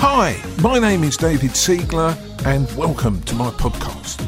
Hi, 0.00 0.40
my 0.62 0.78
name 0.78 1.02
is 1.02 1.16
David 1.16 1.50
Siegler, 1.50 2.16
and 2.46 2.70
welcome 2.76 3.20
to 3.22 3.34
my 3.34 3.50
podcast. 3.50 4.20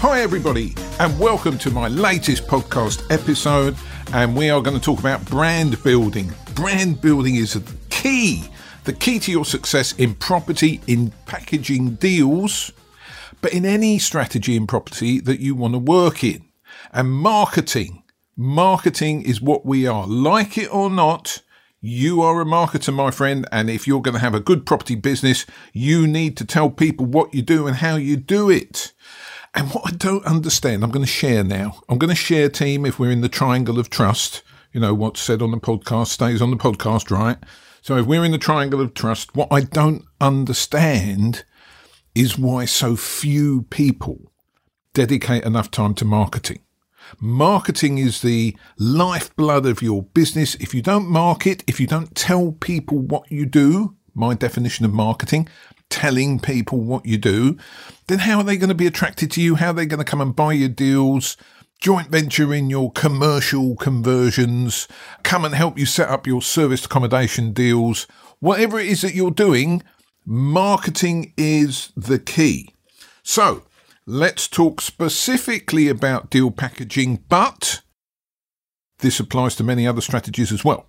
Hi, 0.00 0.20
everybody, 0.20 0.74
and 0.98 1.16
welcome 1.16 1.58
to 1.58 1.70
my 1.70 1.86
latest 1.86 2.48
podcast 2.48 3.08
episode. 3.08 3.76
And 4.12 4.36
we 4.36 4.50
are 4.50 4.60
going 4.60 4.76
to 4.76 4.82
talk 4.82 4.98
about 4.98 5.24
brand 5.26 5.80
building. 5.84 6.32
Brand 6.56 7.00
building 7.00 7.36
is 7.36 7.52
the 7.52 7.72
key, 7.88 8.48
the 8.82 8.92
key 8.92 9.20
to 9.20 9.30
your 9.30 9.44
success 9.44 9.92
in 9.92 10.16
property, 10.16 10.80
in 10.88 11.12
packaging 11.26 11.94
deals, 11.94 12.72
but 13.40 13.52
in 13.52 13.64
any 13.64 14.00
strategy 14.00 14.56
in 14.56 14.66
property 14.66 15.20
that 15.20 15.38
you 15.38 15.54
want 15.54 15.74
to 15.74 15.78
work 15.78 16.24
in. 16.24 16.44
And 16.92 17.12
marketing, 17.12 18.02
marketing 18.36 19.22
is 19.22 19.40
what 19.40 19.64
we 19.64 19.86
are. 19.86 20.04
Like 20.04 20.58
it 20.58 20.74
or 20.74 20.90
not, 20.90 21.42
you 21.86 22.20
are 22.20 22.40
a 22.40 22.44
marketer, 22.44 22.92
my 22.92 23.10
friend, 23.10 23.46
and 23.52 23.70
if 23.70 23.86
you're 23.86 24.02
going 24.02 24.14
to 24.14 24.20
have 24.20 24.34
a 24.34 24.40
good 24.40 24.66
property 24.66 24.96
business, 24.96 25.46
you 25.72 26.06
need 26.06 26.36
to 26.36 26.44
tell 26.44 26.68
people 26.68 27.06
what 27.06 27.32
you 27.32 27.42
do 27.42 27.66
and 27.66 27.76
how 27.76 27.96
you 27.96 28.16
do 28.16 28.50
it. 28.50 28.92
And 29.54 29.70
what 29.70 29.86
I 29.86 29.96
don't 29.96 30.24
understand, 30.26 30.82
I'm 30.82 30.90
going 30.90 31.06
to 31.06 31.10
share 31.10 31.44
now. 31.44 31.80
I'm 31.88 31.98
going 31.98 32.10
to 32.10 32.16
share, 32.16 32.48
team, 32.48 32.84
if 32.84 32.98
we're 32.98 33.12
in 33.12 33.20
the 33.20 33.28
triangle 33.28 33.78
of 33.78 33.88
trust. 33.88 34.42
You 34.72 34.80
know, 34.80 34.92
what's 34.94 35.20
said 35.20 35.40
on 35.40 35.52
the 35.52 35.58
podcast 35.58 36.08
stays 36.08 36.42
on 36.42 36.50
the 36.50 36.56
podcast, 36.56 37.10
right? 37.10 37.38
So 37.80 37.96
if 37.96 38.04
we're 38.04 38.24
in 38.24 38.32
the 38.32 38.38
triangle 38.38 38.80
of 38.80 38.92
trust, 38.92 39.36
what 39.36 39.48
I 39.50 39.60
don't 39.60 40.04
understand 40.20 41.44
is 42.14 42.36
why 42.36 42.64
so 42.64 42.96
few 42.96 43.62
people 43.62 44.32
dedicate 44.92 45.44
enough 45.44 45.70
time 45.70 45.94
to 45.94 46.04
marketing. 46.04 46.58
Marketing 47.20 47.98
is 47.98 48.22
the 48.22 48.56
lifeblood 48.78 49.66
of 49.66 49.82
your 49.82 50.02
business. 50.02 50.54
If 50.56 50.74
you 50.74 50.82
don't 50.82 51.08
market, 51.08 51.64
if 51.66 51.80
you 51.80 51.86
don't 51.86 52.14
tell 52.14 52.52
people 52.52 52.98
what 52.98 53.30
you 53.30 53.46
do, 53.46 53.96
my 54.14 54.34
definition 54.34 54.84
of 54.84 54.92
marketing, 54.92 55.48
telling 55.90 56.40
people 56.40 56.80
what 56.80 57.06
you 57.06 57.18
do, 57.18 57.56
then 58.08 58.20
how 58.20 58.38
are 58.38 58.44
they 58.44 58.56
going 58.56 58.68
to 58.68 58.74
be 58.74 58.86
attracted 58.86 59.30
to 59.32 59.40
you? 59.40 59.56
How 59.56 59.70
are 59.70 59.74
they 59.74 59.86
going 59.86 60.04
to 60.04 60.10
come 60.10 60.20
and 60.20 60.34
buy 60.34 60.54
your 60.54 60.68
deals? 60.68 61.36
Joint 61.80 62.08
venture 62.08 62.54
in 62.54 62.70
your 62.70 62.90
commercial 62.92 63.76
conversions, 63.76 64.88
come 65.22 65.44
and 65.44 65.54
help 65.54 65.78
you 65.78 65.84
set 65.84 66.08
up 66.08 66.26
your 66.26 66.40
service 66.40 66.86
accommodation 66.86 67.52
deals. 67.52 68.06
Whatever 68.40 68.80
it 68.80 68.88
is 68.88 69.02
that 69.02 69.14
you're 69.14 69.30
doing, 69.30 69.82
marketing 70.24 71.34
is 71.36 71.92
the 71.94 72.18
key. 72.18 72.74
So, 73.22 73.62
Let's 74.08 74.46
talk 74.46 74.80
specifically 74.80 75.88
about 75.88 76.30
deal 76.30 76.52
packaging, 76.52 77.24
but 77.28 77.82
this 79.00 79.18
applies 79.18 79.56
to 79.56 79.64
many 79.64 79.84
other 79.84 80.00
strategies 80.00 80.52
as 80.52 80.64
well. 80.64 80.86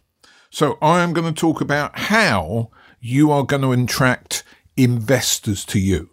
So 0.52 0.78
I 0.84 1.02
am 1.02 1.14
going 1.14 1.34
to 1.34 1.40
talk 1.40 1.60
about 1.60 1.98
how 1.98 2.70
you 3.00 3.32
are 3.32 3.44
going 3.44 3.64
to 3.64 3.72
attract 3.72 4.44
investors 4.76 5.66
to 5.66 5.80
you. 5.80 6.12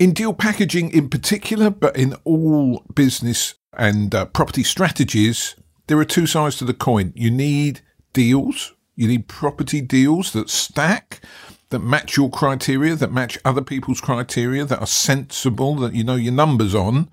In 0.00 0.12
deal 0.12 0.34
packaging 0.34 0.90
in 0.90 1.08
particular, 1.08 1.70
but 1.70 1.96
in 1.96 2.14
all 2.24 2.84
business 2.92 3.54
and 3.72 4.12
uh, 4.12 4.24
property 4.26 4.64
strategies, 4.64 5.54
there 5.86 5.98
are 5.98 6.04
two 6.04 6.26
sides 6.26 6.56
to 6.56 6.64
the 6.64 6.74
coin. 6.74 7.12
You 7.14 7.30
need 7.30 7.82
deals, 8.12 8.74
you 8.96 9.06
need 9.06 9.28
property 9.28 9.80
deals 9.80 10.32
that 10.32 10.50
stack, 10.50 11.20
that 11.70 11.80
match 11.80 12.16
your 12.16 12.30
criteria, 12.30 12.94
that 12.94 13.12
match 13.12 13.38
other 13.44 13.62
people's 13.62 14.00
criteria, 14.00 14.64
that 14.64 14.80
are 14.80 14.86
sensible, 14.86 15.76
that 15.76 15.94
you 15.94 16.04
know 16.04 16.14
your 16.14 16.32
numbers 16.32 16.74
on. 16.74 17.10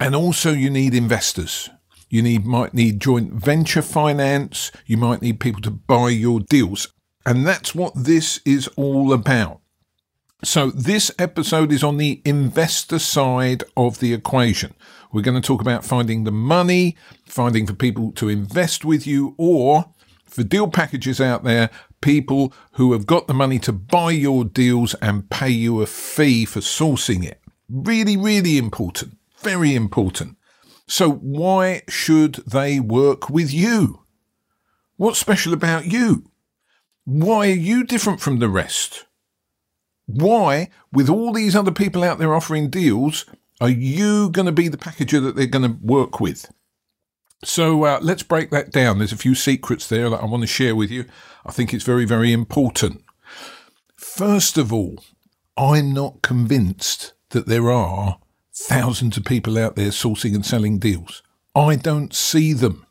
And 0.00 0.14
also 0.14 0.52
you 0.52 0.70
need 0.70 0.94
investors. 0.94 1.70
You 2.08 2.22
need 2.22 2.46
might 2.46 2.74
need 2.74 3.00
joint 3.00 3.32
venture 3.32 3.82
finance. 3.82 4.72
You 4.86 4.96
might 4.96 5.22
need 5.22 5.40
people 5.40 5.60
to 5.62 5.70
buy 5.70 6.08
your 6.10 6.40
deals. 6.40 6.88
And 7.26 7.46
that's 7.46 7.74
what 7.74 7.92
this 7.94 8.40
is 8.44 8.68
all 8.76 9.12
about. 9.12 9.60
So 10.44 10.70
this 10.70 11.10
episode 11.18 11.72
is 11.72 11.82
on 11.82 11.96
the 11.96 12.22
investor 12.24 13.00
side 13.00 13.64
of 13.76 13.98
the 13.98 14.14
equation. 14.14 14.72
We're 15.12 15.22
going 15.22 15.40
to 15.40 15.46
talk 15.46 15.60
about 15.60 15.84
finding 15.84 16.24
the 16.24 16.30
money, 16.30 16.96
finding 17.26 17.66
for 17.66 17.74
people 17.74 18.12
to 18.12 18.28
invest 18.28 18.84
with 18.84 19.06
you, 19.06 19.34
or 19.36 19.86
for 20.28 20.44
deal 20.44 20.68
packages 20.68 21.20
out 21.20 21.44
there 21.44 21.70
people 22.00 22.52
who 22.72 22.92
have 22.92 23.06
got 23.06 23.26
the 23.26 23.34
money 23.34 23.58
to 23.58 23.72
buy 23.72 24.10
your 24.10 24.44
deals 24.44 24.94
and 24.94 25.28
pay 25.30 25.48
you 25.48 25.80
a 25.80 25.86
fee 25.86 26.44
for 26.44 26.60
sourcing 26.60 27.24
it. 27.24 27.40
Really, 27.68 28.16
really 28.16 28.56
important. 28.56 29.16
Very 29.40 29.74
important. 29.74 30.36
So 30.86 31.10
why 31.10 31.82
should 31.88 32.36
they 32.46 32.80
work 32.80 33.28
with 33.28 33.52
you? 33.52 34.04
What's 34.96 35.18
special 35.18 35.52
about 35.52 35.86
you? 35.86 36.24
Why 37.04 37.48
are 37.48 37.52
you 37.52 37.84
different 37.84 38.20
from 38.20 38.38
the 38.38 38.48
rest? 38.48 39.06
Why, 40.06 40.70
with 40.92 41.08
all 41.08 41.32
these 41.32 41.54
other 41.54 41.70
people 41.70 42.02
out 42.02 42.18
there 42.18 42.34
offering 42.34 42.70
deals, 42.70 43.26
are 43.60 43.68
you 43.68 44.30
going 44.30 44.46
to 44.46 44.52
be 44.52 44.68
the 44.68 44.78
packager 44.78 45.22
that 45.22 45.36
they're 45.36 45.46
going 45.46 45.70
to 45.70 45.78
work 45.82 46.20
with? 46.20 46.50
So 47.44 47.84
uh, 47.84 47.98
let's 48.02 48.22
break 48.22 48.50
that 48.50 48.72
down. 48.72 48.98
There's 48.98 49.12
a 49.12 49.16
few 49.16 49.34
secrets 49.34 49.86
there 49.88 50.10
that 50.10 50.20
I 50.20 50.26
want 50.26 50.42
to 50.42 50.46
share 50.46 50.74
with 50.74 50.90
you. 50.90 51.04
I 51.46 51.52
think 51.52 51.72
it's 51.72 51.84
very, 51.84 52.04
very 52.04 52.32
important. 52.32 53.04
First 53.96 54.58
of 54.58 54.72
all, 54.72 55.04
I'm 55.56 55.92
not 55.92 56.22
convinced 56.22 57.14
that 57.30 57.46
there 57.46 57.70
are 57.70 58.18
thousands 58.52 59.16
of 59.16 59.24
people 59.24 59.56
out 59.56 59.76
there 59.76 59.90
sourcing 59.90 60.34
and 60.34 60.44
selling 60.44 60.78
deals. 60.78 61.22
I 61.54 61.76
don't 61.76 62.14
see 62.14 62.52
them. 62.52 62.86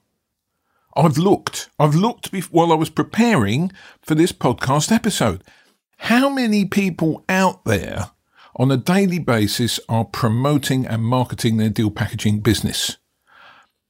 I've 0.95 1.17
looked. 1.17 1.69
I've 1.77 1.95
looked 1.95 2.33
while 2.51 2.71
I 2.71 2.75
was 2.75 2.89
preparing 2.89 3.71
for 4.01 4.15
this 4.15 4.31
podcast 4.31 4.91
episode. 4.91 5.43
How 5.97 6.29
many 6.29 6.65
people 6.65 7.23
out 7.29 7.65
there 7.65 8.11
on 8.55 8.71
a 8.71 8.77
daily 8.77 9.19
basis 9.19 9.79
are 9.87 10.05
promoting 10.05 10.85
and 10.87 11.03
marketing 11.03 11.57
their 11.57 11.69
deal 11.69 11.91
packaging 11.91 12.39
business? 12.39 12.97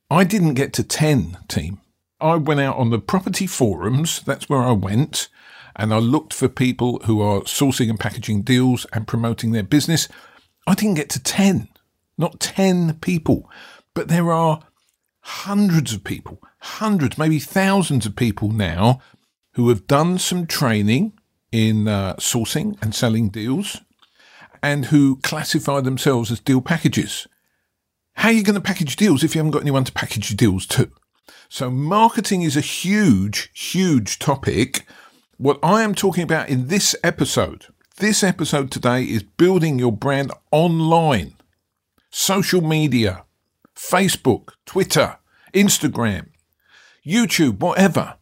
I 0.10 0.24
didn't 0.24 0.54
get 0.54 0.72
to 0.74 0.84
10, 0.84 1.38
team. 1.50 1.82
I 2.22 2.36
went 2.36 2.62
out 2.62 2.78
on 2.78 2.92
the 2.92 3.00
property 3.00 3.46
forums, 3.46 4.22
that's 4.22 4.48
where 4.48 4.62
I 4.62 4.72
went, 4.72 5.28
and 5.76 5.94
I 5.94 5.98
looked 5.98 6.34
for 6.34 6.48
people 6.48 7.00
who 7.04 7.22
are 7.22 7.42
sourcing 7.42 7.90
and 7.90 8.00
packaging 8.00 8.44
deals 8.44 8.86
and 8.94 9.06
promoting 9.06 9.52
their 9.52 9.64
business. 9.64 10.08
I 10.66 10.76
didn't 10.76 10.96
get 10.96 11.10
to 11.12 11.22
10, 11.22 11.68
not 12.18 12.40
10 12.40 13.00
people, 13.02 13.50
but 13.94 14.08
there 14.08 14.32
are 14.32 14.62
hundreds 15.20 15.94
of 15.94 16.06
people, 16.06 16.42
hundreds, 16.60 17.18
maybe 17.18 17.40
thousands 17.40 18.06
of 18.06 18.16
people 18.16 18.50
now 18.50 19.02
who 19.56 19.68
have 19.68 19.88
done 19.88 20.18
some 20.18 20.48
training 20.48 21.12
in 21.52 21.88
uh, 21.90 22.16
sourcing 22.16 22.82
and 22.82 22.96
selling 22.96 23.28
deals 23.28 23.82
and 24.64 24.86
who 24.86 25.18
classify 25.18 25.82
themselves 25.82 26.32
as 26.32 26.40
deal 26.40 26.62
packages. 26.62 27.28
How 28.18 28.30
are 28.30 28.34
you 28.34 28.42
going 28.42 28.56
to 28.56 28.62
package 28.62 28.96
deals 28.96 29.24
if 29.24 29.36
you 29.36 29.40
haven't 29.40 29.52
got 29.52 29.62
anyone 29.62 29.84
to 29.84 29.92
package 29.92 30.32
your 30.32 30.38
deals 30.38 30.66
to? 30.68 30.90
So 31.50 31.70
marketing 31.70 32.42
is 32.42 32.58
a 32.58 32.62
huge, 32.62 33.52
huge 33.54 34.18
topic. 34.18 34.88
What 35.38 35.60
I 35.62 35.84
am 35.84 35.94
talking 35.94 36.24
about 36.24 36.50
in 36.50 36.68
this 36.68 36.96
episode, 37.04 37.68
this 37.98 38.24
episode 38.24 38.72
today 38.72 39.04
is 39.04 39.22
building 39.22 39.78
your 39.78 39.92
brand 39.92 40.32
online, 40.50 41.36
social 42.10 42.60
media, 42.60 43.24
Facebook, 43.76 44.54
Twitter, 44.66 45.18
Instagram, 45.54 46.30
YouTube, 47.06 47.60
whatever. 47.60 48.16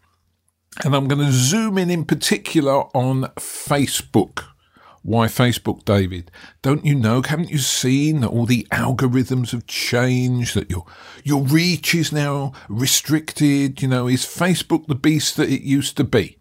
And 0.84 0.94
I'm 0.94 1.08
going 1.08 1.26
to 1.26 1.32
zoom 1.32 1.78
in 1.78 1.90
in 1.90 2.04
particular 2.04 2.84
on 2.94 3.32
Facebook. 3.38 4.44
Why 5.06 5.28
Facebook, 5.28 5.86
David? 5.86 6.32
Don't 6.64 6.84
you 6.84 6.96
know? 6.96 7.22
Haven't 7.22 7.52
you 7.52 7.60
seen 7.60 8.22
that 8.22 8.30
all 8.30 8.48
the 8.48 8.68
algorithms 8.72 9.52
have 9.52 9.68
changed? 9.68 10.56
That 10.56 10.72
your 10.72 10.84
your 11.24 11.44
reach 11.44 11.94
is 11.94 12.12
now 12.12 12.54
restricted. 12.68 13.84
You 13.84 13.88
know, 13.88 14.08
is 14.08 14.26
Facebook 14.26 14.88
the 14.88 14.96
beast 14.96 15.38
that 15.38 15.50
it 15.50 15.62
used 15.62 15.96
to 15.98 16.04
be? 16.04 16.40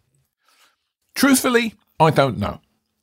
Truthfully, 1.15 1.75
I 2.01 2.09
don't 2.09 2.38
know. 2.38 2.62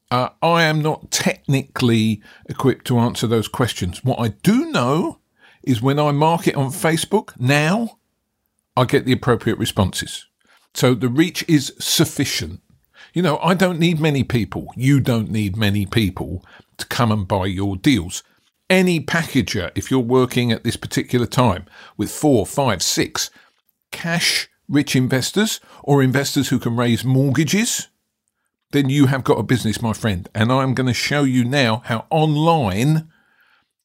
Uh, 0.10 0.30
I 0.42 0.64
am 0.64 0.82
not 0.82 1.12
technically 1.12 2.24
equipped 2.50 2.86
to 2.88 2.98
answer 2.98 3.28
those 3.28 3.48
questions. 3.48 4.04
What 4.04 4.20
I 4.20 4.30
do 4.30 4.72
know 4.72 5.20
is 5.62 5.80
when 5.80 6.00
I 6.00 6.12
market 6.12 6.56
on 6.56 6.72
Facebook 6.72 7.40
now, 7.40 8.00
I 8.76 8.86
get 8.86 9.06
the 9.06 9.14
appropriate 9.14 9.60
responses. 9.60 10.26
So 10.74 10.96
the 10.96 11.08
reach 11.08 11.46
is 11.48 11.76
sufficient. 11.78 12.62
You 13.14 13.22
know, 13.22 13.38
I 13.40 13.54
don't 13.54 13.80
need 13.80 14.00
many 14.00 14.24
people. 14.24 14.68
You 14.76 15.00
don't 15.00 15.30
need 15.30 15.58
many 15.58 15.86
people 15.86 16.46
to 16.78 16.86
come 16.88 17.12
and 17.12 17.28
buy 17.28 17.48
your 17.48 17.76
deals. 17.76 18.24
Any 18.70 19.02
packager, 19.02 19.72
if 19.76 19.92
you're 19.92 20.00
working 20.00 20.52
at 20.52 20.64
this 20.64 20.78
particular 20.78 21.26
time 21.26 21.66
with 21.98 22.10
four, 22.10 22.46
five, 22.46 22.82
six 22.82 23.30
cash 23.92 24.50
rich 24.70 24.96
investors 24.96 25.60
or 25.84 26.02
investors 26.02 26.50
who 26.50 26.58
can 26.58 26.78
raise 26.78 27.04
mortgages, 27.04 27.90
then 28.72 28.90
you 28.90 29.08
have 29.08 29.26
got 29.26 29.40
a 29.40 29.44
business, 29.44 29.82
my 29.82 29.92
friend. 29.92 30.30
And 30.34 30.52
I'm 30.52 30.74
going 30.74 30.88
to 30.88 30.94
show 30.94 31.24
you 31.24 31.44
now 31.44 31.82
how 31.86 32.06
online 32.10 33.10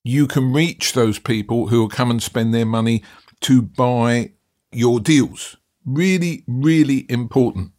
you 0.05 0.28
can 0.28 0.52
reach 0.52 0.93
those 0.93 1.19
people 1.19 1.67
who 1.67 1.81
will 1.81 1.88
come 1.88 2.12
and 2.12 2.23
spend 2.23 2.55
their 2.55 2.64
money 2.64 3.02
to 3.40 3.61
buy 3.61 4.32
your 4.70 5.00
deals. 5.00 5.56
Really, 5.84 6.44
really 6.46 7.06
important. 7.08 7.73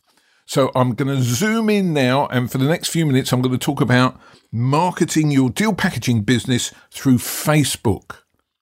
So 0.47 0.71
I'm 0.75 0.95
going 0.95 1.13
to 1.13 1.21
zoom 1.21 1.69
in 1.69 1.94
now, 1.94 2.27
and 2.27 2.49
for 2.49 2.57
the 2.57 2.69
next 2.69 2.88
few 2.88 3.05
minutes, 3.05 3.33
I'm 3.33 3.41
going 3.41 3.51
to 3.51 3.63
talk 3.63 3.81
about 3.81 4.17
marketing 4.49 5.29
your 5.29 5.49
deal 5.49 5.73
packaging 5.73 6.21
business 6.21 6.73
through 6.89 7.17
Facebook. 7.17 8.19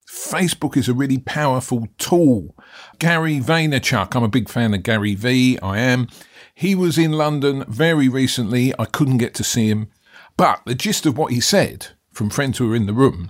Facebook 0.10 0.76
is 0.78 0.90
a 0.90 0.96
really 0.96 1.20
powerful 1.20 1.88
tool. 2.00 2.56
Gary 2.98 3.40
Vaynerchuk, 3.40 4.16
I'm 4.16 4.24
a 4.24 4.28
big 4.28 4.50
fan 4.50 4.74
of 4.74 4.82
Gary 4.82 5.14
V, 5.14 5.60
I 5.60 5.78
am. 5.78 6.08
He 6.56 6.74
was 6.74 6.98
in 6.98 7.12
London 7.12 7.64
very 7.68 8.10
recently. 8.10 8.74
I 8.80 8.86
couldn't 8.86 9.20
get 9.20 9.36
to 9.36 9.44
see 9.44 9.70
him. 9.70 9.92
But 10.38 10.62
the 10.66 10.74
gist 10.74 11.06
of 11.06 11.20
what 11.20 11.34
he 11.34 11.40
said 11.40 11.90
from 12.12 12.32
friends 12.32 12.58
who 12.58 12.68
were 12.68 12.76
in 12.76 12.88
the 12.88 12.94
room, 12.94 13.30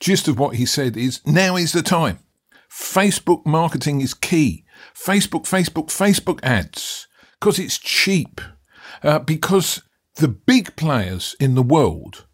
gist 0.00 0.26
of 0.26 0.40
what 0.40 0.56
he 0.56 0.66
said 0.66 0.96
is 0.96 1.24
now 1.24 1.54
is 1.54 1.70
the 1.70 1.82
time. 1.82 2.18
Facebook 2.68 3.46
marketing 3.46 4.00
is 4.00 4.12
key. 4.12 4.64
Facebook, 4.92 5.44
Facebook, 5.44 5.86
Facebook 5.86 6.40
ads. 6.42 7.06
Because 7.42 7.58
it's 7.58 7.76
cheap. 7.76 8.40
Uh, 9.02 9.18
because 9.18 9.82
the 10.14 10.28
big 10.28 10.76
players 10.76 11.34
in 11.40 11.56
the 11.56 11.62
world, 11.62 12.24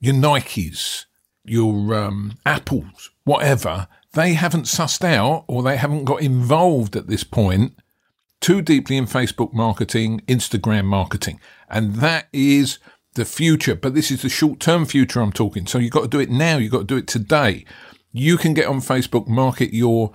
your 0.00 0.14
Nikes, 0.14 1.04
your 1.44 1.94
um, 1.94 2.36
Apples, 2.44 3.10
whatever, 3.22 3.86
they 4.14 4.32
haven't 4.32 4.64
sussed 4.64 5.04
out 5.04 5.44
or 5.46 5.62
they 5.62 5.76
haven't 5.76 6.02
got 6.02 6.20
involved 6.20 6.96
at 6.96 7.06
this 7.06 7.22
point 7.22 7.78
too 8.40 8.60
deeply 8.60 8.96
in 8.96 9.06
Facebook 9.06 9.52
marketing, 9.54 10.20
Instagram 10.26 10.86
marketing. 10.86 11.38
And 11.70 11.94
that 11.96 12.26
is 12.32 12.80
the 13.14 13.24
future. 13.24 13.76
But 13.76 13.94
this 13.94 14.10
is 14.10 14.22
the 14.22 14.28
short 14.28 14.58
term 14.58 14.84
future 14.84 15.20
I'm 15.20 15.32
talking. 15.32 15.68
So 15.68 15.78
you've 15.78 15.92
got 15.92 16.02
to 16.02 16.08
do 16.08 16.18
it 16.18 16.28
now. 16.28 16.56
You've 16.56 16.72
got 16.72 16.78
to 16.78 16.84
do 16.84 16.96
it 16.96 17.06
today. 17.06 17.64
You 18.10 18.36
can 18.36 18.52
get 18.52 18.66
on 18.66 18.80
Facebook, 18.80 19.28
market 19.28 19.72
your 19.72 20.10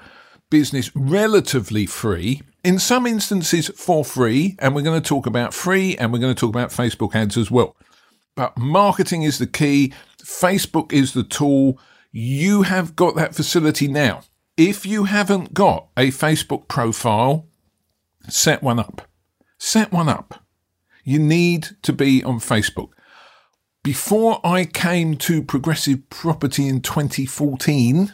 business 0.50 0.94
relatively 0.94 1.86
free. 1.86 2.42
In 2.64 2.78
some 2.78 3.08
instances, 3.08 3.70
for 3.70 4.06
free. 4.06 4.56
And 4.60 4.76
we're 4.76 4.82
going 4.82 5.02
to 5.02 5.08
talk 5.08 5.26
about 5.26 5.54
free 5.54 5.98
and 5.98 6.14
we're 6.14 6.20
going 6.20 6.34
to 6.34 6.40
talk 6.40 6.50
about 6.50 6.70
Facebook 6.70 7.16
ads 7.16 7.38
as 7.38 7.50
well. 7.50 7.76
But 8.36 8.58
marketing 8.58 9.24
is 9.24 9.40
the 9.40 9.48
key. 9.48 9.94
Facebook 10.20 10.94
is 10.94 11.14
the 11.14 11.24
tool. 11.24 11.80
You 12.12 12.64
have 12.64 12.96
got 12.96 13.16
that 13.16 13.36
facility 13.36 13.88
now. 13.88 14.22
If 14.58 14.86
you 14.86 15.06
haven't 15.06 15.54
got 15.54 15.88
a 15.98 16.10
Facebook 16.10 16.68
profile, 16.68 17.48
set 18.30 18.62
one 18.62 18.80
up. 18.80 19.08
Set 19.58 19.92
one 19.92 20.10
up. 20.10 20.44
You 21.04 21.20
need 21.20 21.70
to 21.82 21.94
be 21.94 22.24
on 22.24 22.40
Facebook. 22.40 22.90
Before 23.84 24.40
I 24.46 24.66
came 24.66 25.18
to 25.18 25.42
Progressive 25.42 26.08
Property 26.10 26.68
in 26.68 26.82
2014, 26.82 28.14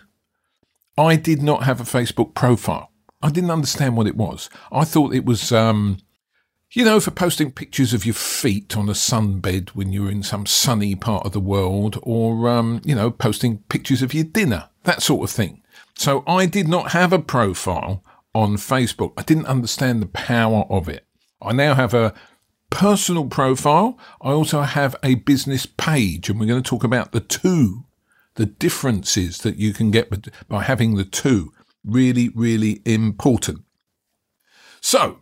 I 0.98 1.16
did 1.18 1.42
not 1.42 1.64
have 1.64 1.82
a 1.82 1.84
Facebook 1.84 2.34
profile. 2.34 2.92
I 3.28 3.30
didn't 3.30 3.52
understand 3.52 3.98
what 3.98 4.08
it 4.08 4.16
was. 4.16 4.50
I 4.72 4.86
thought 4.86 5.14
it 5.14 5.26
was, 5.26 5.52
um, 5.52 5.98
you 6.72 6.86
know, 6.86 7.02
for 7.02 7.12
posting 7.12 7.52
pictures 7.52 7.94
of 7.94 8.06
your 8.06 8.16
feet 8.16 8.78
on 8.78 8.88
a 8.88 8.94
sunbed 8.94 9.72
when 9.72 9.92
you're 9.92 10.10
in 10.10 10.24
some 10.24 10.46
sunny 10.46 10.96
part 10.96 11.26
of 11.26 11.34
the 11.34 11.42
world, 11.42 12.00
or, 12.04 12.48
um, 12.48 12.82
you 12.86 12.96
know, 12.96 13.12
posting 13.12 13.58
pictures 13.68 14.02
of 14.02 14.14
your 14.14 14.24
dinner, 14.24 14.70
that 14.84 15.02
sort 15.02 15.30
of 15.30 15.36
thing. 15.36 15.62
So 15.96 16.24
I 16.26 16.46
did 16.46 16.70
not 16.70 16.92
have 16.92 17.12
a 17.12 17.20
profile 17.20 18.02
on 18.34 18.56
Facebook. 18.56 19.12
I 19.18 19.24
didn't 19.24 19.48
understand 19.48 20.02
the 20.02 20.06
power 20.06 20.64
of 20.70 20.88
it. 20.88 21.06
I 21.42 21.52
now 21.52 21.74
have 21.74 21.94
a 21.94 22.14
personal 22.70 23.26
profile. 23.26 24.00
I 24.22 24.32
also 24.32 24.62
have 24.62 24.96
a 25.04 25.16
business 25.16 25.66
page, 25.66 26.30
and 26.30 26.40
we're 26.40 26.46
going 26.46 26.64
to 26.64 26.70
talk 26.70 26.86
about 26.86 27.12
the 27.12 27.20
two, 27.20 27.84
the 28.36 28.46
differences 28.46 29.40
that 29.40 29.58
you 29.58 29.74
can 29.74 29.92
get 29.92 30.48
by 30.48 30.64
having 30.64 30.96
the 30.96 31.04
two. 31.04 31.52
Really, 31.88 32.30
really 32.30 32.82
important. 32.86 33.62
So, 34.82 35.20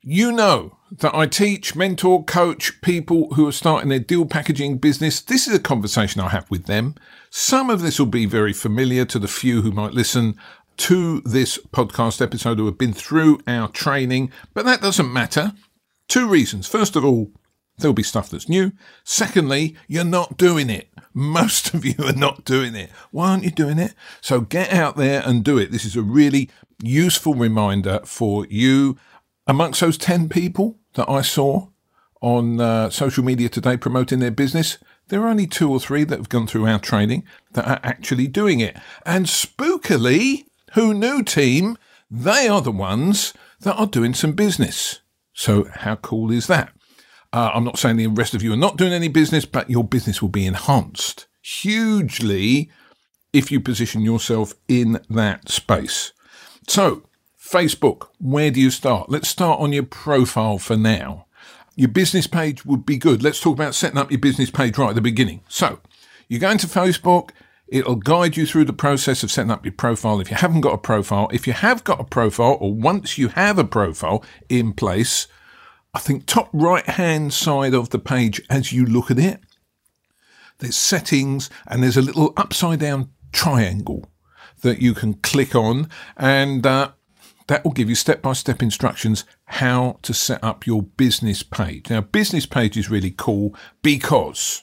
you 0.00 0.32
know 0.32 0.78
that 0.90 1.14
I 1.14 1.26
teach, 1.26 1.76
mentor, 1.76 2.24
coach 2.24 2.80
people 2.80 3.34
who 3.34 3.46
are 3.46 3.52
starting 3.52 3.90
their 3.90 3.98
deal 3.98 4.24
packaging 4.24 4.78
business. 4.78 5.20
This 5.20 5.46
is 5.46 5.54
a 5.54 5.60
conversation 5.60 6.22
I 6.22 6.30
have 6.30 6.50
with 6.50 6.64
them. 6.64 6.94
Some 7.28 7.68
of 7.68 7.82
this 7.82 7.98
will 7.98 8.06
be 8.06 8.24
very 8.24 8.54
familiar 8.54 9.04
to 9.04 9.18
the 9.18 9.28
few 9.28 9.60
who 9.60 9.70
might 9.70 9.92
listen 9.92 10.36
to 10.78 11.20
this 11.22 11.58
podcast 11.72 12.22
episode 12.22 12.58
who 12.58 12.66
have 12.66 12.78
been 12.78 12.94
through 12.94 13.40
our 13.46 13.68
training, 13.68 14.32
but 14.54 14.64
that 14.64 14.80
doesn't 14.80 15.12
matter. 15.12 15.52
Two 16.08 16.26
reasons. 16.26 16.66
First 16.66 16.96
of 16.96 17.04
all, 17.04 17.32
there'll 17.76 17.92
be 17.92 18.02
stuff 18.02 18.30
that's 18.30 18.48
new. 18.48 18.72
Secondly, 19.04 19.76
you're 19.88 20.04
not 20.04 20.38
doing 20.38 20.70
it. 20.70 20.88
Most 21.18 21.74
of 21.74 21.84
you 21.84 21.96
are 22.04 22.12
not 22.12 22.44
doing 22.44 22.76
it. 22.76 22.90
Why 23.10 23.30
aren't 23.30 23.42
you 23.42 23.50
doing 23.50 23.80
it? 23.80 23.92
So 24.20 24.40
get 24.40 24.72
out 24.72 24.96
there 24.96 25.20
and 25.26 25.42
do 25.42 25.58
it. 25.58 25.72
This 25.72 25.84
is 25.84 25.96
a 25.96 26.02
really 26.02 26.48
useful 26.80 27.34
reminder 27.34 27.98
for 28.04 28.46
you. 28.46 28.96
Amongst 29.44 29.80
those 29.80 29.98
10 29.98 30.28
people 30.28 30.78
that 30.94 31.10
I 31.10 31.22
saw 31.22 31.70
on 32.22 32.60
uh, 32.60 32.90
social 32.90 33.24
media 33.24 33.48
today 33.48 33.76
promoting 33.76 34.20
their 34.20 34.30
business, 34.30 34.78
there 35.08 35.22
are 35.22 35.28
only 35.28 35.48
two 35.48 35.68
or 35.68 35.80
three 35.80 36.04
that 36.04 36.18
have 36.18 36.28
gone 36.28 36.46
through 36.46 36.68
our 36.68 36.78
training 36.78 37.24
that 37.50 37.66
are 37.66 37.80
actually 37.82 38.28
doing 38.28 38.60
it. 38.60 38.76
And 39.04 39.26
spookily, 39.26 40.44
who 40.74 40.94
knew 40.94 41.24
team? 41.24 41.78
They 42.08 42.46
are 42.46 42.62
the 42.62 42.70
ones 42.70 43.34
that 43.62 43.74
are 43.74 43.88
doing 43.88 44.14
some 44.14 44.34
business. 44.34 45.00
So, 45.32 45.64
how 45.64 45.96
cool 45.96 46.30
is 46.30 46.46
that? 46.46 46.72
Uh, 47.32 47.50
I'm 47.52 47.64
not 47.64 47.78
saying 47.78 47.96
the 47.96 48.06
rest 48.06 48.34
of 48.34 48.42
you 48.42 48.52
are 48.52 48.56
not 48.56 48.76
doing 48.76 48.92
any 48.92 49.08
business, 49.08 49.44
but 49.44 49.68
your 49.68 49.84
business 49.84 50.22
will 50.22 50.28
be 50.28 50.46
enhanced 50.46 51.26
hugely 51.42 52.70
if 53.32 53.50
you 53.50 53.60
position 53.60 54.02
yourself 54.02 54.54
in 54.66 55.00
that 55.08 55.48
space. 55.48 56.12
So, 56.66 57.04
Facebook, 57.40 58.08
where 58.18 58.50
do 58.50 58.60
you 58.60 58.70
start? 58.70 59.10
Let's 59.10 59.28
start 59.28 59.60
on 59.60 59.72
your 59.72 59.84
profile 59.84 60.58
for 60.58 60.76
now. 60.76 61.26
Your 61.76 61.88
business 61.88 62.26
page 62.26 62.66
would 62.66 62.84
be 62.84 62.96
good. 62.96 63.22
Let's 63.22 63.40
talk 63.40 63.54
about 63.54 63.74
setting 63.74 63.98
up 63.98 64.10
your 64.10 64.20
business 64.20 64.50
page 64.50 64.76
right 64.76 64.90
at 64.90 64.94
the 64.94 65.00
beginning. 65.00 65.42
So, 65.48 65.80
you 66.28 66.38
go 66.38 66.50
into 66.50 66.66
Facebook, 66.66 67.30
It'll 67.68 67.96
guide 67.96 68.36
you 68.36 68.46
through 68.46 68.64
the 68.64 68.72
process 68.72 69.22
of 69.22 69.30
setting 69.30 69.50
up 69.50 69.64
your 69.64 69.72
profile 69.72 70.20
if 70.20 70.30
you 70.30 70.36
haven't 70.38 70.62
got 70.62 70.72
a 70.72 70.78
profile. 70.78 71.28
If 71.32 71.46
you 71.46 71.52
have 71.52 71.84
got 71.84 72.00
a 72.00 72.04
profile, 72.04 72.56
or 72.60 72.72
once 72.72 73.18
you 73.18 73.28
have 73.28 73.58
a 73.58 73.64
profile 73.64 74.24
in 74.48 74.72
place, 74.72 75.28
I 75.94 75.98
think 76.00 76.26
top 76.26 76.50
right 76.52 76.86
hand 76.86 77.32
side 77.32 77.74
of 77.74 77.90
the 77.90 77.98
page 77.98 78.40
as 78.50 78.72
you 78.72 78.84
look 78.84 79.10
at 79.10 79.18
it, 79.18 79.40
there's 80.58 80.76
settings 80.76 81.48
and 81.66 81.82
there's 81.82 81.96
a 81.96 82.02
little 82.02 82.32
upside 82.36 82.80
down 82.80 83.10
triangle 83.32 84.10
that 84.62 84.82
you 84.82 84.92
can 84.92 85.14
click 85.14 85.54
on, 85.54 85.88
and 86.16 86.66
uh, 86.66 86.90
that 87.46 87.64
will 87.64 87.72
give 87.72 87.88
you 87.88 87.94
step 87.94 88.22
by 88.22 88.32
step 88.32 88.62
instructions 88.62 89.24
how 89.46 89.98
to 90.02 90.12
set 90.12 90.42
up 90.42 90.66
your 90.66 90.82
business 90.82 91.42
page. 91.42 91.90
Now, 91.90 92.00
business 92.00 92.44
page 92.44 92.76
is 92.76 92.90
really 92.90 93.14
cool 93.16 93.54
because 93.82 94.62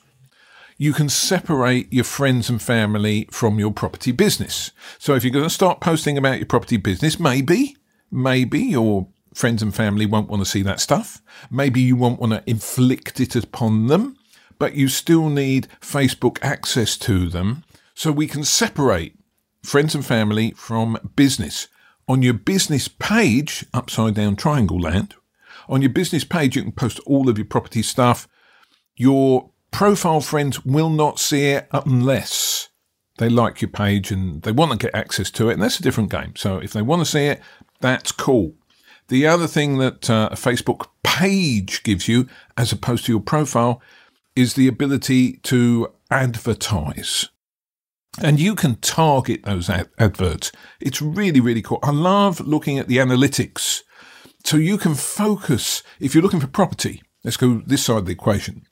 you 0.78 0.92
can 0.92 1.08
separate 1.08 1.92
your 1.94 2.04
friends 2.04 2.50
and 2.50 2.62
family 2.62 3.28
from 3.32 3.58
your 3.58 3.72
property 3.72 4.12
business. 4.12 4.72
So 5.00 5.16
if 5.16 5.24
you're 5.24 5.32
going 5.32 5.46
to 5.46 5.50
start 5.50 5.80
posting 5.80 6.18
about 6.18 6.38
your 6.38 6.46
property 6.46 6.78
business, 6.78 7.20
maybe, 7.20 7.78
maybe 8.12 8.60
your 8.60 9.08
friends 9.36 9.62
and 9.62 9.76
family 9.76 10.06
won't 10.06 10.30
want 10.30 10.42
to 10.42 10.50
see 10.50 10.62
that 10.64 10.80
stuff. 10.80 11.22
Maybe 11.52 11.82
you 11.82 11.96
won't 11.96 12.22
want 12.22 12.32
to 12.32 12.50
inflict 12.50 13.20
it 13.20 13.36
upon 13.36 13.88
them, 13.88 14.18
but 14.58 14.76
you 14.76 14.88
still 14.88 15.30
need 15.30 15.68
Facebook 15.82 16.40
access 16.42 16.98
to 17.00 17.28
them. 17.28 17.66
So 17.94 18.12
we 18.12 18.28
can 18.28 18.46
separate 18.46 19.14
friends 19.62 19.94
and 19.94 20.06
family 20.06 20.52
from 20.52 20.98
business. 21.16 21.68
On 22.08 22.22
your 22.22 22.34
business 22.34 22.88
page, 22.88 23.66
upside 23.74 24.16
down 24.16 24.38
triangle 24.38 24.80
land, 24.80 25.16
on 25.68 25.82
your 25.82 25.90
business 25.90 26.24
page, 26.24 26.56
you 26.56 26.64
can 26.64 26.72
post 26.72 27.00
all 27.06 27.28
of 27.28 27.38
your 27.38 27.46
property 27.46 27.82
stuff. 27.82 28.28
Your 28.96 29.52
profile 29.72 30.22
friends 30.22 30.64
will 30.64 30.90
not 30.90 31.20
see 31.20 31.48
it 31.48 31.68
unless 31.72 32.70
they 33.18 33.28
like 33.28 33.62
your 33.62 33.72
page 33.72 34.12
and 34.12 34.44
they 34.44 34.52
want 34.52 34.72
to 34.72 34.78
get 34.78 34.96
access 34.96 35.30
to 35.32 35.50
it. 35.50 35.54
And 35.54 35.62
that's 35.62 35.80
a 35.80 35.84
different 35.84 36.12
game. 36.12 36.36
So 36.36 36.58
if 36.58 36.72
they 36.72 36.82
want 36.82 37.02
to 37.02 37.06
see 37.06 37.26
it, 37.26 37.42
that's 37.82 38.12
cool. 38.14 38.54
The 39.08 39.28
other 39.28 39.48
thing 39.48 39.78
that 39.78 40.10
uh, 40.10 40.30
a 40.32 40.36
Facebook 40.36 40.88
page 41.04 41.84
gives 41.84 42.08
you, 42.08 42.28
as 42.58 42.72
opposed 42.72 43.06
to 43.06 43.12
your 43.12 43.22
profile, 43.22 43.82
is 44.36 44.54
the 44.56 44.68
ability 44.68 45.38
to 45.44 45.94
advertise. 46.10 47.30
And 48.22 48.40
you 48.40 48.56
can 48.56 48.76
target 48.76 49.44
those 49.44 49.70
ad- 49.70 49.90
adverts. 50.00 50.52
It's 50.80 51.02
really, 51.02 51.40
really 51.40 51.62
cool. 51.62 51.80
I 51.84 51.92
love 51.92 52.40
looking 52.40 52.80
at 52.80 52.88
the 52.88 52.98
analytics. 52.98 53.82
So 54.44 54.58
you 54.58 54.78
can 54.78 54.96
focus, 54.96 55.84
if 56.00 56.14
you're 56.14 56.24
looking 56.24 56.40
for 56.40 56.48
property, 56.48 57.04
let's 57.24 57.38
go 57.38 57.62
this 57.66 57.86
side 57.86 57.98
of 57.98 58.06
the 58.06 58.12
equation. 58.12 58.68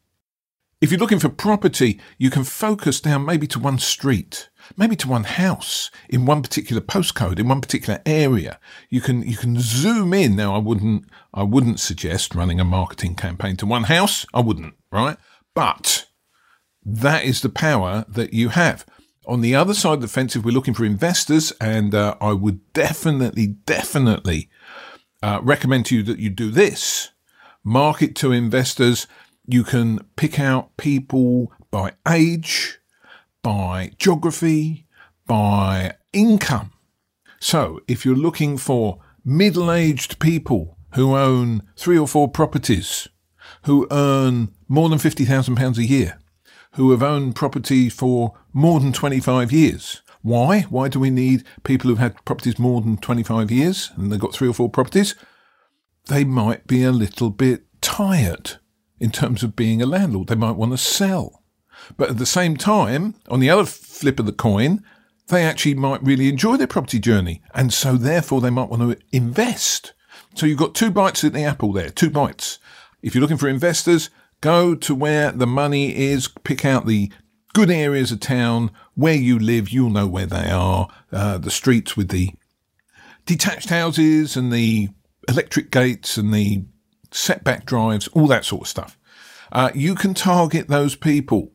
If 0.82 0.92
you're 0.92 1.00
looking 1.00 1.20
for 1.20 1.30
property, 1.30 2.00
you 2.18 2.30
can 2.30 2.44
focus 2.44 3.00
down 3.00 3.26
maybe 3.26 3.48
to 3.48 3.60
one 3.60 3.80
street, 3.80 4.50
maybe 4.78 4.96
to 4.98 5.08
one 5.08 5.24
house 5.24 5.92
in 6.10 6.26
one 6.26 6.42
particular 6.42 6.82
postcode, 6.82 7.40
in 7.40 7.48
one 7.48 7.62
particular 7.62 8.02
area. 8.06 8.60
You 8.90 9.02
can 9.02 9.22
you 9.24 9.38
can 9.38 9.60
zoom 9.60 10.14
in. 10.14 10.36
Now 10.36 10.56
I 10.56 10.60
wouldn't 10.60 11.06
I 11.34 11.44
wouldn't 11.44 11.80
suggest 11.80 12.36
running 12.36 12.60
a 12.60 12.66
marketing 12.66 13.16
campaign 13.16 13.58
to 13.58 13.66
one 13.66 13.84
house. 13.84 14.26
I 14.34 14.42
wouldn't, 14.42 14.76
right? 14.92 15.18
But 15.54 16.08
that 16.86 17.24
is 17.24 17.42
the 17.42 17.50
power 17.50 18.06
that 18.08 18.34
you 18.34 18.50
have. 18.50 18.86
On 19.26 19.40
the 19.40 19.56
other 19.56 19.74
side 19.74 19.96
of 19.96 20.02
the 20.02 20.08
fence, 20.10 20.36
if 20.36 20.44
we're 20.44 20.52
looking 20.52 20.74
for 20.74 20.84
investors, 20.84 21.54
and 21.62 21.96
uh, 21.96 22.16
I 22.20 22.34
would 22.34 22.74
definitely, 22.74 23.48
definitely 23.48 24.50
uh, 25.22 25.40
recommend 25.42 25.86
to 25.88 25.96
you 25.96 26.04
that 26.04 26.20
you 26.20 26.30
do 26.30 26.52
this 26.52 27.12
market 27.64 28.16
to 28.18 28.32
investors. 28.32 29.08
You 29.46 29.64
can 29.64 30.00
pick 30.16 30.40
out 30.40 30.76
people 30.76 31.54
by 31.72 31.94
age, 32.08 32.80
by 33.44 33.92
geography, 34.00 34.88
by 35.28 35.96
income. 36.12 36.72
So 37.40 37.82
if 37.88 38.06
you're 38.06 38.16
looking 38.16 38.58
for 38.58 39.00
middle 39.24 39.72
aged 39.72 40.20
people 40.20 40.78
who 40.96 41.16
own 41.16 41.62
three 41.76 41.98
or 41.98 42.08
four 42.08 42.28
properties, 42.30 43.08
who 43.66 43.88
earn 43.92 44.54
more 44.68 44.90
than 44.90 44.98
£50,000 44.98 45.78
a 45.78 45.86
year, 45.86 46.20
who 46.74 46.92
have 46.92 47.04
owned 47.04 47.36
property 47.36 47.90
for 47.90 48.34
more 48.52 48.80
than 48.80 48.94
25 48.94 49.52
years. 49.52 50.02
Why? 50.22 50.62
Why 50.62 50.88
do 50.88 51.00
we 51.00 51.10
need 51.10 51.44
people 51.64 51.90
who've 51.90 52.00
had 52.00 52.24
properties 52.26 52.58
more 52.58 52.82
than 52.82 52.98
25 52.98 53.52
years 53.52 53.92
and 53.96 54.12
they've 54.12 54.20
got 54.20 54.34
three 54.34 54.48
or 54.48 54.54
four 54.54 54.70
properties? 54.70 55.16
They 56.08 56.24
might 56.24 56.66
be 56.66 56.84
a 56.84 56.92
little 56.92 57.30
bit 57.30 57.66
tired 57.82 58.54
in 59.00 59.12
terms 59.12 59.44
of 59.44 59.56
being 59.56 59.82
a 59.82 59.86
landlord. 59.86 60.30
They 60.30 60.36
might 60.36 60.56
want 60.56 60.72
to 60.72 60.78
sell. 60.78 61.43
But 61.98 62.10
at 62.10 62.18
the 62.18 62.26
same 62.26 62.58
time, 62.58 63.16
on 63.30 63.40
the 63.40 63.50
other 63.50 63.66
flip 63.66 64.20
of 64.20 64.26
the 64.26 64.32
coin, 64.32 64.84
they 65.28 65.44
actually 65.44 65.76
might 65.76 66.04
really 66.04 66.30
enjoy 66.30 66.58
their 66.58 66.68
property 66.68 67.00
journey. 67.00 67.42
And 67.54 67.74
so 67.74 67.96
therefore 67.96 68.42
they 68.42 68.50
might 68.50 68.70
want 68.70 68.82
to 68.82 68.98
invest. 69.12 69.94
So 70.36 70.46
you've 70.46 70.60
got 70.60 70.76
two 70.76 70.92
bites 70.92 71.24
at 71.24 71.34
the 71.34 71.44
apple 71.44 71.72
there, 71.72 71.90
two 71.90 72.10
bites. 72.10 72.60
If 73.02 73.14
you're 73.14 73.22
looking 73.22 73.38
for 73.38 73.48
investors, 73.48 74.10
go 74.42 74.76
to 74.76 74.96
where 74.96 75.32
the 75.32 75.48
money 75.48 75.96
is, 75.96 76.28
pick 76.28 76.66
out 76.66 76.86
the 76.86 77.12
good 77.54 77.70
areas 77.70 78.12
of 78.12 78.20
town 78.20 78.72
where 78.96 79.16
you 79.16 79.38
live, 79.38 79.70
you'll 79.70 79.90
know 79.90 80.08
where 80.08 80.26
they 80.26 80.50
are, 80.50 80.88
uh, 81.12 81.38
the 81.38 81.52
streets 81.52 81.96
with 81.96 82.10
the 82.10 82.32
detached 83.26 83.70
houses 83.70 84.36
and 84.36 84.52
the 84.52 84.90
electric 85.30 85.72
gates 85.72 86.18
and 86.18 86.34
the 86.34 86.66
setback 87.12 87.66
drives, 87.66 88.08
all 88.10 88.28
that 88.28 88.46
sort 88.46 88.64
of 88.64 88.68
stuff. 88.68 88.98
Uh, 89.52 89.70
you 89.76 89.96
can 89.96 90.14
target 90.14 90.68
those 90.68 90.96
people 90.96 91.52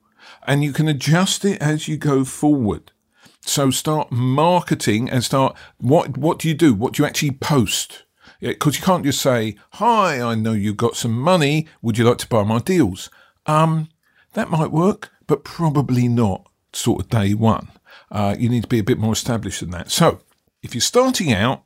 and 0.47 0.65
you 0.65 0.73
can 0.73 0.89
adjust 0.89 1.45
it 1.45 1.61
as 1.61 1.89
you 1.89 1.97
go 1.97 2.25
forward. 2.25 2.93
So 3.41 3.71
start 3.71 4.13
marketing 4.13 5.09
and 5.09 5.25
start 5.25 5.57
what 5.79 6.19
what 6.19 6.39
do 6.39 6.49
you 6.49 6.55
do? 6.55 6.75
What 6.75 6.95
do 6.95 7.03
you 7.03 7.07
actually 7.07 7.33
post? 7.33 8.05
Because 8.41 8.79
you 8.79 8.85
can't 8.85 9.05
just 9.05 9.21
say, 9.21 9.57
"Hi, 9.75 10.21
I 10.21 10.35
know 10.35 10.53
you've 10.53 10.77
got 10.77 10.97
some 10.97 11.19
money. 11.19 11.67
Would 11.83 11.99
you 11.99 12.05
like 12.05 12.19
to 12.19 12.29
buy 12.29 12.45
my 12.45 12.59
deals?" 12.59 13.11
Um, 13.47 13.89
that 14.35 14.51
might 14.51 14.71
work, 14.71 15.11
but 15.27 15.45
probably 15.45 16.09
not. 16.09 16.49
Sort 16.73 17.01
of 17.01 17.09
day 17.09 17.33
one. 17.35 17.69
Uh, 18.13 18.37
you 18.39 18.49
need 18.49 18.63
to 18.63 18.69
be 18.69 18.79
a 18.79 18.85
bit 18.85 18.99
more 18.99 19.15
established 19.15 19.61
than 19.61 19.71
that. 19.71 19.91
So, 19.91 20.21
if 20.63 20.75
you're 20.75 20.83
starting 20.83 21.33
out, 21.33 21.63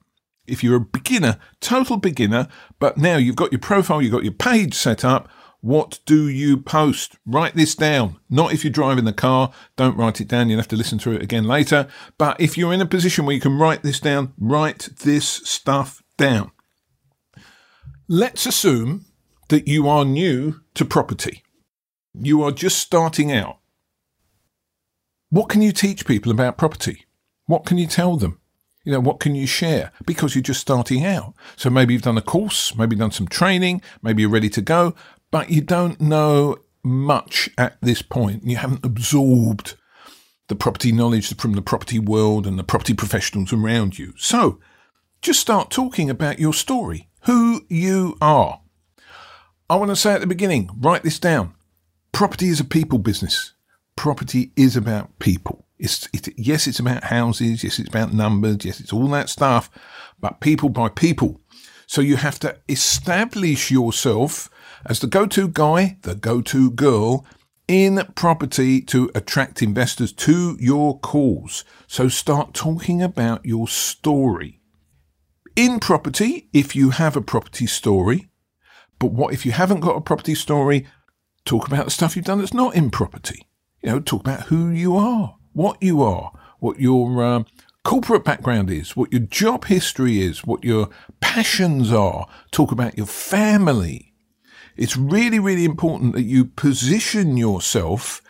if 0.46 0.62
you're 0.62 0.76
a 0.76 0.80
beginner, 0.80 1.38
total 1.60 1.96
beginner, 1.96 2.48
but 2.78 2.96
now 2.96 3.16
you've 3.16 3.36
got 3.36 3.52
your 3.52 3.58
profile, 3.58 4.00
you've 4.00 4.12
got 4.12 4.24
your 4.24 4.32
page 4.32 4.74
set 4.74 5.04
up, 5.04 5.28
what 5.62 6.00
do 6.06 6.28
you 6.28 6.56
post? 6.56 7.16
Write 7.24 7.54
this 7.54 7.76
down. 7.76 8.16
Not 8.28 8.52
if 8.52 8.64
you're 8.64 8.72
driving 8.72 9.04
the 9.04 9.12
car, 9.12 9.52
don't 9.76 9.96
write 9.96 10.20
it 10.20 10.26
down. 10.26 10.50
You'll 10.50 10.58
have 10.58 10.66
to 10.68 10.76
listen 10.76 10.98
to 10.98 11.12
it 11.12 11.22
again 11.22 11.44
later. 11.44 11.86
But 12.18 12.40
if 12.40 12.58
you're 12.58 12.72
in 12.72 12.80
a 12.80 12.86
position 12.86 13.24
where 13.24 13.34
you 13.34 13.40
can 13.40 13.56
write 13.56 13.84
this 13.84 14.00
down, 14.00 14.32
write 14.38 14.88
this 15.04 15.24
stuff 15.24 16.02
down. 16.18 16.50
Let's 18.08 18.44
assume 18.44 19.06
that 19.50 19.68
you 19.68 19.88
are 19.88 20.04
new 20.04 20.60
to 20.74 20.84
property. 20.84 21.44
You 22.12 22.42
are 22.42 22.52
just 22.52 22.78
starting 22.78 23.30
out. 23.30 23.58
What 25.30 25.48
can 25.48 25.62
you 25.62 25.70
teach 25.70 26.06
people 26.06 26.32
about 26.32 26.58
property? 26.58 27.06
What 27.46 27.64
can 27.64 27.78
you 27.78 27.86
tell 27.86 28.16
them? 28.16 28.40
You 28.84 28.92
know, 28.92 29.00
what 29.00 29.20
can 29.20 29.36
you 29.36 29.46
share? 29.46 29.92
Because 30.04 30.34
you're 30.34 30.42
just 30.42 30.60
starting 30.60 31.04
out. 31.04 31.34
So 31.54 31.70
maybe 31.70 31.94
you've 31.94 32.02
done 32.02 32.18
a 32.18 32.22
course, 32.22 32.74
maybe 32.74 32.96
done 32.96 33.12
some 33.12 33.28
training, 33.28 33.80
maybe 34.02 34.22
you're 34.22 34.30
ready 34.30 34.50
to 34.50 34.60
go, 34.60 34.94
but 35.32 35.50
you 35.50 35.60
don't 35.60 36.00
know 36.00 36.58
much 36.84 37.50
at 37.58 37.76
this 37.80 38.02
point. 38.02 38.44
You 38.44 38.58
haven't 38.58 38.84
absorbed 38.84 39.74
the 40.46 40.54
property 40.54 40.92
knowledge 40.92 41.34
from 41.36 41.54
the 41.54 41.62
property 41.62 41.98
world 41.98 42.46
and 42.46 42.58
the 42.58 42.64
property 42.64 42.94
professionals 42.94 43.52
around 43.52 43.98
you. 43.98 44.12
So 44.16 44.60
just 45.22 45.40
start 45.40 45.70
talking 45.70 46.10
about 46.10 46.38
your 46.38 46.52
story, 46.52 47.08
who 47.22 47.64
you 47.68 48.16
are. 48.20 48.60
I 49.70 49.76
want 49.76 49.90
to 49.90 49.96
say 49.96 50.12
at 50.12 50.20
the 50.20 50.26
beginning, 50.26 50.70
write 50.78 51.02
this 51.02 51.18
down. 51.18 51.54
Property 52.12 52.48
is 52.48 52.60
a 52.60 52.64
people 52.64 52.98
business. 52.98 53.54
Property 53.96 54.52
is 54.54 54.76
about 54.76 55.18
people. 55.18 55.64
It's, 55.78 56.08
it, 56.12 56.28
yes, 56.36 56.66
it's 56.66 56.78
about 56.78 57.04
houses. 57.04 57.64
Yes, 57.64 57.78
it's 57.78 57.88
about 57.88 58.12
numbers. 58.12 58.64
Yes, 58.64 58.80
it's 58.80 58.92
all 58.92 59.08
that 59.08 59.30
stuff, 59.30 59.70
but 60.20 60.40
people 60.40 60.68
by 60.68 60.90
people. 60.90 61.40
So 61.86 62.02
you 62.02 62.16
have 62.16 62.38
to 62.40 62.58
establish 62.68 63.70
yourself 63.70 64.50
as 64.86 65.00
the 65.00 65.06
go 65.06 65.26
to 65.26 65.48
guy, 65.48 65.98
the 66.02 66.14
go 66.14 66.40
to 66.42 66.70
girl 66.70 67.24
in 67.68 68.02
property 68.14 68.80
to 68.80 69.10
attract 69.14 69.62
investors 69.62 70.12
to 70.12 70.56
your 70.60 70.98
calls. 70.98 71.64
So 71.86 72.08
start 72.08 72.54
talking 72.54 73.02
about 73.02 73.44
your 73.46 73.68
story. 73.68 74.60
In 75.54 75.80
property, 75.80 76.48
if 76.52 76.74
you 76.74 76.90
have 76.90 77.16
a 77.16 77.22
property 77.22 77.66
story, 77.66 78.28
but 78.98 79.12
what 79.12 79.32
if 79.32 79.46
you 79.46 79.52
haven't 79.52 79.80
got 79.80 79.96
a 79.96 80.00
property 80.00 80.34
story? 80.34 80.86
Talk 81.44 81.66
about 81.66 81.84
the 81.84 81.90
stuff 81.90 82.16
you've 82.16 82.24
done 82.24 82.38
that's 82.38 82.54
not 82.54 82.74
in 82.74 82.90
property. 82.90 83.46
You 83.82 83.90
know, 83.90 84.00
talk 84.00 84.20
about 84.20 84.44
who 84.44 84.68
you 84.68 84.96
are, 84.96 85.36
what 85.52 85.82
you 85.82 86.02
are, 86.02 86.32
what 86.60 86.78
your 86.78 87.22
uh, 87.22 87.42
corporate 87.84 88.24
background 88.24 88.70
is, 88.70 88.96
what 88.96 89.12
your 89.12 89.22
job 89.22 89.64
history 89.64 90.20
is, 90.20 90.44
what 90.44 90.64
your 90.64 90.88
passions 91.20 91.92
are. 91.92 92.26
Talk 92.50 92.70
about 92.70 92.96
your 92.96 93.06
family 93.06 94.11
it's 94.76 94.96
really, 94.96 95.38
really 95.38 95.64
important 95.64 96.14
that 96.14 96.22
you 96.22 96.44
position 96.44 97.36
yourself 97.36 98.22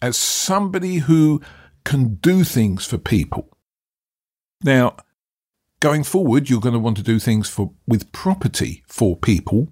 as 0.00 0.16
somebody 0.16 0.96
who 0.96 1.40
can 1.84 2.14
do 2.16 2.44
things 2.44 2.86
for 2.86 2.98
people. 2.98 3.48
Now, 4.62 4.96
going 5.80 6.04
forward, 6.04 6.48
you're 6.48 6.60
going 6.60 6.74
to 6.74 6.78
want 6.78 6.96
to 6.96 7.02
do 7.02 7.18
things 7.18 7.48
for 7.48 7.72
with 7.86 8.12
property 8.12 8.84
for 8.86 9.16
people, 9.16 9.68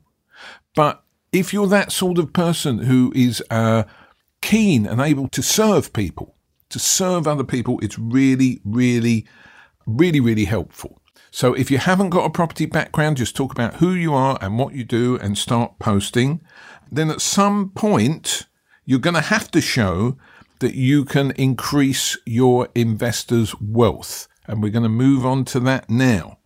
but 0.74 1.02
if 1.32 1.52
you're 1.52 1.68
that 1.68 1.92
sort 1.92 2.18
of 2.18 2.32
person 2.32 2.78
who 2.78 3.12
is 3.14 3.42
uh, 3.50 3.84
keen 4.40 4.86
and 4.86 5.00
able 5.00 5.28
to 5.28 5.42
serve 5.42 5.92
people, 5.92 6.34
to 6.70 6.78
serve 6.78 7.26
other 7.26 7.44
people, 7.44 7.78
it's 7.80 7.98
really, 7.98 8.60
really, 8.64 9.26
really, 9.86 10.20
really 10.20 10.44
helpful. 10.44 10.99
So 11.30 11.54
if 11.54 11.70
you 11.70 11.78
haven't 11.78 12.10
got 12.10 12.24
a 12.24 12.30
property 12.30 12.66
background, 12.66 13.16
just 13.16 13.36
talk 13.36 13.52
about 13.52 13.76
who 13.76 13.92
you 13.92 14.12
are 14.14 14.38
and 14.40 14.58
what 14.58 14.74
you 14.74 14.84
do 14.84 15.16
and 15.16 15.38
start 15.38 15.78
posting. 15.78 16.40
Then 16.90 17.10
at 17.10 17.20
some 17.20 17.70
point, 17.70 18.46
you're 18.84 18.98
going 18.98 19.14
to 19.14 19.20
have 19.20 19.50
to 19.52 19.60
show 19.60 20.16
that 20.58 20.74
you 20.74 21.04
can 21.04 21.30
increase 21.32 22.16
your 22.26 22.68
investors' 22.74 23.54
wealth. 23.60 24.28
And 24.46 24.62
we're 24.62 24.70
going 24.70 24.82
to 24.82 24.88
move 24.88 25.24
on 25.24 25.44
to 25.46 25.60
that 25.60 25.88
now. 25.88 26.38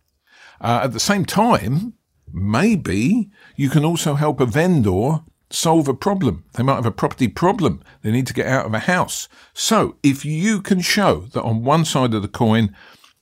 Uh, 0.61 0.81
at 0.83 0.93
the 0.93 0.99
same 0.99 1.25
time, 1.25 1.93
maybe 2.31 3.29
you 3.55 3.69
can 3.69 3.83
also 3.83 4.13
help 4.13 4.39
a 4.39 4.45
vendor 4.45 5.21
solve 5.49 5.87
a 5.87 5.93
problem. 5.93 6.45
They 6.53 6.63
might 6.63 6.75
have 6.75 6.85
a 6.85 6.91
property 6.91 7.27
problem. 7.27 7.81
They 8.01 8.11
need 8.11 8.27
to 8.27 8.33
get 8.33 8.47
out 8.47 8.65
of 8.65 8.73
a 8.73 8.79
house. 8.79 9.27
So 9.53 9.97
if 10.03 10.25
you 10.25 10.61
can 10.61 10.81
show 10.81 11.21
that 11.33 11.43
on 11.43 11.63
one 11.63 11.85
side 11.85 12.13
of 12.13 12.21
the 12.21 12.27
coin, 12.27 12.75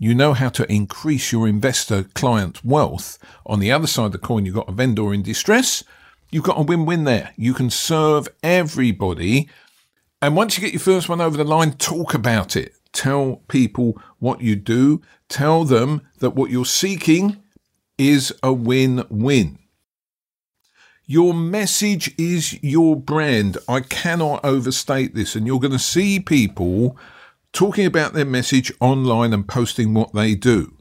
you 0.03 0.13
know 0.13 0.33
how 0.33 0.50
to 0.50 0.69
increase 0.69 1.31
your 1.31 1.48
investor 1.48 2.03
client 2.13 2.63
wealth. 2.65 3.17
On 3.45 3.62
the 3.62 3.72
other 3.72 3.88
side 3.88 4.07
of 4.07 4.12
the 4.12 4.17
coin, 4.17 4.45
you've 4.45 4.53
got 4.53 4.67
a 4.67 4.74
vendor 4.74 5.13
in 5.13 5.22
distress. 5.22 5.81
You've 6.29 6.43
got 6.43 6.60
a 6.60 6.62
win 6.62 6.86
win 6.86 7.05
there. 7.05 7.31
You 7.38 7.53
can 7.53 7.69
serve 7.69 8.27
everybody. 8.43 9.50
And 10.22 10.36
once 10.36 10.57
you 10.57 10.62
get 10.62 10.74
your 10.74 10.81
first 10.81 11.07
one 11.07 11.22
over 11.22 11.38
the 11.38 11.45
line, 11.45 11.72
talk 11.74 12.13
about 12.13 12.57
it. 12.57 12.74
Tell 12.91 13.43
people 13.48 13.98
what 14.19 14.41
you 14.41 14.57
do. 14.57 15.01
Tell 15.29 15.63
them 15.63 16.01
that 16.19 16.31
what 16.31 16.51
you're 16.51 16.65
seeking 16.65 17.41
is 17.98 18.33
a 18.43 18.51
win 18.51 19.05
win. 19.10 19.57
Your 21.05 21.33
message 21.33 22.13
is 22.17 22.62
your 22.62 22.98
brand. 22.98 23.57
I 23.69 23.79
cannot 23.79 24.43
overstate 24.43 25.15
this. 25.15 25.33
And 25.33 25.48
you're 25.48 25.62
going 25.62 25.72
to 25.72 25.79
see 25.79 26.19
people 26.19 26.98
talking 27.53 27.86
about 27.86 28.13
their 28.13 28.25
message 28.25 28.72
online 28.81 29.31
and 29.31 29.48
posting 29.48 29.93
what 29.93 30.13
they 30.13 30.36
do. 30.36 30.75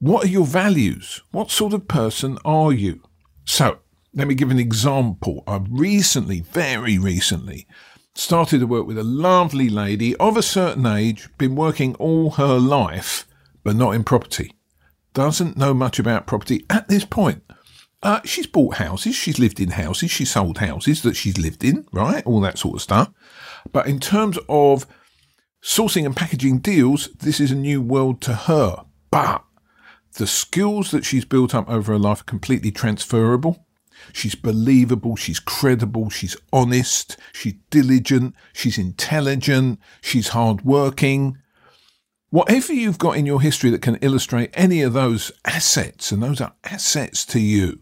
What 0.00 0.24
are 0.24 0.28
your 0.28 0.46
values? 0.46 1.22
What 1.30 1.50
sort 1.50 1.72
of 1.72 1.86
person 1.86 2.38
are 2.44 2.72
you? 2.72 3.02
So, 3.44 3.78
let 4.14 4.26
me 4.26 4.34
give 4.34 4.50
an 4.50 4.58
example. 4.58 5.44
I've 5.46 5.66
recently, 5.70 6.40
very 6.40 6.98
recently, 6.98 7.66
started 8.14 8.60
to 8.60 8.66
work 8.66 8.86
with 8.86 8.98
a 8.98 9.04
lovely 9.04 9.68
lady 9.68 10.16
of 10.16 10.36
a 10.36 10.42
certain 10.42 10.86
age, 10.86 11.28
been 11.36 11.56
working 11.56 11.94
all 11.96 12.30
her 12.32 12.58
life, 12.58 13.26
but 13.62 13.76
not 13.76 13.94
in 13.94 14.04
property. 14.04 14.52
Doesn't 15.12 15.56
know 15.56 15.74
much 15.74 15.98
about 15.98 16.26
property 16.26 16.64
at 16.70 16.88
this 16.88 17.04
point. 17.04 17.42
Uh, 18.02 18.20
she's 18.24 18.46
bought 18.46 18.76
houses, 18.76 19.14
she's 19.14 19.38
lived 19.38 19.58
in 19.58 19.70
houses, 19.70 20.10
she's 20.10 20.30
sold 20.30 20.58
houses 20.58 21.02
that 21.02 21.16
she's 21.16 21.38
lived 21.38 21.64
in, 21.64 21.86
right? 21.92 22.24
All 22.26 22.40
that 22.40 22.58
sort 22.58 22.76
of 22.76 22.82
stuff. 22.82 23.10
But 23.72 23.86
in 23.86 23.98
terms 23.98 24.38
of 24.48 24.86
Sourcing 25.64 26.04
and 26.04 26.14
packaging 26.14 26.58
deals, 26.58 27.08
this 27.14 27.40
is 27.40 27.50
a 27.50 27.54
new 27.56 27.80
world 27.80 28.20
to 28.20 28.34
her. 28.34 28.84
But 29.10 29.42
the 30.12 30.26
skills 30.26 30.90
that 30.90 31.06
she's 31.06 31.24
built 31.24 31.54
up 31.54 31.66
over 31.70 31.92
her 31.92 31.98
life 31.98 32.20
are 32.20 32.24
completely 32.24 32.70
transferable. 32.70 33.66
she's 34.12 34.34
believable, 34.34 35.16
she's 35.16 35.40
credible, 35.40 36.10
she's 36.10 36.36
honest, 36.52 37.16
she's 37.32 37.54
diligent, 37.70 38.34
she's 38.52 38.76
intelligent, 38.76 39.80
she's 40.02 40.28
hardworking. 40.28 41.38
Whatever 42.28 42.74
you've 42.74 42.98
got 42.98 43.16
in 43.16 43.24
your 43.24 43.40
history 43.40 43.70
that 43.70 43.80
can 43.80 43.96
illustrate 43.96 44.50
any 44.52 44.82
of 44.82 44.92
those 44.92 45.32
assets, 45.46 46.12
and 46.12 46.22
those 46.22 46.42
are 46.42 46.52
assets 46.64 47.24
to 47.24 47.40
you, 47.40 47.80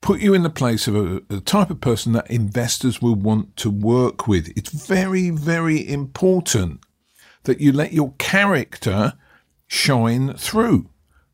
put 0.00 0.20
you 0.20 0.34
in 0.34 0.42
the 0.42 0.50
place 0.50 0.88
of 0.88 0.96
a, 0.96 1.40
type 1.40 1.70
of 1.70 1.80
person 1.80 2.12
that 2.12 2.30
investors 2.30 3.02
will 3.02 3.14
want 3.14 3.56
to 3.56 3.70
work 3.70 4.26
with. 4.26 4.48
It's 4.56 4.70
very, 4.70 5.30
very 5.30 5.86
important 5.86 6.80
that 7.44 7.60
you 7.60 7.72
let 7.72 7.92
your 7.92 8.14
character 8.18 9.14
shine 9.66 10.34
through. 10.34 10.90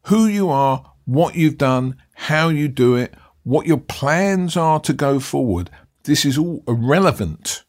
Who 0.06 0.26
you 0.26 0.48
are, 0.48 0.92
what 1.04 1.34
you've 1.34 1.58
done, 1.58 1.96
how 2.14 2.48
you 2.48 2.68
do 2.68 2.96
it, 2.96 3.14
what 3.44 3.66
your 3.66 3.78
plans 3.78 4.56
are 4.56 4.80
to 4.80 4.92
go 4.92 5.20
forward. 5.20 5.70
This 6.04 6.24
is 6.24 6.38
all 6.38 6.62
irrelevant 6.66 7.64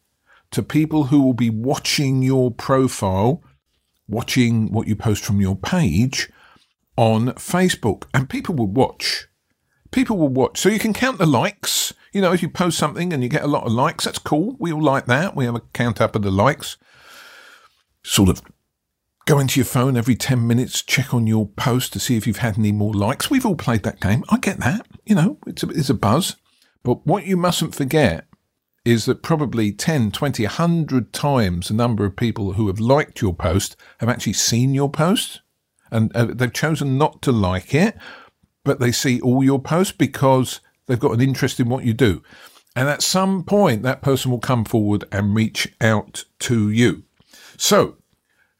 to 0.50 0.62
people 0.62 1.04
who 1.04 1.22
will 1.22 1.34
be 1.34 1.50
watching 1.50 2.22
your 2.22 2.50
profile, 2.50 3.42
watching 4.08 4.72
what 4.72 4.88
you 4.88 4.96
post 4.96 5.24
from 5.24 5.40
your 5.40 5.56
page 5.56 6.28
on 6.96 7.28
Facebook. 7.32 8.04
And 8.12 8.28
people 8.28 8.54
will 8.54 8.66
watch. 8.66 9.28
People 9.90 10.18
will 10.18 10.28
watch. 10.28 10.58
So 10.58 10.68
you 10.68 10.78
can 10.78 10.92
count 10.92 11.18
the 11.18 11.26
likes. 11.26 11.94
You 12.12 12.20
know, 12.20 12.32
if 12.32 12.42
you 12.42 12.48
post 12.48 12.78
something 12.78 13.12
and 13.12 13.22
you 13.22 13.28
get 13.28 13.42
a 13.42 13.48
lot 13.48 13.64
of 13.64 13.72
likes, 13.72 14.04
that's 14.04 14.18
cool. 14.18 14.56
We 14.58 14.72
all 14.72 14.82
like 14.82 15.06
that. 15.06 15.34
We 15.34 15.44
have 15.44 15.54
a 15.54 15.62
count 15.72 16.00
up 16.00 16.14
of 16.14 16.22
the 16.22 16.30
likes. 16.30 16.76
Sort 18.02 18.28
of 18.28 18.42
Go 19.28 19.38
into 19.38 19.60
your 19.60 19.66
phone 19.66 19.94
every 19.98 20.14
10 20.14 20.46
minutes, 20.46 20.80
check 20.80 21.12
on 21.12 21.26
your 21.26 21.48
post 21.48 21.92
to 21.92 22.00
see 22.00 22.16
if 22.16 22.26
you've 22.26 22.38
had 22.38 22.56
any 22.56 22.72
more 22.72 22.94
likes. 22.94 23.28
We've 23.28 23.44
all 23.44 23.56
played 23.56 23.82
that 23.82 24.00
game. 24.00 24.24
I 24.30 24.38
get 24.38 24.58
that. 24.60 24.86
You 25.04 25.16
know, 25.16 25.36
it's 25.46 25.62
a, 25.62 25.68
it's 25.68 25.90
a 25.90 25.94
buzz. 25.94 26.36
But 26.82 27.06
what 27.06 27.26
you 27.26 27.36
mustn't 27.36 27.74
forget 27.74 28.24
is 28.86 29.04
that 29.04 29.22
probably 29.22 29.70
10, 29.70 30.12
20, 30.12 30.44
100 30.44 31.12
times 31.12 31.68
the 31.68 31.74
number 31.74 32.06
of 32.06 32.16
people 32.16 32.54
who 32.54 32.68
have 32.68 32.80
liked 32.80 33.20
your 33.20 33.34
post 33.34 33.76
have 34.00 34.08
actually 34.08 34.32
seen 34.32 34.72
your 34.72 34.88
post. 34.88 35.42
And 35.90 36.10
uh, 36.16 36.28
they've 36.32 36.50
chosen 36.50 36.96
not 36.96 37.20
to 37.20 37.30
like 37.30 37.74
it, 37.74 37.98
but 38.64 38.80
they 38.80 38.92
see 38.92 39.20
all 39.20 39.42
your 39.42 39.60
posts 39.60 39.92
because 39.92 40.60
they've 40.86 40.98
got 40.98 41.12
an 41.12 41.20
interest 41.20 41.60
in 41.60 41.68
what 41.68 41.84
you 41.84 41.92
do. 41.92 42.22
And 42.76 42.88
at 42.88 43.02
some 43.02 43.44
point, 43.44 43.82
that 43.82 44.02
person 44.02 44.30
will 44.30 44.38
come 44.38 44.64
forward 44.64 45.04
and 45.10 45.34
reach 45.34 45.74
out 45.80 46.24
to 46.40 46.70
you. 46.70 47.02
So 47.56 47.96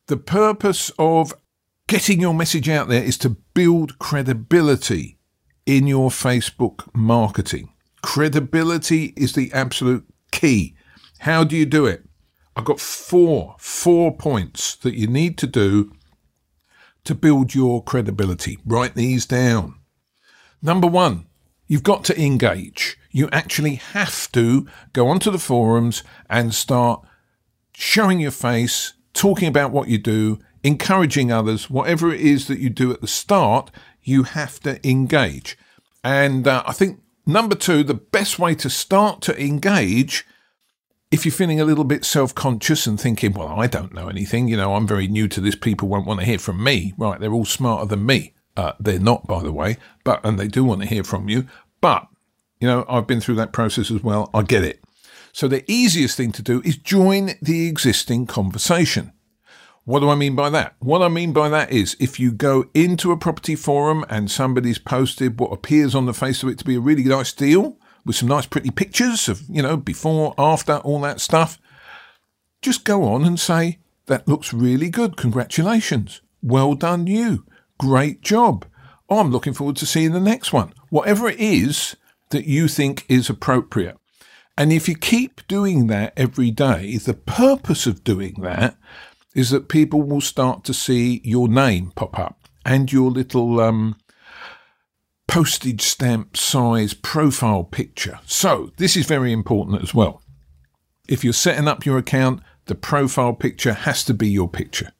the 0.06 0.16
purpose 0.16 0.90
of 0.98 1.32
getting 1.86 2.20
your 2.20 2.34
message 2.34 2.68
out 2.68 2.88
there 2.88 3.02
is 3.02 3.18
to 3.18 3.30
build 3.54 3.98
credibility 3.98 5.18
in 5.66 5.86
your 5.86 6.10
Facebook 6.10 6.88
marketing. 6.94 7.72
Credibility 8.02 9.12
is 9.16 9.34
the 9.34 9.52
absolute 9.52 10.04
key. 10.32 10.74
How 11.20 11.44
do 11.44 11.56
you 11.56 11.66
do 11.66 11.86
it? 11.86 12.04
I've 12.56 12.64
got 12.64 12.80
four, 12.80 13.54
four 13.58 14.16
points 14.16 14.74
that 14.76 14.94
you 14.96 15.06
need 15.06 15.38
to 15.38 15.46
do 15.46 15.92
to 17.04 17.14
build 17.14 17.54
your 17.54 17.82
credibility. 17.82 18.58
Write 18.66 18.94
these 18.94 19.26
down. 19.26 19.77
Number 20.62 20.86
one, 20.86 21.26
you've 21.66 21.82
got 21.82 22.04
to 22.04 22.20
engage. 22.20 22.98
You 23.10 23.28
actually 23.32 23.76
have 23.76 24.30
to 24.32 24.66
go 24.92 25.08
onto 25.08 25.30
the 25.30 25.38
forums 25.38 26.02
and 26.28 26.54
start 26.54 27.04
showing 27.72 28.20
your 28.20 28.32
face, 28.32 28.94
talking 29.12 29.48
about 29.48 29.70
what 29.70 29.88
you 29.88 29.98
do, 29.98 30.38
encouraging 30.62 31.30
others, 31.30 31.70
whatever 31.70 32.12
it 32.12 32.20
is 32.20 32.48
that 32.48 32.58
you 32.58 32.70
do 32.70 32.92
at 32.92 33.00
the 33.00 33.06
start, 33.06 33.70
you 34.02 34.24
have 34.24 34.60
to 34.60 34.86
engage. 34.88 35.56
And 36.02 36.46
uh, 36.46 36.62
I 36.66 36.72
think 36.72 37.00
number 37.26 37.54
two, 37.54 37.84
the 37.84 37.94
best 37.94 38.38
way 38.38 38.54
to 38.56 38.68
start 38.68 39.20
to 39.22 39.40
engage, 39.40 40.26
if 41.10 41.24
you're 41.24 41.32
feeling 41.32 41.60
a 41.60 41.64
little 41.64 41.84
bit 41.84 42.04
self 42.04 42.34
conscious 42.34 42.86
and 42.86 43.00
thinking, 43.00 43.32
well, 43.32 43.48
I 43.48 43.66
don't 43.66 43.94
know 43.94 44.08
anything, 44.08 44.48
you 44.48 44.56
know, 44.56 44.74
I'm 44.74 44.86
very 44.86 45.06
new 45.06 45.28
to 45.28 45.40
this, 45.40 45.54
people 45.54 45.88
won't 45.88 46.06
want 46.06 46.20
to 46.20 46.26
hear 46.26 46.38
from 46.38 46.62
me. 46.62 46.94
Right, 46.96 47.20
they're 47.20 47.32
all 47.32 47.44
smarter 47.44 47.86
than 47.86 48.04
me. 48.04 48.34
Uh, 48.58 48.72
they're 48.80 48.98
not, 48.98 49.24
by 49.28 49.40
the 49.40 49.52
way, 49.52 49.76
but 50.02 50.20
and 50.24 50.36
they 50.36 50.48
do 50.48 50.64
want 50.64 50.82
to 50.82 50.88
hear 50.88 51.04
from 51.04 51.28
you. 51.28 51.46
But 51.80 52.08
you 52.60 52.66
know, 52.66 52.84
I've 52.88 53.06
been 53.06 53.20
through 53.20 53.36
that 53.36 53.52
process 53.52 53.88
as 53.88 54.02
well. 54.02 54.30
I 54.34 54.42
get 54.42 54.64
it. 54.64 54.82
So 55.32 55.46
the 55.46 55.64
easiest 55.70 56.16
thing 56.16 56.32
to 56.32 56.42
do 56.42 56.60
is 56.64 56.76
join 56.76 57.30
the 57.40 57.68
existing 57.68 58.26
conversation. 58.26 59.12
What 59.84 60.00
do 60.00 60.08
I 60.10 60.16
mean 60.16 60.34
by 60.34 60.50
that? 60.50 60.74
What 60.80 61.02
I 61.02 61.08
mean 61.08 61.32
by 61.32 61.48
that 61.50 61.70
is 61.70 61.96
if 62.00 62.18
you 62.18 62.32
go 62.32 62.64
into 62.74 63.12
a 63.12 63.16
property 63.16 63.54
forum 63.54 64.04
and 64.10 64.28
somebody's 64.28 64.80
posted 64.80 65.38
what 65.38 65.52
appears 65.52 65.94
on 65.94 66.06
the 66.06 66.12
face 66.12 66.42
of 66.42 66.48
it 66.48 66.58
to 66.58 66.64
be 66.64 66.74
a 66.74 66.80
really 66.80 67.04
nice 67.04 67.32
deal 67.32 67.78
with 68.04 68.16
some 68.16 68.28
nice 68.28 68.46
pretty 68.46 68.70
pictures 68.70 69.28
of, 69.28 69.42
you 69.48 69.62
know, 69.62 69.76
before, 69.76 70.34
after, 70.36 70.78
all 70.78 71.00
that 71.02 71.20
stuff, 71.20 71.58
just 72.60 72.84
go 72.84 73.04
on 73.04 73.24
and 73.24 73.38
say, 73.38 73.78
that 74.06 74.26
looks 74.26 74.52
really 74.52 74.90
good. 74.90 75.16
Congratulations. 75.16 76.22
Well 76.42 76.74
done, 76.74 77.06
you. 77.06 77.44
Great 77.78 78.20
job. 78.20 78.66
Oh, 79.08 79.20
I'm 79.20 79.30
looking 79.30 79.54
forward 79.54 79.76
to 79.76 79.86
seeing 79.86 80.12
the 80.12 80.20
next 80.20 80.52
one. 80.52 80.72
Whatever 80.90 81.28
it 81.28 81.38
is 81.38 81.96
that 82.30 82.44
you 82.44 82.68
think 82.68 83.04
is 83.08 83.30
appropriate. 83.30 83.96
And 84.56 84.72
if 84.72 84.88
you 84.88 84.96
keep 84.96 85.46
doing 85.46 85.86
that 85.86 86.12
every 86.16 86.50
day, 86.50 86.96
the 86.96 87.14
purpose 87.14 87.86
of 87.86 88.02
doing 88.02 88.34
that 88.40 88.76
is 89.34 89.50
that 89.50 89.68
people 89.68 90.02
will 90.02 90.20
start 90.20 90.64
to 90.64 90.74
see 90.74 91.20
your 91.22 91.48
name 91.48 91.92
pop 91.94 92.18
up 92.18 92.40
and 92.64 92.92
your 92.92 93.10
little 93.10 93.60
um, 93.60 93.96
postage 95.28 95.82
stamp 95.82 96.36
size 96.36 96.92
profile 96.92 97.62
picture. 97.62 98.18
So, 98.26 98.72
this 98.78 98.96
is 98.96 99.06
very 99.06 99.32
important 99.32 99.80
as 99.80 99.94
well. 99.94 100.22
If 101.08 101.22
you're 101.22 101.32
setting 101.32 101.68
up 101.68 101.86
your 101.86 101.98
account, 101.98 102.42
the 102.64 102.74
profile 102.74 103.34
picture 103.34 103.72
has 103.72 104.04
to 104.06 104.14
be 104.14 104.28
your 104.28 104.48
picture. 104.48 104.92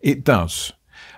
It 0.00 0.24
does. 0.24 0.72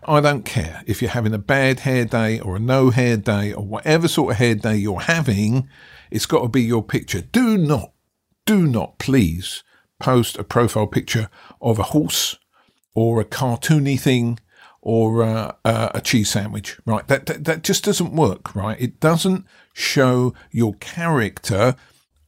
I 0.07 0.21
don't 0.21 0.45
care 0.45 0.83
if 0.87 1.01
you're 1.01 1.11
having 1.11 1.35
a 1.35 1.39
bad 1.39 1.81
hair 1.81 2.05
day 2.05 2.39
or 2.41 2.57
a 2.57 2.61
no 2.61 2.91
hair 2.91 3.17
day 3.17 3.53
or 3.53 3.65
whatever 3.65 4.09
sort 4.09 4.33
of 4.33 4.39
hair 4.39 4.55
day 4.55 4.77
you're 4.77 5.01
having, 5.01 5.69
it's 6.11 6.27
got 6.27 6.43
to 6.43 6.49
be 6.49 6.63
your 6.63 6.83
picture. 6.83 7.21
Do 7.21 7.57
not 7.57 7.93
do 8.47 8.67
not 8.67 8.99
please 8.99 9.63
post 9.99 10.37
a 10.37 10.45
profile 10.45 10.87
picture 10.87 11.31
of 11.61 11.79
a 11.79 11.85
horse 11.85 12.37
or 12.95 13.21
a 13.21 13.25
cartoony 13.25 13.99
thing 13.99 14.39
or 14.83 15.23
uh, 15.23 15.53
uh, 15.65 15.89
a 15.95 16.01
cheese 16.01 16.29
sandwich, 16.29 16.79
right? 16.85 17.09
That, 17.09 17.25
that, 17.27 17.45
that 17.45 17.65
just 17.65 17.85
doesn't 17.85 18.13
work, 18.13 18.55
right? 18.55 18.79
It 18.79 19.01
doesn't 19.01 19.47
show 19.73 20.35
your 20.51 20.75
character. 20.75 21.75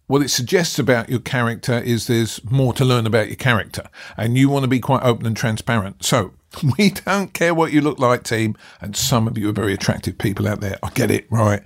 What 0.06 0.22
it 0.22 0.30
suggests 0.30 0.78
about 0.78 1.10
your 1.10 1.20
character 1.20 1.78
is 1.78 2.06
there's 2.06 2.42
more 2.44 2.72
to 2.72 2.84
learn 2.84 3.06
about 3.06 3.26
your 3.26 3.36
character, 3.36 3.90
and 4.16 4.38
you 4.38 4.48
want 4.48 4.62
to 4.62 4.68
be 4.68 4.80
quite 4.80 5.02
open 5.02 5.26
and 5.26 5.36
transparent. 5.36 6.02
So 6.02 6.32
we 6.78 6.90
don't 6.90 7.32
care 7.32 7.54
what 7.54 7.72
you 7.72 7.80
look 7.80 7.98
like, 7.98 8.24
team. 8.24 8.56
And 8.80 8.96
some 8.96 9.26
of 9.26 9.38
you 9.38 9.48
are 9.48 9.52
very 9.52 9.74
attractive 9.74 10.18
people 10.18 10.48
out 10.48 10.60
there. 10.60 10.78
I 10.82 10.90
get 10.90 11.10
it, 11.10 11.26
right? 11.30 11.62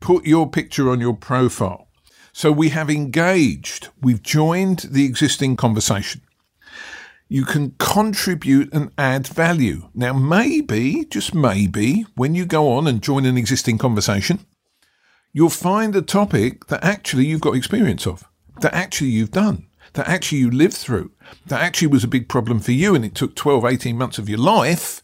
Put 0.00 0.26
your 0.26 0.48
picture 0.48 0.90
on 0.90 1.00
your 1.00 1.14
profile. 1.14 1.88
So 2.32 2.52
we 2.52 2.68
have 2.68 2.88
engaged, 2.88 3.88
we've 4.00 4.22
joined 4.22 4.80
the 4.90 5.04
existing 5.04 5.56
conversation. 5.56 6.20
You 7.28 7.44
can 7.44 7.74
contribute 7.78 8.72
and 8.72 8.92
add 8.96 9.26
value. 9.26 9.88
Now, 9.92 10.12
maybe, 10.12 11.04
just 11.06 11.34
maybe, 11.34 12.06
when 12.14 12.34
you 12.34 12.46
go 12.46 12.70
on 12.70 12.86
and 12.86 13.02
join 13.02 13.26
an 13.26 13.36
existing 13.36 13.78
conversation, 13.78 14.46
you'll 15.32 15.50
find 15.50 15.96
a 15.96 16.00
topic 16.00 16.68
that 16.68 16.84
actually 16.84 17.26
you've 17.26 17.40
got 17.40 17.56
experience 17.56 18.06
of, 18.06 18.24
that 18.60 18.72
actually 18.72 19.10
you've 19.10 19.32
done, 19.32 19.66
that 19.94 20.08
actually 20.08 20.38
you 20.38 20.50
lived 20.50 20.76
through, 20.76 21.10
that 21.46 21.60
actually 21.60 21.88
was 21.88 22.04
a 22.04 22.08
big 22.08 22.28
problem 22.28 22.60
for 22.60 22.72
you 22.72 22.94
and 22.94 23.04
it 23.04 23.14
took 23.14 23.34
12, 23.34 23.64
18 23.64 23.96
months 23.96 24.18
of 24.18 24.28
your 24.28 24.38
life 24.38 25.02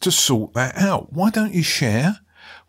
to 0.00 0.10
sort 0.10 0.54
that 0.54 0.76
out. 0.76 1.12
Why 1.12 1.30
don't 1.30 1.54
you 1.54 1.62
share? 1.62 2.20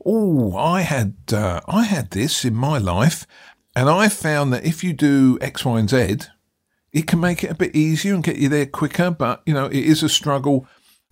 Oh, 0.06 0.56
I 0.56 0.82
had 0.82 1.16
uh, 1.32 1.62
I 1.68 1.84
had 1.84 2.12
this 2.12 2.46
in 2.46 2.56
my 2.56 2.78
life, 2.78 3.28
and 3.76 3.90
I 3.90 4.08
found 4.08 4.54
that 4.54 4.66
if 4.66 4.84
you 4.84 4.94
do 4.94 5.38
X, 5.42 5.66
Y, 5.66 5.80
and 5.80 5.90
Z, 5.90 6.18
it 6.92 7.08
can 7.08 7.20
make 7.20 7.44
it 7.44 7.52
a 7.52 7.56
bit 7.56 7.76
easier 7.76 8.14
and 8.14 8.24
get 8.24 8.38
you 8.38 8.50
there 8.50 8.66
quicker. 8.66 9.12
But, 9.12 9.42
you 9.46 9.54
know, 9.54 9.66
it 9.66 9.76
is 9.76 10.02
a 10.02 10.10
struggle. 10.10 10.68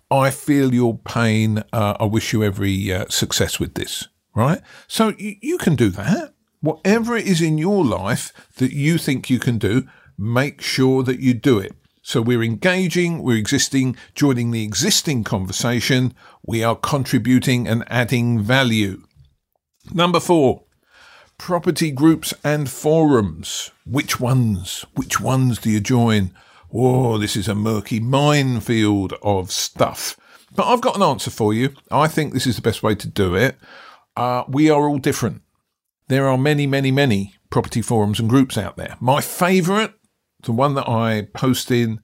I 0.09 0.31
feel 0.31 0.73
your 0.73 0.97
pain. 0.97 1.63
Uh, 1.73 1.97
I 1.99 2.05
wish 2.05 2.33
you 2.33 2.43
every 2.43 2.91
uh, 2.91 3.05
success 3.09 3.59
with 3.59 3.75
this, 3.75 4.07
right? 4.33 4.61
So 4.87 5.13
you, 5.17 5.35
you 5.41 5.57
can 5.57 5.75
do 5.75 5.89
that. 5.91 6.33
Whatever 6.61 7.15
it 7.15 7.27
is 7.27 7.41
in 7.41 7.57
your 7.57 7.85
life 7.85 8.33
that 8.55 8.71
you 8.71 8.97
think 8.97 9.29
you 9.29 9.37
can 9.37 9.57
do, 9.57 9.87
make 10.17 10.61
sure 10.61 11.03
that 11.03 11.19
you 11.19 11.33
do 11.33 11.59
it. 11.59 11.73
So 12.01 12.21
we're 12.21 12.43
engaging, 12.43 13.21
we're 13.21 13.37
existing, 13.37 13.97
joining 14.15 14.51
the 14.51 14.63
existing 14.63 15.23
conversation, 15.25 16.13
we 16.45 16.63
are 16.63 16.75
contributing 16.75 17.67
and 17.67 17.83
adding 17.87 18.41
value. 18.41 19.03
Number 19.93 20.19
four, 20.19 20.63
property 21.37 21.91
groups 21.91 22.33
and 22.43 22.69
forums. 22.69 23.71
Which 23.85 24.19
ones? 24.19 24.85
Which 24.95 25.19
ones 25.19 25.59
do 25.59 25.69
you 25.69 25.81
join? 25.81 26.33
Oh, 26.73 27.17
this 27.17 27.35
is 27.35 27.47
a 27.47 27.55
murky 27.55 27.99
minefield 27.99 29.13
of 29.21 29.51
stuff. 29.51 30.17
But 30.55 30.67
I've 30.67 30.81
got 30.81 30.95
an 30.95 31.03
answer 31.03 31.29
for 31.29 31.53
you. 31.53 31.73
I 31.91 32.07
think 32.07 32.33
this 32.33 32.47
is 32.47 32.55
the 32.55 32.61
best 32.61 32.83
way 32.83 32.95
to 32.95 33.07
do 33.07 33.35
it. 33.35 33.57
Uh, 34.15 34.43
we 34.47 34.69
are 34.69 34.87
all 34.87 34.97
different. 34.97 35.41
there 36.07 36.27
are 36.27 36.37
many, 36.37 36.65
many, 36.65 36.91
many 36.91 37.35
property 37.49 37.81
forums 37.81 38.19
and 38.19 38.29
groups 38.29 38.57
out 38.57 38.77
there. 38.77 38.95
My 38.99 39.21
favourite, 39.21 39.93
the 40.47 40.51
one 40.51 40.73
that 40.73 40.89
I 40.89 41.27
post 41.33 41.69
in 41.69 41.99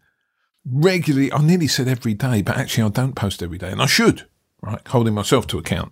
regularly, 0.63 1.33
I 1.33 1.41
nearly 1.41 1.67
said 1.67 1.87
every 1.87 2.13
day, 2.13 2.43
but 2.43 2.57
actually 2.57 2.83
I 2.83 2.89
don't 2.89 3.15
post 3.15 3.41
every 3.41 3.57
day, 3.57 3.71
and 3.71 3.81
I 3.81 3.87
should, 3.87 4.27
right? 4.61 4.87
Holding 4.89 5.15
myself 5.15 5.47
to 5.47 5.57
account, 5.57 5.91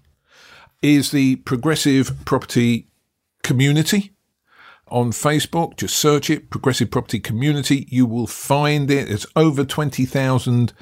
is 0.84 1.10
the 1.12 1.38
Progressive 1.38 2.24
Property 2.26 2.88
Community 3.42 4.12
on 4.88 5.12
Facebook. 5.12 5.78
Just 5.78 5.96
search 5.96 6.30
it, 6.30 6.50
Progressive 6.50 6.92
Property 6.92 7.20
Community. 7.20 7.88
You 7.90 8.06
will 8.06 8.28
find 8.28 8.92
it. 8.92 9.10
It's 9.10 9.26
over 9.36 9.66
20,000 9.66 10.74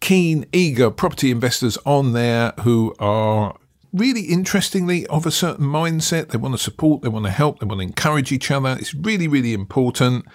keen, 0.00 0.46
eager 0.52 0.90
property 0.90 1.30
investors 1.30 1.78
on 1.84 2.12
there 2.12 2.52
who 2.60 2.94
are 2.98 3.56
really 3.92 4.22
interestingly 4.22 5.06
of 5.06 5.26
a 5.26 5.30
certain 5.30 5.66
mindset. 5.66 6.28
They 6.28 6.38
want 6.38 6.54
to 6.54 6.62
support, 6.62 7.02
they 7.02 7.08
want 7.08 7.24
to 7.24 7.30
help, 7.30 7.58
they 7.58 7.66
want 7.66 7.80
to 7.80 7.86
encourage 7.86 8.32
each 8.32 8.50
other. 8.50 8.76
It's 8.78 8.94
really, 8.94 9.28
really 9.28 9.54
important. 9.54 10.26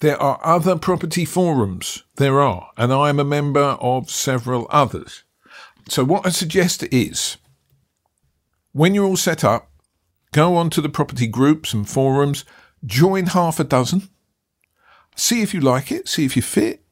There 0.00 0.20
are 0.20 0.40
other 0.42 0.76
property 0.78 1.24
forums. 1.24 2.04
There 2.16 2.40
are, 2.40 2.70
and 2.76 2.92
I 2.92 3.08
am 3.08 3.20
a 3.20 3.24
member 3.24 3.76
of 3.80 4.10
several 4.10 4.66
others. 4.70 5.24
So, 5.88 6.04
what 6.04 6.26
I 6.26 6.30
suggest 6.30 6.84
is 6.92 7.36
when 8.72 8.94
you're 8.94 9.06
all 9.06 9.16
set 9.16 9.44
up, 9.44 9.70
Go 10.32 10.56
onto 10.56 10.80
the 10.80 10.88
property 10.88 11.26
groups 11.26 11.72
and 11.72 11.88
forums, 11.88 12.44
join 12.84 13.26
half 13.26 13.58
a 13.58 13.64
dozen, 13.64 14.08
see 15.16 15.42
if 15.42 15.52
you 15.52 15.60
like 15.60 15.90
it, 15.90 16.08
see 16.08 16.24
if 16.24 16.36
you 16.36 16.42
fit, 16.42 16.84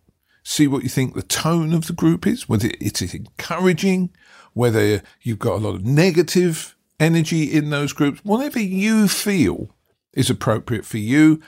see 0.42 0.66
what 0.66 0.83
you 0.83 0.88
think 0.88 1.14
the 1.14 1.23
tone 1.23 1.73
of 1.73 1.87
the 1.87 1.92
group 1.92 2.27
is, 2.27 2.49
whether 2.49 2.68
it 2.81 3.01
is 3.01 3.14
encouraging, 3.14 4.11
whether 4.55 5.03
you've 5.23 5.38
got 5.38 5.55
a 5.55 5.64
lot 5.64 5.77
of 5.77 5.87
negative 5.87 6.77
energy 6.99 7.44
in 7.44 7.71
those 7.71 7.92
groups, 7.92 8.21
whatever 8.25 8.59
you 8.59 9.07
feel 9.07 9.73
is 10.12 10.29
appropriate 10.29 10.85
for 10.85 10.99
you. 10.99 11.40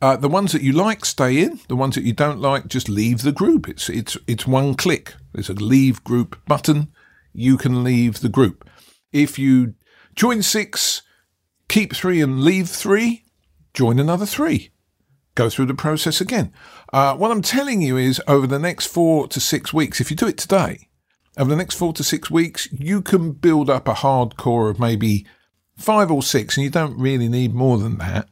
Uh, 0.00 0.16
the 0.16 0.28
ones 0.28 0.52
that 0.52 0.62
you 0.62 0.72
like, 0.72 1.04
stay 1.04 1.42
in. 1.42 1.58
The 1.68 1.76
ones 1.76 1.96
that 1.96 2.04
you 2.04 2.12
don't 2.12 2.40
like, 2.40 2.68
just 2.68 2.88
leave 2.88 3.22
the 3.22 3.32
group. 3.32 3.68
It's 3.68 3.88
it's 3.88 4.16
it's 4.26 4.46
one 4.46 4.74
click. 4.74 5.14
There's 5.32 5.48
a 5.48 5.54
leave 5.54 6.04
group 6.04 6.36
button. 6.46 6.92
You 7.32 7.56
can 7.56 7.82
leave 7.82 8.20
the 8.20 8.28
group. 8.28 8.68
If 9.12 9.38
you 9.38 9.74
join 10.14 10.42
six, 10.42 11.02
keep 11.68 11.94
three 11.94 12.20
and 12.20 12.42
leave 12.42 12.68
three, 12.68 13.24
join 13.74 13.98
another 13.98 14.26
three. 14.26 14.70
Go 15.34 15.48
through 15.48 15.66
the 15.66 15.74
process 15.74 16.20
again. 16.20 16.52
Uh, 16.92 17.14
what 17.14 17.30
I'm 17.30 17.42
telling 17.42 17.80
you 17.80 17.96
is 17.96 18.20
over 18.26 18.46
the 18.46 18.58
next 18.58 18.86
four 18.86 19.28
to 19.28 19.40
six 19.40 19.72
weeks, 19.72 20.00
if 20.00 20.10
you 20.10 20.16
do 20.16 20.26
it 20.26 20.38
today, 20.38 20.88
over 21.36 21.48
the 21.48 21.56
next 21.56 21.76
four 21.76 21.92
to 21.92 22.02
six 22.02 22.30
weeks, 22.30 22.68
you 22.72 23.00
can 23.00 23.32
build 23.32 23.70
up 23.70 23.86
a 23.86 23.94
hardcore 23.94 24.70
of 24.70 24.80
maybe 24.80 25.26
five 25.76 26.10
or 26.10 26.22
six, 26.22 26.56
and 26.56 26.64
you 26.64 26.70
don't 26.70 26.98
really 26.98 27.28
need 27.28 27.54
more 27.54 27.78
than 27.78 27.98
that. 27.98 28.28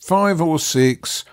Five 0.00 0.40
or 0.40 0.58
six 0.58 1.24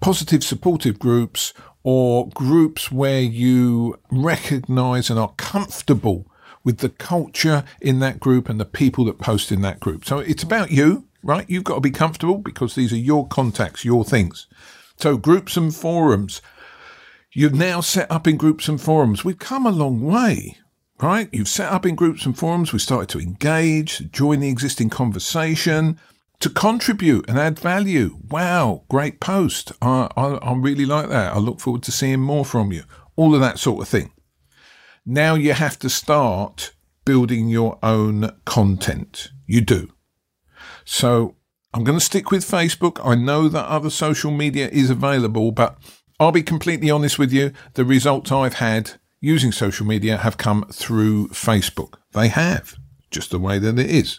positive 0.00 0.42
supportive 0.42 0.98
groups 0.98 1.52
or 1.82 2.28
groups 2.28 2.90
where 2.90 3.20
you 3.20 3.98
recognize 4.10 5.10
and 5.10 5.18
are 5.18 5.32
comfortable 5.36 6.26
with 6.64 6.78
the 6.78 6.88
culture 6.88 7.64
in 7.80 7.98
that 8.00 8.20
group 8.20 8.48
and 8.48 8.60
the 8.60 8.64
people 8.64 9.04
that 9.04 9.18
post 9.18 9.50
in 9.50 9.62
that 9.62 9.80
group. 9.80 10.04
So 10.04 10.18
it's 10.18 10.42
about 10.42 10.70
you, 10.70 11.08
right? 11.22 11.48
You've 11.48 11.64
got 11.64 11.76
to 11.76 11.80
be 11.80 11.90
comfortable 11.90 12.38
because 12.38 12.74
these 12.74 12.92
are 12.92 12.96
your 12.96 13.26
contacts, 13.26 13.84
your 13.84 14.04
things. 14.04 14.46
So 14.96 15.16
groups 15.16 15.56
and 15.56 15.74
forums. 15.74 16.40
You've 17.32 17.54
now 17.54 17.80
set 17.80 18.10
up 18.10 18.28
in 18.28 18.36
groups 18.36 18.68
and 18.68 18.80
forums. 18.80 19.24
We've 19.24 19.38
come 19.38 19.66
a 19.66 19.70
long 19.70 20.02
way, 20.02 20.58
right? 21.00 21.28
You've 21.32 21.48
set 21.48 21.72
up 21.72 21.86
in 21.86 21.94
groups 21.94 22.26
and 22.26 22.38
forums. 22.38 22.72
We 22.72 22.78
started 22.78 23.08
to 23.10 23.20
engage, 23.20 24.10
join 24.12 24.40
the 24.40 24.50
existing 24.50 24.90
conversation, 24.90 25.98
to 26.42 26.50
contribute 26.50 27.28
and 27.28 27.38
add 27.38 27.58
value. 27.58 28.18
Wow, 28.28 28.82
great 28.88 29.20
post. 29.20 29.70
I, 29.80 30.08
I, 30.16 30.34
I 30.34 30.54
really 30.54 30.84
like 30.84 31.08
that. 31.08 31.32
I 31.32 31.38
look 31.38 31.60
forward 31.60 31.84
to 31.84 31.92
seeing 31.92 32.20
more 32.20 32.44
from 32.44 32.72
you. 32.72 32.82
All 33.14 33.34
of 33.34 33.40
that 33.40 33.60
sort 33.60 33.80
of 33.80 33.88
thing. 33.88 34.12
Now 35.06 35.36
you 35.36 35.52
have 35.52 35.78
to 35.78 35.88
start 35.88 36.74
building 37.04 37.48
your 37.48 37.78
own 37.80 38.32
content. 38.44 39.30
You 39.46 39.60
do. 39.60 39.92
So 40.84 41.36
I'm 41.72 41.84
going 41.84 41.98
to 41.98 42.04
stick 42.04 42.32
with 42.32 42.44
Facebook. 42.44 43.00
I 43.04 43.14
know 43.14 43.48
that 43.48 43.66
other 43.66 43.90
social 43.90 44.32
media 44.32 44.68
is 44.68 44.90
available, 44.90 45.52
but 45.52 45.78
I'll 46.18 46.32
be 46.32 46.42
completely 46.42 46.90
honest 46.90 47.20
with 47.20 47.32
you. 47.32 47.52
The 47.74 47.84
results 47.84 48.32
I've 48.32 48.54
had 48.54 48.94
using 49.20 49.52
social 49.52 49.86
media 49.86 50.16
have 50.16 50.38
come 50.38 50.64
through 50.72 51.28
Facebook. 51.28 51.94
They 52.14 52.26
have, 52.28 52.74
just 53.12 53.30
the 53.30 53.38
way 53.38 53.60
that 53.60 53.78
it 53.78 53.90
is. 53.90 54.18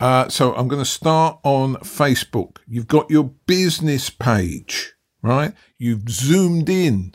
Uh, 0.00 0.28
so 0.28 0.54
I'm 0.54 0.68
going 0.68 0.82
to 0.82 0.88
start 0.88 1.40
on 1.42 1.74
Facebook. 1.76 2.58
You've 2.68 2.86
got 2.86 3.10
your 3.10 3.32
business 3.46 4.10
page, 4.10 4.94
right? 5.22 5.54
You've 5.76 6.08
zoomed 6.08 6.68
in 6.68 7.14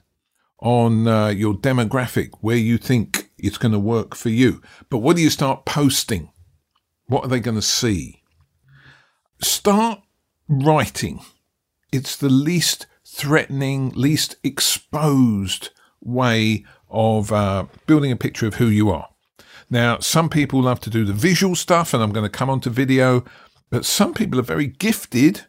on 0.60 1.08
uh, 1.08 1.28
your 1.28 1.54
demographic 1.54 2.32
where 2.42 2.58
you 2.58 2.78
think 2.78 3.30
it's 3.38 3.58
going 3.58 3.72
to 3.72 3.80
work 3.80 4.16
for 4.16 4.30
you. 4.30 4.62
But 4.90 4.98
what 4.98 5.16
do 5.16 5.22
you 5.22 5.30
start 5.30 5.66
posting? 5.66 6.32
What 7.08 7.26
are 7.26 7.30
they 7.30 7.40
going 7.40 7.56
to 7.56 7.62
see? 7.62 8.24
Start 9.40 10.02
writing. 10.48 11.22
It's 11.92 12.16
the 12.18 12.30
least 12.30 12.88
threatening, 13.06 13.92
least 13.96 14.36
exposed 14.44 15.70
way 16.02 16.66
of 16.90 17.32
uh, 17.32 17.66
building 17.88 18.12
a 18.12 18.18
picture 18.18 18.48
of 18.48 18.56
who 18.56 18.68
you 18.68 18.90
are. 18.90 19.10
Now, 19.74 19.98
some 19.98 20.30
people 20.30 20.62
love 20.62 20.82
to 20.82 20.92
do 20.92 21.04
the 21.04 21.14
visual 21.14 21.56
stuff, 21.56 21.96
and 21.96 22.04
I'm 22.04 22.12
going 22.12 22.30
to 22.30 22.30
come 22.30 22.48
on 22.48 22.60
to 22.60 22.70
video, 22.70 23.26
but 23.72 23.86
some 23.86 24.14
people 24.14 24.40
are 24.40 24.44
very 24.44 24.68
gifted 24.68 25.48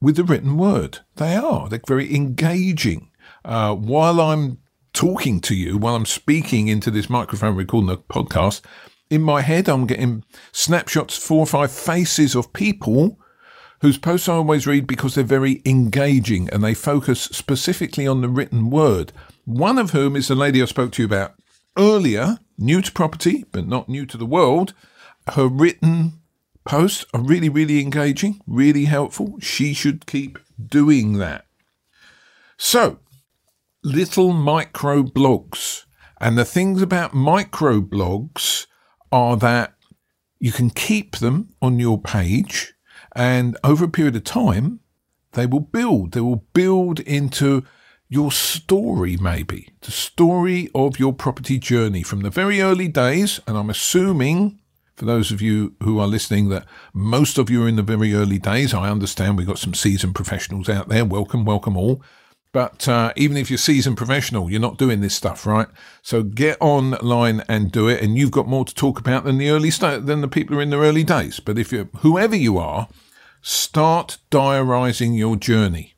with 0.00 0.16
the 0.16 0.24
written 0.24 0.56
word. 0.56 1.00
They 1.16 1.36
are. 1.36 1.68
They're 1.68 1.82
very 1.86 2.14
engaging 2.14 3.10
uh, 3.44 3.74
while 3.74 4.22
I'm 4.22 4.60
talking 4.94 5.42
to 5.42 5.54
you, 5.54 5.76
while 5.76 5.94
I'm 5.94 6.06
speaking 6.06 6.68
into 6.68 6.90
this 6.90 7.10
microphone, 7.10 7.54
recording 7.54 7.88
the 7.88 7.98
podcast, 7.98 8.62
in 9.10 9.20
my 9.20 9.42
head, 9.42 9.68
I'm 9.68 9.86
getting 9.86 10.24
snapshots, 10.52 11.18
four 11.18 11.40
or 11.40 11.46
five 11.46 11.70
faces 11.70 12.34
of 12.34 12.54
people 12.54 13.18
whose 13.82 13.98
posts 13.98 14.30
I 14.30 14.36
always 14.36 14.66
read 14.66 14.86
because 14.86 15.14
they're 15.14 15.22
very 15.22 15.60
engaging 15.66 16.48
and 16.48 16.64
they 16.64 16.72
focus 16.72 17.20
specifically 17.24 18.06
on 18.06 18.22
the 18.22 18.28
written 18.30 18.70
word. 18.70 19.12
One 19.44 19.76
of 19.76 19.90
whom 19.90 20.16
is 20.16 20.28
the 20.28 20.34
lady 20.34 20.62
I 20.62 20.64
spoke 20.64 20.92
to 20.92 21.02
you 21.02 21.06
about 21.06 21.34
earlier, 21.76 22.38
new 22.58 22.82
to 22.82 22.92
property, 22.92 23.44
but 23.52 23.66
not 23.66 23.88
new 23.88 24.04
to 24.06 24.16
the 24.16 24.26
world. 24.26 24.74
Her 25.34 25.46
written 25.46 26.20
posts 26.64 27.06
are 27.14 27.20
really, 27.20 27.48
really 27.48 27.80
engaging, 27.80 28.40
really 28.46 28.84
helpful. 28.86 29.38
She 29.40 29.72
should 29.72 30.06
keep 30.06 30.38
doing 30.62 31.14
that. 31.14 31.46
So, 32.56 32.98
little 33.82 34.32
micro 34.32 35.02
blogs. 35.02 35.84
And 36.20 36.36
the 36.36 36.44
things 36.44 36.82
about 36.82 37.14
micro 37.14 37.80
blogs 37.80 38.66
are 39.12 39.36
that 39.36 39.74
you 40.40 40.52
can 40.52 40.70
keep 40.70 41.16
them 41.16 41.50
on 41.62 41.78
your 41.78 42.00
page, 42.00 42.74
and 43.14 43.56
over 43.64 43.84
a 43.84 43.88
period 43.88 44.16
of 44.16 44.24
time, 44.24 44.80
they 45.32 45.46
will 45.46 45.60
build. 45.60 46.12
They 46.12 46.20
will 46.20 46.44
build 46.52 47.00
into 47.00 47.64
your 48.08 48.32
story, 48.32 49.16
maybe 49.18 49.68
the 49.82 49.90
story 49.90 50.70
of 50.74 50.98
your 50.98 51.12
property 51.12 51.58
journey 51.58 52.02
from 52.02 52.20
the 52.20 52.30
very 52.30 52.60
early 52.60 52.88
days. 52.88 53.40
And 53.46 53.56
I'm 53.56 53.70
assuming, 53.70 54.58
for 54.96 55.04
those 55.04 55.30
of 55.30 55.42
you 55.42 55.74
who 55.82 55.98
are 55.98 56.06
listening, 56.06 56.48
that 56.48 56.66
most 56.94 57.36
of 57.36 57.50
you 57.50 57.64
are 57.64 57.68
in 57.68 57.76
the 57.76 57.82
very 57.82 58.14
early 58.14 58.38
days. 58.38 58.72
I 58.72 58.90
understand 58.90 59.36
we've 59.36 59.46
got 59.46 59.58
some 59.58 59.74
seasoned 59.74 60.14
professionals 60.14 60.68
out 60.68 60.88
there. 60.88 61.04
Welcome, 61.04 61.44
welcome 61.44 61.76
all. 61.76 62.02
But 62.50 62.88
uh, 62.88 63.12
even 63.14 63.36
if 63.36 63.50
you're 63.50 63.58
seasoned 63.58 63.98
professional, 63.98 64.50
you're 64.50 64.58
not 64.58 64.78
doing 64.78 65.02
this 65.02 65.14
stuff, 65.14 65.44
right? 65.44 65.68
So 66.00 66.22
get 66.22 66.56
online 66.60 67.44
and 67.46 67.70
do 67.70 67.88
it, 67.88 68.02
and 68.02 68.16
you've 68.16 68.30
got 68.30 68.48
more 68.48 68.64
to 68.64 68.74
talk 68.74 68.98
about 68.98 69.24
than 69.24 69.36
the 69.36 69.50
early 69.50 69.70
st- 69.70 70.06
than 70.06 70.22
the 70.22 70.28
people 70.28 70.54
who 70.54 70.60
are 70.60 70.62
in 70.62 70.70
their 70.70 70.80
early 70.80 71.04
days. 71.04 71.40
But 71.40 71.58
if 71.58 71.70
you're 71.70 71.90
whoever 71.98 72.34
you 72.34 72.56
are, 72.56 72.88
start 73.42 74.16
diarising 74.30 75.16
your 75.16 75.36
journey. 75.36 75.94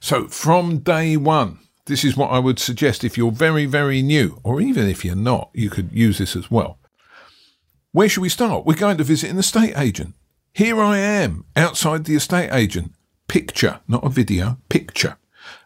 So 0.00 0.28
from 0.28 0.78
day 0.78 1.16
one, 1.16 1.58
this 1.86 2.04
is 2.04 2.16
what 2.16 2.30
I 2.30 2.38
would 2.38 2.58
suggest 2.58 3.04
if 3.04 3.16
you're 3.16 3.32
very 3.32 3.66
very 3.66 4.02
new, 4.02 4.40
or 4.44 4.60
even 4.60 4.88
if 4.88 5.04
you're 5.04 5.16
not, 5.16 5.50
you 5.54 5.70
could 5.70 5.92
use 5.92 6.18
this 6.18 6.36
as 6.36 6.50
well. 6.50 6.78
Where 7.92 8.08
should 8.08 8.20
we 8.20 8.28
start? 8.28 8.66
We're 8.66 8.74
going 8.74 8.98
to 8.98 9.04
visit 9.04 9.30
an 9.30 9.38
estate 9.38 9.76
agent. 9.76 10.14
Here 10.52 10.80
I 10.80 10.98
am 10.98 11.44
outside 11.56 12.04
the 12.04 12.16
estate 12.16 12.50
agent. 12.52 12.92
Picture, 13.28 13.80
not 13.86 14.04
a 14.04 14.08
video, 14.08 14.58
picture 14.68 15.16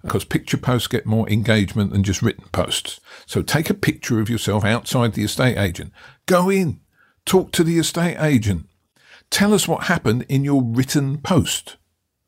because 0.02 0.24
picture 0.24 0.56
posts 0.56 0.88
get 0.88 1.06
more 1.06 1.28
engagement 1.28 1.92
than 1.92 2.02
just 2.02 2.22
written 2.22 2.44
posts. 2.52 3.00
So 3.26 3.42
take 3.42 3.70
a 3.70 3.74
picture 3.74 4.20
of 4.20 4.28
yourself 4.28 4.64
outside 4.64 5.14
the 5.14 5.24
estate 5.24 5.56
agent. 5.56 5.92
Go 6.26 6.50
in, 6.50 6.80
talk 7.24 7.52
to 7.52 7.64
the 7.64 7.78
estate 7.78 8.16
agent. 8.18 8.66
Tell 9.30 9.54
us 9.54 9.68
what 9.68 9.84
happened 9.84 10.26
in 10.28 10.44
your 10.44 10.62
written 10.62 11.18
post. 11.18 11.76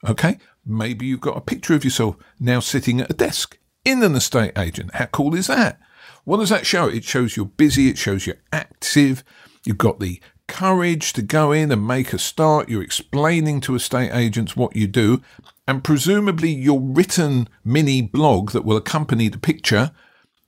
Okay? 0.08 0.38
Maybe 0.66 1.06
you've 1.06 1.20
got 1.20 1.36
a 1.36 1.42
picture 1.42 1.74
of 1.74 1.84
yourself 1.84 2.16
now 2.40 2.60
sitting 2.60 3.00
at 3.00 3.10
a 3.10 3.14
desk 3.14 3.58
in 3.84 4.02
an 4.02 4.14
estate 4.14 4.56
agent. 4.58 4.94
How 4.94 5.06
cool 5.06 5.34
is 5.34 5.46
that? 5.48 5.78
What 6.24 6.38
does 6.38 6.48
that 6.48 6.66
show? 6.66 6.88
It 6.88 7.04
shows 7.04 7.36
you're 7.36 7.46
busy, 7.46 7.88
it 7.88 7.98
shows 7.98 8.26
you're 8.26 8.36
active, 8.52 9.22
you've 9.64 9.78
got 9.78 10.00
the 10.00 10.20
courage 10.46 11.12
to 11.14 11.22
go 11.22 11.52
in 11.52 11.70
and 11.70 11.86
make 11.86 12.12
a 12.12 12.18
start. 12.18 12.68
You're 12.68 12.82
explaining 12.82 13.60
to 13.62 13.74
estate 13.74 14.10
agents 14.12 14.56
what 14.56 14.76
you 14.76 14.86
do. 14.86 15.22
And 15.66 15.84
presumably, 15.84 16.50
your 16.50 16.80
written 16.80 17.48
mini 17.64 18.02
blog 18.02 18.52
that 18.52 18.64
will 18.64 18.76
accompany 18.76 19.28
the 19.28 19.38
picture 19.38 19.92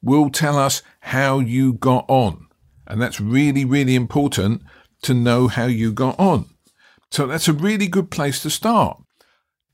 will 0.03 0.31
tell 0.31 0.59
us 0.59 0.83
how 1.01 1.39
you 1.39 1.73
got 1.73 2.05
on. 2.09 2.47
And 2.87 3.01
that's 3.01 3.21
really, 3.21 3.65
really 3.65 3.95
important 3.95 4.63
to 5.03 5.15
know 5.15 5.49
how 5.49 5.67
you 5.67 5.93
got 5.93 6.19
on. 6.19 6.47
So 7.11 7.27
that's 7.27 7.49
a 7.49 7.53
really 7.53 7.89
good 7.89 8.11
place 8.11 8.43
to 8.43 8.51
start. 8.51 9.03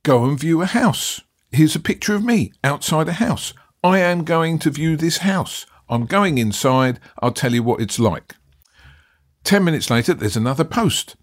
Go 0.05 0.25
and 0.25 0.39
view 0.39 0.63
a 0.63 0.67
house. 0.67 1.21
Here's 1.53 1.77
a 1.77 1.81
picture 1.81 2.17
of 2.17 2.25
me 2.25 2.53
outside 2.65 3.09
a 3.09 3.13
house. 3.13 3.55
I 3.85 4.01
am 4.01 4.25
going 4.25 4.59
to 4.61 4.71
view 4.71 4.97
this 4.97 5.19
house. 5.19 5.65
I'm 5.89 6.07
going 6.07 6.39
inside. 6.39 6.99
I'll 7.21 7.31
tell 7.31 7.55
you 7.55 7.63
what 7.63 7.81
it's 7.81 8.01
like. 8.01 8.35
Ten 9.45 9.63
minutes 9.63 9.91
later, 9.91 10.15
there's 10.15 10.37
another 10.37 10.65
post. 10.65 11.15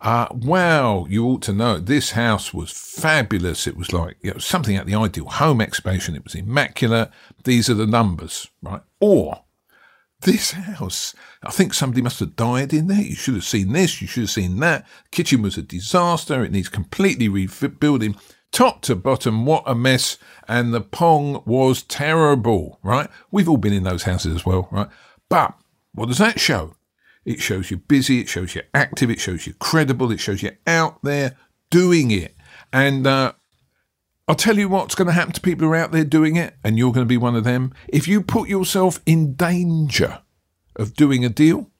Uh, 0.00 0.28
wow, 0.30 1.04
you 1.08 1.26
ought 1.26 1.42
to 1.42 1.52
know 1.52 1.78
this 1.78 2.12
house 2.12 2.54
was 2.54 2.70
fabulous. 2.70 3.66
It 3.66 3.76
was 3.76 3.92
like 3.92 4.16
you 4.22 4.32
know, 4.32 4.38
something 4.38 4.76
at 4.76 4.86
the 4.86 4.94
ideal 4.94 5.26
home 5.26 5.60
exhibition. 5.60 6.14
It 6.14 6.22
was 6.22 6.36
immaculate. 6.36 7.10
These 7.42 7.68
are 7.68 7.74
the 7.74 7.86
numbers, 7.88 8.48
right? 8.62 8.82
Or 9.00 9.44
this 10.22 10.52
house, 10.52 11.14
I 11.42 11.50
think 11.50 11.72
somebody 11.72 12.02
must 12.02 12.20
have 12.20 12.36
died 12.36 12.74
in 12.74 12.88
there. 12.88 13.00
You 13.00 13.14
should 13.14 13.34
have 13.34 13.44
seen 13.44 13.72
this. 13.72 14.02
You 14.02 14.08
should 14.08 14.24
have 14.24 14.30
seen 14.30 14.58
that. 14.60 14.86
Kitchen 15.10 15.42
was 15.42 15.56
a 15.56 15.62
disaster. 15.62 16.44
It 16.44 16.52
needs 16.52 16.68
completely 16.68 17.28
rebuilding, 17.28 18.16
top 18.50 18.82
to 18.82 18.96
bottom. 18.96 19.46
What 19.46 19.62
a 19.66 19.74
mess! 19.74 20.18
And 20.48 20.74
the 20.74 20.80
pong 20.80 21.42
was 21.46 21.82
terrible, 21.82 22.80
right? 22.82 23.08
We've 23.30 23.48
all 23.48 23.56
been 23.58 23.72
in 23.72 23.84
those 23.84 24.02
houses 24.04 24.34
as 24.34 24.46
well, 24.46 24.68
right? 24.72 24.88
But 25.28 25.54
what 25.92 26.08
does 26.08 26.18
that 26.18 26.40
show? 26.40 26.74
It 27.24 27.40
shows 27.40 27.70
you 27.70 27.76
busy, 27.76 28.20
it 28.20 28.28
shows 28.28 28.54
you 28.54 28.62
active, 28.74 29.10
it 29.10 29.20
shows 29.20 29.46
you 29.46 29.52
credible, 29.54 30.10
it 30.10 30.20
shows 30.20 30.42
you 30.42 30.52
out 30.66 31.02
there 31.02 31.36
doing 31.70 32.10
it. 32.10 32.34
And 32.72 33.06
uh, 33.06 33.32
I'll 34.28 34.34
tell 34.34 34.58
you 34.58 34.68
what's 34.68 34.94
going 34.94 35.06
to 35.06 35.14
happen 35.14 35.32
to 35.32 35.40
people 35.40 35.66
who 35.66 35.72
are 35.72 35.76
out 35.76 35.90
there 35.90 36.04
doing 36.04 36.36
it, 36.36 36.54
and 36.62 36.76
you're 36.76 36.92
going 36.92 37.06
to 37.06 37.08
be 37.08 37.16
one 37.16 37.34
of 37.34 37.44
them. 37.44 37.72
If 37.88 38.06
you 38.06 38.20
put 38.20 38.46
yourself 38.46 39.00
in 39.06 39.32
danger 39.32 40.20
of 40.76 40.92
doing 40.92 41.24
a 41.24 41.30
deal, 41.30 41.70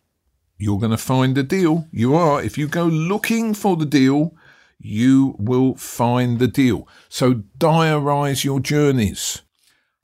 you're 0.56 0.78
going 0.78 0.90
to 0.90 0.96
find 0.96 1.36
a 1.36 1.42
deal. 1.42 1.86
You 1.92 2.14
are. 2.14 2.42
If 2.42 2.56
you 2.56 2.66
go 2.66 2.86
looking 2.86 3.52
for 3.52 3.76
the 3.76 3.84
deal, 3.84 4.34
you 4.78 5.36
will 5.38 5.74
find 5.74 6.38
the 6.38 6.48
deal. 6.48 6.88
So 7.10 7.34
diarize 7.58 8.44
your 8.44 8.60
journeys. 8.60 9.42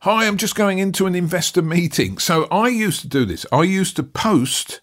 Hi, 0.01 0.27
I'm 0.27 0.37
just 0.37 0.55
going 0.55 0.79
into 0.79 1.07
an 1.07 1.15
investor 1.15 1.63
meeting. 1.63 2.19
So 2.19 2.45
I 2.51 2.69
used 2.69 3.01
to 3.01 3.09
do 3.09 3.25
this. 3.25 3.47
I 3.53 3.63
used 3.63 3.97
to 3.97 4.03
post 4.03 4.83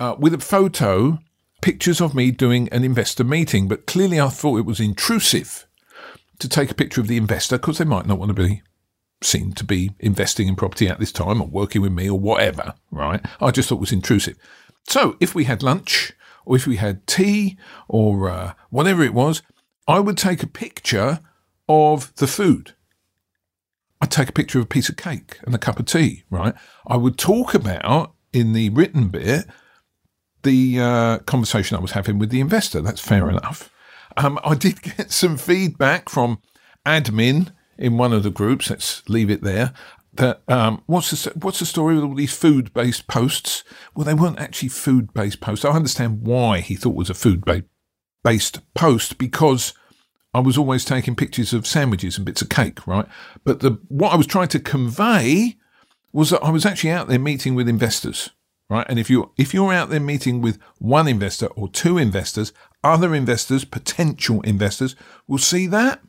uh, 0.00 0.16
with 0.18 0.34
a 0.34 0.38
photo 0.38 1.20
pictures 1.62 2.00
of 2.00 2.16
me 2.16 2.32
doing 2.32 2.68
an 2.70 2.82
investor 2.82 3.22
meeting, 3.22 3.68
but 3.68 3.86
clearly 3.86 4.20
I 4.20 4.28
thought 4.28 4.58
it 4.58 4.66
was 4.66 4.80
intrusive 4.80 5.68
to 6.38 6.48
take 6.48 6.70
a 6.70 6.74
picture 6.74 7.00
of 7.00 7.06
the 7.06 7.16
investor 7.16 7.58
because 7.58 7.78
they 7.78 7.84
might 7.84 8.06
not 8.06 8.18
want 8.18 8.34
to 8.34 8.42
be 8.42 8.62
seen 9.22 9.52
to 9.52 9.64
be 9.64 9.90
investing 10.00 10.48
in 10.48 10.56
property 10.56 10.88
at 10.88 11.00
this 11.00 11.12
time 11.12 11.40
or 11.40 11.48
working 11.48 11.82
with 11.82 11.92
me 11.92 12.08
or 12.08 12.18
whatever, 12.18 12.74
right? 12.90 13.24
I 13.40 13.50
just 13.50 13.68
thought 13.68 13.76
it 13.76 13.80
was 13.80 13.92
intrusive. 13.92 14.36
So 14.86 15.16
if 15.20 15.34
we 15.34 15.44
had 15.44 15.62
lunch 15.62 16.12
or 16.44 16.56
if 16.56 16.66
we 16.66 16.76
had 16.76 17.06
tea 17.06 17.56
or 17.88 18.28
uh, 18.28 18.52
whatever 18.70 19.02
it 19.02 19.14
was, 19.14 19.42
I 19.88 20.00
would 20.00 20.18
take 20.18 20.42
a 20.42 20.48
picture 20.48 21.20
of 21.68 22.14
the 22.16 22.26
food. 22.26 22.74
I'd 24.00 24.10
take 24.10 24.28
a 24.28 24.32
picture 24.32 24.58
of 24.58 24.64
a 24.64 24.68
piece 24.68 24.88
of 24.88 24.96
cake 24.96 25.38
and 25.44 25.54
a 25.54 25.58
cup 25.58 25.78
of 25.78 25.86
tea, 25.86 26.24
right? 26.28 26.54
I 26.86 26.96
would 26.96 27.16
talk 27.16 27.54
about 27.54 28.14
in 28.32 28.52
the 28.52 28.68
written 28.70 29.08
bit 29.08 29.46
the 30.42 30.78
uh, 30.78 31.18
conversation 31.20 31.76
I 31.76 31.80
was 31.80 31.92
having 31.92 32.18
with 32.18 32.30
the 32.30 32.40
investor. 32.40 32.82
That's 32.82 33.00
fair 33.00 33.30
enough. 33.30 33.70
Um, 34.16 34.38
I 34.44 34.54
did 34.54 34.82
get 34.82 35.10
some 35.10 35.36
feedback 35.36 36.08
from 36.08 36.40
admin 36.86 37.52
in 37.78 37.98
one 37.98 38.12
of 38.12 38.22
the 38.22 38.30
groups. 38.30 38.70
Let's 38.70 39.08
leave 39.08 39.30
it 39.30 39.42
there. 39.42 39.72
That 40.14 40.42
um, 40.48 40.82
what's 40.86 41.10
the 41.10 41.30
what's 41.30 41.58
the 41.58 41.66
story 41.66 41.96
with 41.96 42.04
all 42.04 42.14
these 42.14 42.36
food 42.36 42.72
based 42.72 43.08
posts? 43.08 43.64
Well, 43.94 44.04
they 44.04 44.14
weren't 44.14 44.38
actually 44.38 44.68
food 44.68 45.12
based 45.12 45.40
posts. 45.40 45.64
I 45.64 45.70
understand 45.70 46.22
why 46.22 46.60
he 46.60 46.76
thought 46.76 46.94
was 46.94 47.10
a 47.10 47.14
food 47.14 47.44
based 48.22 48.60
post 48.74 49.18
because 49.18 49.74
I 50.32 50.38
was 50.38 50.56
always 50.56 50.84
taking 50.84 51.16
pictures 51.16 51.52
of 51.52 51.66
sandwiches 51.66 52.16
and 52.16 52.24
bits 52.24 52.42
of 52.42 52.48
cake, 52.48 52.86
right? 52.86 53.06
But 53.42 53.60
the 53.60 53.80
what 53.88 54.12
I 54.12 54.16
was 54.16 54.28
trying 54.28 54.48
to 54.48 54.60
convey 54.60 55.56
was 56.12 56.30
that 56.30 56.44
I 56.44 56.50
was 56.50 56.64
actually 56.64 56.92
out 56.92 57.08
there 57.08 57.18
meeting 57.18 57.56
with 57.56 57.68
investors 57.68 58.30
right? 58.68 58.86
And 58.88 58.98
if 58.98 59.10
you 59.10 59.30
if 59.36 59.54
you're 59.54 59.72
out 59.72 59.90
there 59.90 60.00
meeting 60.00 60.40
with 60.40 60.58
one 60.78 61.08
investor 61.08 61.46
or 61.48 61.68
two 61.68 61.98
investors, 61.98 62.52
other 62.84 63.14
investors, 63.14 63.64
potential 63.64 64.40
investors 64.42 64.94
will 65.26 65.38
see 65.38 65.66
that 65.68 66.00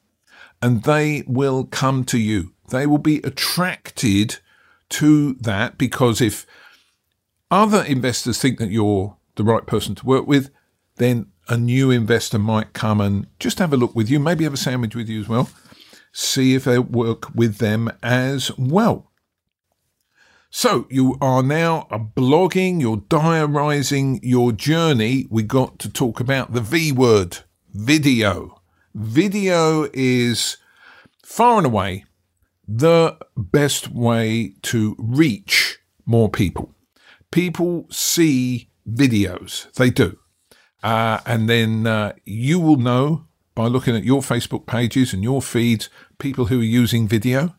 and 0.61 0.83
they 0.83 1.23
will 1.25 1.65
come 1.65 2.03
to 2.05 2.19
you. 2.19 2.53
They 2.69 2.85
will 2.85 2.97
be 2.99 3.17
attracted 3.17 4.37
to 4.89 5.33
that 5.35 5.77
because 5.77 6.21
if 6.21 6.45
other 7.49 7.83
investors 7.83 8.39
think 8.39 8.59
that 8.59 8.71
you're 8.71 9.17
the 9.35 9.43
right 9.43 9.65
person 9.65 9.95
to 9.95 10.05
work 10.05 10.27
with, 10.27 10.49
then 10.97 11.27
a 11.47 11.57
new 11.57 11.91
investor 11.91 12.39
might 12.39 12.73
come 12.73 12.99
and 12.99 13.27
just 13.39 13.59
have 13.59 13.73
a 13.73 13.77
look 13.77 13.95
with 13.95 14.09
you, 14.09 14.19
maybe 14.19 14.43
have 14.43 14.53
a 14.53 14.57
sandwich 14.57 14.95
with 14.95 15.07
you 15.07 15.19
as 15.19 15.29
well, 15.29 15.49
see 16.11 16.55
if 16.55 16.63
they 16.63 16.79
work 16.79 17.33
with 17.35 17.57
them 17.57 17.91
as 18.01 18.55
well. 18.57 19.11
So 20.57 20.87
you 20.89 21.17
are 21.19 21.43
now 21.43 21.85
blogging, 22.15 22.79
you're 22.79 22.95
diarising 22.95 24.21
your 24.23 24.53
journey. 24.53 25.27
We 25.29 25.43
got 25.43 25.79
to 25.79 25.91
talk 25.91 26.21
about 26.21 26.53
the 26.53 26.61
V 26.61 26.93
word, 26.93 27.39
video. 27.73 28.61
Video 28.93 29.89
is 29.93 30.55
far 31.25 31.57
and 31.57 31.65
away 31.65 32.05
the 32.65 33.17
best 33.35 33.91
way 33.91 34.55
to 34.61 34.95
reach 34.97 35.79
more 36.05 36.29
people. 36.29 36.73
People 37.31 37.87
see 37.91 38.69
videos, 38.89 39.69
they 39.73 39.89
do. 39.89 40.17
Uh, 40.81 41.19
and 41.25 41.49
then 41.49 41.85
uh, 41.85 42.13
you 42.23 42.61
will 42.61 42.77
know 42.77 43.25
by 43.55 43.67
looking 43.67 43.97
at 43.97 44.05
your 44.05 44.21
Facebook 44.21 44.67
pages 44.67 45.11
and 45.11 45.21
your 45.21 45.41
feeds 45.41 45.89
people 46.17 46.45
who 46.45 46.61
are 46.61 46.63
using 46.63 47.09
video 47.09 47.53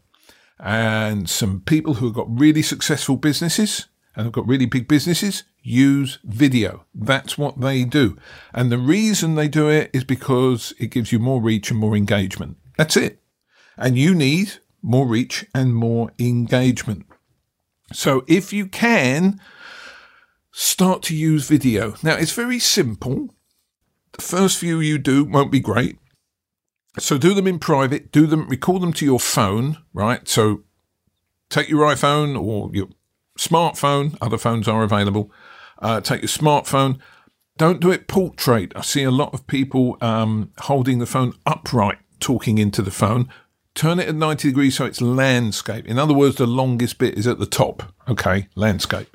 and 0.58 1.28
some 1.28 1.60
people 1.60 1.94
who 1.94 2.06
have 2.06 2.14
got 2.14 2.38
really 2.38 2.62
successful 2.62 3.16
businesses 3.16 3.86
and 4.14 4.24
have 4.24 4.32
got 4.32 4.46
really 4.46 4.66
big 4.66 4.88
businesses 4.88 5.44
use 5.62 6.18
video. 6.24 6.86
That's 6.94 7.36
what 7.36 7.60
they 7.60 7.84
do. 7.84 8.16
And 8.54 8.70
the 8.70 8.78
reason 8.78 9.34
they 9.34 9.48
do 9.48 9.68
it 9.68 9.90
is 9.92 10.04
because 10.04 10.72
it 10.78 10.86
gives 10.90 11.12
you 11.12 11.18
more 11.18 11.42
reach 11.42 11.70
and 11.70 11.78
more 11.78 11.96
engagement. 11.96 12.56
That's 12.78 12.96
it. 12.96 13.20
And 13.76 13.98
you 13.98 14.14
need 14.14 14.54
more 14.82 15.06
reach 15.06 15.44
and 15.54 15.74
more 15.74 16.12
engagement. 16.18 17.06
So 17.92 18.24
if 18.26 18.52
you 18.52 18.66
can, 18.66 19.40
start 20.52 21.02
to 21.02 21.16
use 21.16 21.48
video. 21.48 21.94
Now, 22.02 22.14
it's 22.14 22.32
very 22.32 22.58
simple. 22.58 23.34
The 24.12 24.22
first 24.22 24.58
few 24.58 24.80
you 24.80 24.98
do 24.98 25.24
won't 25.24 25.52
be 25.52 25.60
great. 25.60 25.98
So 26.98 27.18
do 27.18 27.34
them 27.34 27.46
in 27.46 27.58
private, 27.58 28.10
do 28.10 28.26
them, 28.26 28.48
record 28.48 28.82
them 28.82 28.92
to 28.94 29.04
your 29.04 29.20
phone, 29.20 29.78
right? 29.92 30.26
So 30.26 30.62
take 31.50 31.68
your 31.68 31.82
iPhone 31.82 32.40
or 32.40 32.70
your 32.74 32.88
smartphone, 33.38 34.16
other 34.20 34.38
phones 34.38 34.66
are 34.66 34.82
available. 34.82 35.30
Uh, 35.78 36.00
take 36.00 36.22
your 36.22 36.28
smartphone. 36.28 36.98
Don't 37.58 37.80
do 37.80 37.90
it 37.90 38.08
portrait. 38.08 38.72
I 38.74 38.82
see 38.82 39.02
a 39.02 39.10
lot 39.10 39.32
of 39.34 39.46
people 39.46 39.96
um, 40.00 40.52
holding 40.60 40.98
the 40.98 41.06
phone 41.06 41.34
upright, 41.44 41.98
talking 42.20 42.58
into 42.58 42.82
the 42.82 42.90
phone. 42.90 43.28
Turn 43.74 43.98
it 43.98 44.08
at 44.08 44.14
90 44.14 44.48
degrees 44.48 44.76
so 44.76 44.86
it's 44.86 45.02
landscape. 45.02 45.86
In 45.86 45.98
other 45.98 46.14
words, 46.14 46.36
the 46.36 46.46
longest 46.46 46.98
bit 46.98 47.16
is 47.18 47.26
at 47.26 47.38
the 47.38 47.46
top. 47.46 47.94
Okay, 48.08 48.48
landscape. 48.54 49.14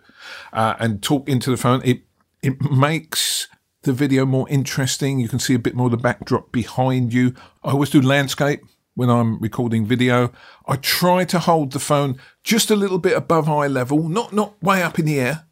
Uh, 0.53 0.75
and 0.79 1.01
talk 1.01 1.27
into 1.27 1.49
the 1.49 1.57
phone. 1.57 1.81
It, 1.83 2.03
it 2.43 2.61
makes 2.61 3.47
the 3.83 3.93
video 3.93 4.25
more 4.25 4.47
interesting. 4.49 5.19
You 5.19 5.27
can 5.27 5.39
see 5.39 5.53
a 5.53 5.59
bit 5.59 5.75
more 5.75 5.87
of 5.87 5.91
the 5.91 5.97
backdrop 5.97 6.51
behind 6.51 7.13
you. 7.13 7.33
I 7.63 7.71
always 7.71 7.89
do 7.89 8.01
landscape 8.01 8.61
when 8.93 9.09
I'm 9.09 9.39
recording 9.39 9.85
video. 9.85 10.31
I 10.67 10.75
try 10.75 11.25
to 11.25 11.39
hold 11.39 11.71
the 11.71 11.79
phone 11.79 12.17
just 12.43 12.69
a 12.69 12.75
little 12.75 12.99
bit 12.99 13.17
above 13.17 13.49
eye 13.49 13.67
level, 13.67 14.07
not 14.07 14.33
not 14.33 14.61
way 14.61 14.83
up 14.83 14.99
in 14.99 15.05
the 15.05 15.19
air, 15.19 15.45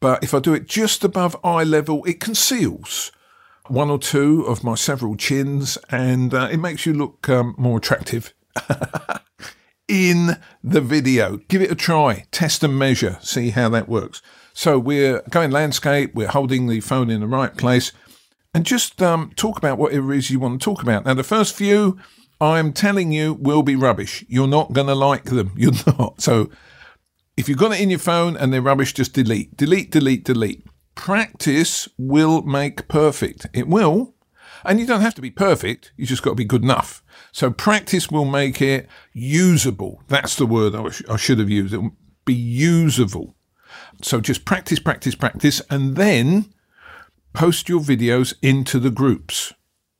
but 0.00 0.22
if 0.22 0.34
I 0.34 0.38
do 0.38 0.54
it 0.54 0.66
just 0.66 1.04
above 1.04 1.36
eye 1.44 1.64
level, 1.64 2.04
it 2.04 2.20
conceals 2.20 3.10
one 3.68 3.90
or 3.90 3.98
two 3.98 4.42
of 4.42 4.62
my 4.62 4.74
several 4.74 5.16
chins, 5.16 5.78
and 5.90 6.34
uh, 6.34 6.48
it 6.52 6.58
makes 6.58 6.84
you 6.84 6.92
look 6.92 7.28
um, 7.28 7.54
more 7.56 7.78
attractive. 7.78 8.34
in 9.88 10.36
the 10.62 10.80
video. 10.80 11.38
Give 11.48 11.62
it 11.62 11.70
a 11.70 11.74
try, 11.74 12.24
test 12.30 12.62
and 12.62 12.78
measure, 12.78 13.18
see 13.20 13.50
how 13.50 13.68
that 13.70 13.88
works. 13.88 14.22
So 14.54 14.78
we're 14.78 15.20
going 15.30 15.50
landscape, 15.50 16.14
we're 16.14 16.28
holding 16.28 16.68
the 16.68 16.80
phone 16.80 17.10
in 17.10 17.20
the 17.20 17.26
right 17.26 17.54
place, 17.54 17.92
and 18.54 18.64
just 18.64 19.02
um, 19.02 19.32
talk 19.34 19.58
about 19.58 19.78
whatever 19.78 20.14
it 20.14 20.18
is 20.18 20.30
you 20.30 20.38
want 20.38 20.60
to 20.60 20.64
talk 20.64 20.80
about. 20.80 21.04
Now, 21.04 21.14
the 21.14 21.24
first 21.24 21.56
few, 21.56 21.98
I'm 22.40 22.72
telling 22.72 23.10
you, 23.10 23.34
will 23.34 23.64
be 23.64 23.74
rubbish. 23.74 24.24
You're 24.28 24.46
not 24.46 24.72
going 24.72 24.86
to 24.86 24.94
like 24.94 25.24
them. 25.24 25.52
You're 25.56 25.72
not. 25.98 26.22
So 26.22 26.50
if 27.36 27.48
you've 27.48 27.58
got 27.58 27.72
it 27.72 27.80
in 27.80 27.90
your 27.90 27.98
phone 27.98 28.36
and 28.36 28.52
they're 28.52 28.62
rubbish, 28.62 28.94
just 28.94 29.12
delete, 29.12 29.56
delete, 29.56 29.90
delete, 29.90 30.24
delete. 30.24 30.64
practice 30.94 31.88
will 31.98 32.42
make 32.42 32.86
perfect. 32.86 33.48
It 33.52 33.66
will. 33.66 34.14
And 34.64 34.78
you 34.78 34.86
don't 34.86 35.00
have 35.00 35.16
to 35.16 35.20
be 35.20 35.32
perfect. 35.32 35.92
You 35.96 36.06
just 36.06 36.22
got 36.22 36.30
to 36.30 36.36
be 36.36 36.44
good 36.44 36.62
enough. 36.62 37.02
So 37.32 37.50
practice 37.50 38.08
will 38.08 38.24
make 38.24 38.62
it 38.62 38.88
usable. 39.12 40.00
That's 40.06 40.36
the 40.36 40.46
word 40.46 40.76
I, 40.76 40.88
sh- 40.90 41.02
I 41.10 41.16
should 41.16 41.40
have 41.40 41.50
used. 41.50 41.74
It 41.74 41.78
will 41.78 41.96
be 42.24 42.34
usable. 42.34 43.34
So 44.02 44.20
just 44.20 44.44
practice, 44.44 44.78
practice, 44.78 45.14
practice, 45.14 45.62
and 45.70 45.96
then 45.96 46.52
post 47.32 47.68
your 47.68 47.80
videos 47.80 48.34
into 48.42 48.78
the 48.78 48.90
groups 48.90 49.52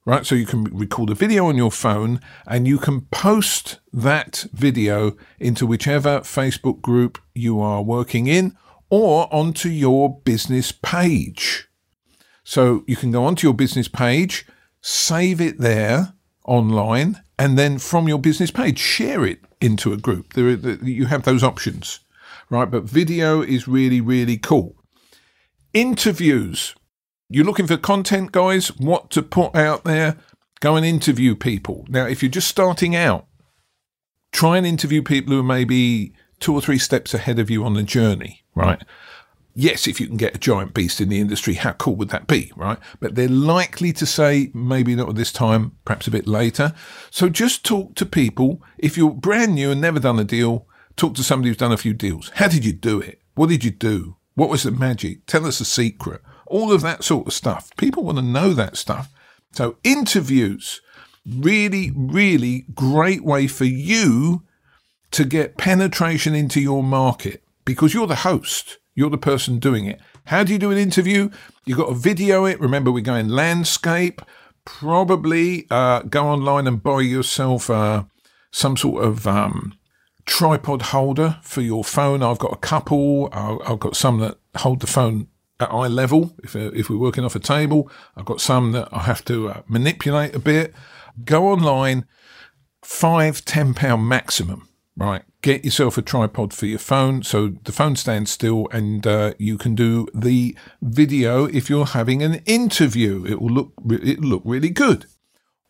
right? 0.05 0.27
So 0.27 0.35
you 0.35 0.47
can 0.47 0.65
record 0.65 1.11
a 1.11 1.15
video 1.15 1.47
on 1.47 1.57
your 1.57 1.71
phone 1.71 2.21
and 2.47 2.69
you 2.69 2.79
can 2.79 3.03
post 3.03 3.79
that 3.93 4.47
video 4.53 5.17
into 5.39 5.67
whichever 5.67 6.21
Facebook 6.21 6.81
group 6.81 7.19
you 7.35 7.61
are 7.61 7.83
working 7.83 8.27
in 8.27 8.57
or 8.91 9.33
onto 9.33 9.69
your 9.69 10.21
business 10.21 10.73
page. 10.73 11.69
So 12.45 12.85
you 12.87 12.97
can 12.97 13.11
go 13.11 13.25
onto 13.25 13.47
your 13.47 13.55
business 13.55 13.89
page, 13.89 14.47
save 14.83 15.41
it 15.41 15.59
there 15.59 16.13
online, 16.45 17.23
and 17.39 17.59
then 17.59 17.79
from 17.79 18.07
your 18.07 18.19
business 18.19 18.51
page, 18.51 18.79
share 18.79 19.25
it 19.25 19.41
into 19.61 19.93
a 19.93 19.97
group. 19.97 20.35
There, 20.35 20.51
you 20.85 21.07
have 21.07 21.23
those 21.23 21.43
options, 21.43 22.01
right? 22.51 22.71
But 22.71 22.85
video 22.85 23.43
is 23.43 23.69
really, 23.69 24.01
really 24.01 24.37
cool. 24.37 24.77
Interviews. 25.73 26.75
You're 27.29 27.45
looking 27.45 27.67
for 27.67 27.77
content, 27.77 28.33
guys, 28.33 28.69
what 28.77 29.11
to 29.11 29.23
put 29.23 29.57
out 29.57 29.85
there? 29.85 30.17
Go 30.61 30.77
and 30.77 30.87
interview 30.87 31.35
people. 31.35 31.85
Now, 31.89 32.07
if 32.07 32.23
you're 32.23 32.31
just 32.31 32.49
starting 32.49 32.95
out, 32.95 33.27
try 34.33 34.57
and 34.57 34.67
interview 34.67 35.03
people 35.03 35.33
who 35.33 35.41
are 35.41 35.45
maybe 35.45 36.15
two 36.41 36.55
or 36.55 36.61
three 36.61 36.79
steps 36.79 37.15
ahead 37.15 37.39
of 37.39 37.51
you 37.51 37.65
on 37.65 37.75
the 37.75 37.83
journey, 37.83 38.45
right? 38.55 38.83
Yes, 39.55 39.87
if 39.87 40.01
you 40.01 40.09
can 40.09 40.17
get 40.17 40.35
a 40.35 40.39
giant 40.39 40.75
beast 40.75 41.01
in 41.01 41.09
the 41.09 41.21
industry, 41.21 41.55
how 41.55 41.73
cool 41.73 41.95
would 41.97 42.09
that 42.11 42.27
be, 42.27 42.53
right? 42.57 42.79
But 42.99 43.15
they're 43.15 43.29
likely 43.29 43.93
to 43.93 44.05
say, 44.05 44.51
maybe 44.53 44.97
not 44.97 45.09
at 45.09 45.15
this 45.15 45.33
time, 45.33 45.73
perhaps 45.85 46.09
a 46.09 46.11
bit 46.11 46.27
later. 46.27 46.75
So 47.11 47.29
just 47.29 47.65
talk 47.65 47.95
to 47.95 48.05
people. 48.05 48.61
If 48.79 48.97
you're 48.97 49.13
brand 49.13 49.55
new 49.55 49.71
and 49.71 49.81
never 49.81 50.01
done 50.01 50.19
a 50.19 50.25
deal, 50.25 50.67
talk 50.97 51.15
to 51.15 51.25
somebody 51.25 51.51
who's 51.51 51.57
done 51.57 51.73
a 51.73 51.77
few 51.77 51.95
deals. 51.95 52.31
How 52.35 52.49
did 52.49 52.65
you 52.65 52.73
do 52.73 53.01
it? 53.01 53.21
What 53.35 53.49
did 53.49 53.65
you 53.65 53.71
do? 53.71 54.17
What 54.35 54.49
was 54.49 54.65
the 54.65 54.71
magic? 54.71 55.27
Tell 55.27 55.47
us 55.47 55.61
a 55.61 55.65
secret 55.65 56.21
all 56.47 56.73
of 56.73 56.83
that 56.83 57.05
sort 57.05 57.27
of 57.27 57.33
stuff. 57.33 57.75
People 57.77 58.05
want 58.05 58.19
to 58.19 58.23
know 58.23 58.53
that 58.53 58.77
stuff. 58.77 59.11
So, 59.53 59.77
interviews, 59.85 60.81
really, 61.29 61.93
really 61.95 62.67
great 62.75 63.25
way 63.25 63.47
for 63.47 63.65
you 63.65 64.43
to 65.13 65.25
get 65.25 65.59
penetration 65.59 66.35
into 66.35 66.61
your 66.61 66.83
market 66.83 67.43
because 67.65 67.95
you're 67.95 68.07
the 68.07 68.17
host, 68.17 68.79
you're 68.95 69.11
the 69.11 69.19
person 69.19 69.59
doing 69.59 69.87
it. 69.87 70.01
How 70.27 70.43
do 70.43 70.53
you 70.53 70.59
do 70.59 70.71
an 70.71 70.79
interview? 70.79 71.31
You've 71.65 71.79
got 71.79 71.89
to 71.89 71.95
video 71.95 72.45
it. 72.45 72.61
Remember, 72.61 72.91
we're 72.91 73.01
going 73.01 73.29
landscape. 73.29 74.23
Probably 74.65 75.67
uh, 75.71 76.03
go 76.03 76.27
online 76.27 76.67
and 76.67 76.83
buy 76.83 77.01
yourself 77.01 77.69
uh, 77.69 78.05
some 78.51 78.77
sort 78.77 79.05
of 79.05 79.27
um, 79.27 79.75
tripod 80.27 80.83
holder 80.83 81.39
for 81.43 81.61
your 81.61 81.85
phone. 81.85 82.23
I've 82.23 82.39
got 82.39 82.53
a 82.53 82.59
couple. 82.59 83.29
I've 83.33 83.81
got 83.81 83.97
some 83.97 84.19
that 84.21 84.39
hold 84.57 84.81
the 84.81 84.87
phone 84.87 85.29
at 85.61 85.71
eye 85.71 85.89
level. 85.89 86.35
If, 86.43 86.57
if 86.57 86.91
we're 86.91 86.99
working 86.99 87.25
off 87.25 87.37
a 87.37 87.41
table, 87.41 87.91
I've 88.17 88.25
got 88.25 88.41
some 88.41 88.73
that 88.73 88.89
I 88.93 89.01
have 89.01 89.25
to 89.27 89.49
uh, 89.49 89.63
manipulate 89.69 90.35
a 90.35 90.39
bit. 90.39 90.75
Go 91.25 91.49
online, 91.49 92.07
five, 92.83 93.45
ten 93.45 93.75
pound 93.75 94.09
maximum, 94.09 94.69
right? 94.97 95.23
Get 95.43 95.65
yourself 95.65 95.99
a 95.99 96.03
tripod 96.03 96.55
for 96.55 96.67
your 96.67 96.79
phone 96.79 97.23
so 97.23 97.49
the 97.65 97.73
phone 97.73 97.97
stands 97.97 98.31
still 98.31 98.67
and 98.73 99.07
uh, 99.07 99.35
you 99.39 99.59
can 99.59 99.75
do 99.75 100.09
the 100.15 100.57
video 100.81 101.45
if 101.45 101.69
you're 101.69 101.87
having 101.87 102.23
an 102.23 102.37
interview. 102.47 103.25
It 103.27 103.41
will 103.41 103.51
look, 103.51 103.73
it 103.91 104.21
look 104.21 104.43
really 104.45 104.71
good. 104.71 105.07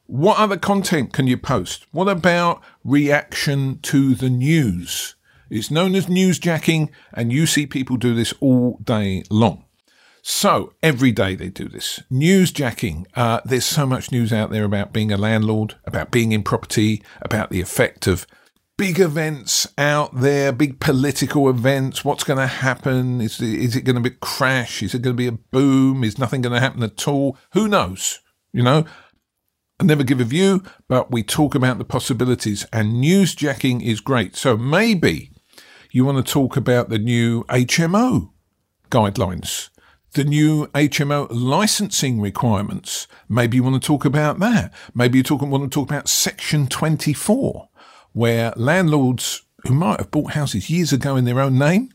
What 0.06 0.38
other 0.38 0.58
content 0.58 1.14
can 1.14 1.26
you 1.26 1.38
post? 1.38 1.86
What 1.90 2.08
about 2.08 2.62
reaction 2.84 3.78
to 3.82 4.14
the 4.14 4.28
news? 4.28 5.14
It's 5.48 5.70
known 5.70 5.94
as 5.94 6.06
newsjacking, 6.06 6.90
and 7.14 7.32
you 7.32 7.46
see 7.46 7.66
people 7.66 7.96
do 7.96 8.14
this 8.14 8.34
all 8.40 8.78
day 8.84 9.22
long. 9.30 9.64
So 10.20 10.74
every 10.82 11.12
day 11.12 11.34
they 11.34 11.48
do 11.48 11.68
this. 11.68 12.02
Newsjacking. 12.10 13.06
Uh, 13.14 13.40
there's 13.44 13.64
so 13.64 13.86
much 13.86 14.12
news 14.12 14.32
out 14.32 14.50
there 14.50 14.64
about 14.64 14.92
being 14.92 15.10
a 15.10 15.16
landlord, 15.16 15.76
about 15.86 16.10
being 16.10 16.32
in 16.32 16.42
property, 16.42 17.02
about 17.22 17.50
the 17.50 17.60
effect 17.62 18.06
of 18.06 18.26
big 18.76 19.00
events 19.00 19.66
out 19.78 20.20
there, 20.20 20.52
big 20.52 20.80
political 20.80 21.48
events. 21.48 22.04
What's 22.04 22.24
going 22.24 22.38
to 22.38 22.46
happen? 22.46 23.20
Is, 23.20 23.40
is 23.40 23.76
it 23.76 23.82
going 23.82 23.96
to 23.96 24.02
be 24.02 24.14
a 24.14 24.18
crash? 24.18 24.82
Is 24.82 24.94
it 24.94 25.02
going 25.02 25.16
to 25.16 25.22
be 25.22 25.26
a 25.26 25.32
boom? 25.32 26.04
Is 26.04 26.18
nothing 26.18 26.42
going 26.42 26.54
to 26.54 26.60
happen 26.60 26.82
at 26.82 27.08
all? 27.08 27.38
Who 27.52 27.68
knows? 27.68 28.20
You 28.52 28.62
know, 28.62 28.84
Never 29.84 30.02
give 30.02 30.20
a 30.20 30.24
view, 30.24 30.62
but 30.88 31.10
we 31.10 31.22
talk 31.22 31.54
about 31.54 31.78
the 31.78 31.84
possibilities, 31.84 32.66
and 32.72 33.02
newsjacking 33.02 33.82
is 33.82 34.00
great. 34.00 34.34
So 34.34 34.56
maybe 34.56 35.30
you 35.90 36.04
want 36.04 36.24
to 36.24 36.32
talk 36.32 36.56
about 36.56 36.88
the 36.88 36.98
new 36.98 37.44
HMO 37.44 38.30
guidelines 38.90 39.70
the 40.14 40.24
new 40.24 40.66
HMO 40.68 41.26
licensing 41.30 42.20
requirements. 42.20 43.06
Maybe 43.28 43.56
you 43.56 43.64
want 43.64 43.82
to 43.82 43.86
talk 43.86 44.04
about 44.04 44.38
that. 44.38 44.72
Maybe 44.94 45.18
you 45.18 45.24
talk, 45.24 45.42
want 45.42 45.64
to 45.64 45.74
talk 45.74 45.90
about 45.90 46.08
Section 46.08 46.68
24, 46.68 47.68
where 48.12 48.52
landlords 48.56 49.42
who 49.66 49.74
might 49.74 49.98
have 49.98 50.10
bought 50.10 50.32
houses 50.32 50.70
years 50.70 50.92
ago 50.92 51.16
in 51.16 51.24
their 51.24 51.40
own 51.40 51.58
name 51.58 51.90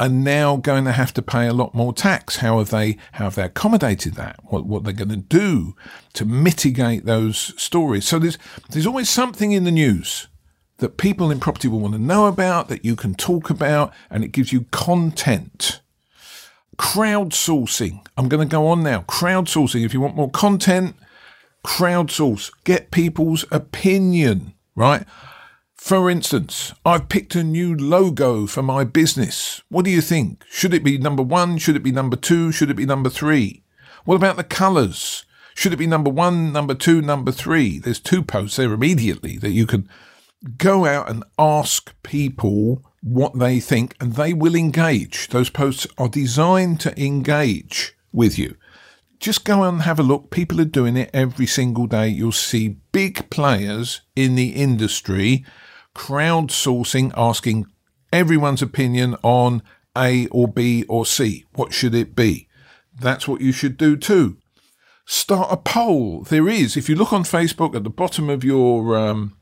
are 0.00 0.08
now 0.08 0.56
going 0.56 0.84
to 0.86 0.92
have 0.92 1.12
to 1.14 1.22
pay 1.22 1.46
a 1.46 1.52
lot 1.52 1.74
more 1.74 1.92
tax. 1.92 2.36
How 2.36 2.58
have 2.58 2.70
they, 2.70 2.96
how 3.12 3.24
have 3.24 3.34
they 3.34 3.44
accommodated 3.44 4.14
that? 4.14 4.40
What, 4.44 4.64
what 4.64 4.82
they're 4.82 4.94
going 4.94 5.10
to 5.10 5.16
do 5.16 5.76
to 6.14 6.24
mitigate 6.24 7.04
those 7.04 7.52
stories. 7.60 8.06
So 8.06 8.18
there's, 8.18 8.38
there's 8.70 8.86
always 8.86 9.10
something 9.10 9.52
in 9.52 9.64
the 9.64 9.70
news 9.70 10.26
that 10.78 10.96
people 10.96 11.30
in 11.30 11.38
property 11.38 11.68
will 11.68 11.80
want 11.80 11.92
to 11.92 12.00
know 12.00 12.26
about, 12.26 12.68
that 12.68 12.84
you 12.84 12.96
can 12.96 13.14
talk 13.14 13.50
about, 13.50 13.92
and 14.08 14.24
it 14.24 14.32
gives 14.32 14.52
you 14.52 14.62
content 14.70 15.82
crowdsourcing. 16.78 18.02
I'm 18.16 18.30
going 18.30 18.48
to 18.48 18.50
go 18.50 18.68
on 18.68 18.82
now. 18.82 19.02
Crowdsourcing. 19.02 19.84
If 19.84 19.92
you 19.92 20.00
want 20.00 20.16
more 20.16 20.30
content, 20.30 20.96
crowdsource. 21.62 22.50
Get 22.64 22.90
people's 22.90 23.44
opinion, 23.50 24.54
right? 24.74 25.04
For 25.82 26.08
instance, 26.08 26.72
I've 26.84 27.08
picked 27.08 27.34
a 27.34 27.42
new 27.42 27.74
logo 27.74 28.46
for 28.46 28.62
my 28.62 28.84
business. 28.84 29.62
What 29.70 29.86
do 29.86 29.90
you 29.90 30.00
think? 30.00 30.44
Should 30.48 30.72
it 30.72 30.84
be 30.84 30.98
number 30.98 31.22
one? 31.22 31.58
Should 31.58 31.74
it 31.74 31.82
be 31.82 31.90
number 31.90 32.16
two? 32.16 32.52
Should 32.52 32.70
it 32.70 32.76
be 32.76 32.86
number 32.86 33.08
three? 33.08 33.64
What 34.04 34.14
about 34.14 34.36
the 34.36 34.44
colours? 34.44 35.24
Should 35.54 35.72
it 35.72 35.78
be 35.78 35.88
number 35.88 36.10
one, 36.10 36.52
number 36.52 36.74
two, 36.74 37.00
number 37.02 37.32
three? 37.32 37.78
There's 37.78 37.98
two 37.98 38.22
posts 38.22 38.56
there 38.56 38.72
immediately 38.72 39.36
that 39.38 39.50
you 39.50 39.66
can 39.66 39.88
go 40.58 40.84
out 40.84 41.10
and 41.10 41.24
ask 41.38 41.92
people 42.04 42.84
what 43.02 43.38
they 43.38 43.58
think, 43.58 43.96
and 43.98 44.12
they 44.12 44.32
will 44.32 44.54
engage. 44.54 45.28
Those 45.28 45.50
posts 45.50 45.88
are 45.98 46.08
designed 46.08 46.78
to 46.80 47.02
engage 47.02 47.96
with 48.12 48.38
you. 48.38 48.54
Just 49.18 49.44
go 49.44 49.64
and 49.64 49.82
have 49.82 49.98
a 49.98 50.04
look. 50.04 50.30
People 50.30 50.60
are 50.60 50.66
doing 50.66 50.96
it 50.96 51.10
every 51.12 51.46
single 51.46 51.86
day. 51.86 52.08
You'll 52.08 52.32
see 52.32 52.76
big 52.92 53.28
players 53.30 54.02
in 54.14 54.34
the 54.34 54.50
industry 54.50 55.44
crowdsourcing, 55.94 57.12
asking 57.16 57.66
everyone's 58.12 58.62
opinion 58.62 59.16
on 59.22 59.62
A 59.96 60.26
or 60.28 60.48
B 60.48 60.84
or 60.88 61.06
C. 61.06 61.44
What 61.54 61.72
should 61.72 61.94
it 61.94 62.14
be? 62.14 62.48
That's 62.98 63.26
what 63.26 63.40
you 63.40 63.52
should 63.52 63.76
do 63.76 63.96
too. 63.96 64.36
Start 65.06 65.48
a 65.50 65.56
poll. 65.56 66.22
There 66.22 66.48
is, 66.48 66.76
if 66.76 66.88
you 66.88 66.94
look 66.94 67.12
on 67.12 67.24
Facebook 67.24 67.74
at 67.74 67.84
the 67.84 67.90
bottom 67.90 68.30
of 68.30 68.44
your 68.44 68.96
um, 68.96 69.36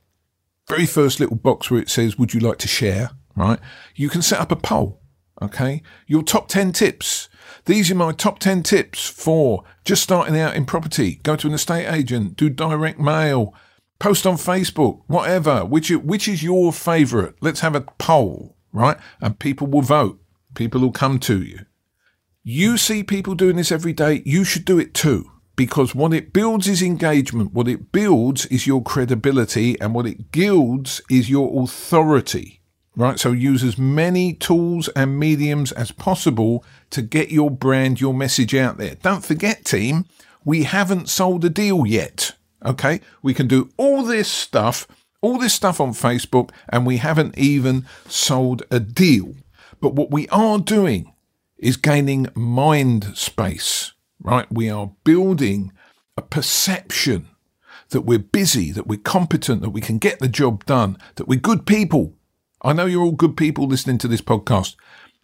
very 0.69 0.87
first 0.87 1.21
little 1.21 1.37
box 1.37 1.71
where 1.71 1.81
it 1.81 1.91
says, 1.91 2.19
Would 2.19 2.35
you 2.35 2.41
like 2.41 2.59
to 2.59 2.69
share? 2.69 3.11
right? 3.39 3.61
You 3.95 4.09
can 4.09 4.23
set 4.23 4.41
up 4.41 4.51
a 4.53 4.57
poll, 4.57 5.01
okay? 5.41 5.83
Your 6.07 6.23
top 6.23 6.49
10 6.49 6.73
tips. 6.73 7.29
These 7.65 7.91
are 7.91 7.95
my 7.95 8.13
top 8.13 8.39
10 8.39 8.63
tips 8.63 9.09
for 9.09 9.65
just 9.85 10.03
starting 10.03 10.39
out 10.39 10.57
in 10.57 10.67
property. 10.67 11.21
Go 11.23 11.37
to 11.37 11.47
an 11.47 11.55
estate 11.55 11.87
agent, 11.87 12.37
do 12.37 12.51
direct 12.51 12.99
mail, 12.99 13.55
post 13.99 14.27
on 14.27 14.37
Facebook, 14.37 15.03
whatever. 15.07 15.65
Which, 15.65 15.91
which 15.91 16.29
is 16.29 16.43
your 16.43 16.73
favorite? 16.73 17.37
Let's 17.41 17.61
have 17.61 17.75
a 17.75 17.83
poll, 17.99 18.57
right? 18.73 18.97
And 19.21 19.39
people 19.39 19.67
will 19.67 19.83
vote. 19.83 20.21
People 20.55 20.81
will 20.81 20.93
come 20.93 21.19
to 21.21 21.43
you. 21.43 21.61
You 22.43 22.77
see 22.79 23.03
people 23.03 23.35
doing 23.35 23.57
this 23.57 23.73
every 23.73 23.93
day. 23.93 24.23
You 24.25 24.45
should 24.45 24.65
do 24.65 24.79
it 24.79 24.95
too 24.95 25.31
because 25.57 25.95
what 25.95 26.15
it 26.15 26.33
builds 26.33 26.69
is 26.69 26.83
engagement. 26.83 27.53
What 27.53 27.69
it 27.69 27.93
builds 27.93 28.47
is 28.47 28.67
your 28.67 28.83
credibility, 28.83 29.79
and 29.81 29.93
what 29.93 30.07
it 30.07 30.31
gilds 30.31 31.03
is 31.11 31.29
your 31.29 31.63
authority 31.63 32.59
right? 32.99 33.19
So 33.19 33.31
use 33.31 33.63
as 33.63 33.79
many 33.79 34.35
tools 34.35 34.89
and 34.89 35.19
mediums 35.19 35.71
as 35.73 35.93
possible 35.93 36.65
to 36.91 37.01
get 37.01 37.31
your 37.31 37.49
brand, 37.49 38.01
your 38.01 38.13
message 38.13 38.55
out 38.55 38.77
there. 38.77 38.97
Don't 38.97 39.25
forget, 39.25 39.65
team, 39.65 40.05
we 40.45 40.65
haven't 40.65 41.09
sold 41.09 41.45
a 41.45 41.49
deal 41.49 41.87
yet. 41.87 42.33
Okay. 42.65 43.01
We 43.23 43.35
can 43.35 43.47
do 43.47 43.71
all 43.77 44.03
this 44.03 44.29
stuff, 44.29 44.87
all 45.21 45.39
this 45.39 45.55
stuff 45.55 45.81
on 45.81 45.91
Facebook, 45.91 46.51
and 46.69 46.87
we 46.87 46.99
haven't 46.99 47.39
even 47.39 47.87
sold 48.09 48.63
a 48.71 48.81
deal. 48.81 49.35
But 49.81 49.95
what 49.95 50.11
we 50.11 50.29
are 50.29 50.59
doing 50.59 51.13
is 51.59 51.77
gaining 51.77 52.29
mind 52.35 53.17
space, 53.17 53.93
right? 54.21 54.47
We 54.51 54.71
are 54.71 54.93
building 55.05 55.73
a 56.17 56.23
perception 56.23 57.29
that 57.91 58.03
we're 58.03 58.19
busy, 58.19 58.71
that 58.73 58.87
we're 58.87 58.99
competent, 58.99 59.63
that 59.63 59.71
we 59.71 59.81
can 59.81 59.99
get 59.99 60.19
the 60.19 60.29
job 60.29 60.65
done, 60.67 60.99
that 61.17 61.29
we're 61.29 61.39
good 61.39 61.67
people. 61.67 62.15
I 62.63 62.73
know 62.73 62.87
you're 62.87 63.03
all 63.03 63.13
good 63.13 63.37
people 63.37 63.67
listening 63.67 63.99
to 63.99 64.09
this 64.09 64.21
podcast. 64.21 64.75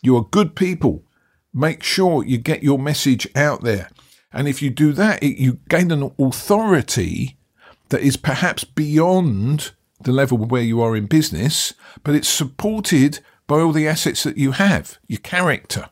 You 0.02 0.16
are 0.16 0.24
good 0.24 0.54
people. 0.54 1.04
Make 1.52 1.82
sure 1.82 2.24
you 2.24 2.38
get 2.38 2.62
your 2.62 2.78
message 2.78 3.28
out 3.36 3.62
there. 3.62 3.90
And 4.34 4.48
if 4.48 4.60
you 4.60 4.68
do 4.68 4.92
that, 4.92 5.22
it, 5.22 5.40
you 5.40 5.60
gain 5.68 5.92
an 5.92 6.12
authority 6.18 7.38
that 7.90 8.02
is 8.02 8.16
perhaps 8.16 8.64
beyond 8.64 9.72
the 10.00 10.12
level 10.12 10.36
where 10.36 10.62
you 10.62 10.82
are 10.82 10.96
in 10.96 11.06
business, 11.06 11.72
but 12.02 12.14
it's 12.16 12.28
supported 12.28 13.20
by 13.46 13.60
all 13.60 13.72
the 13.72 13.86
assets 13.86 14.24
that 14.24 14.36
you 14.36 14.52
have 14.52 14.98
your 15.06 15.20
character, 15.20 15.88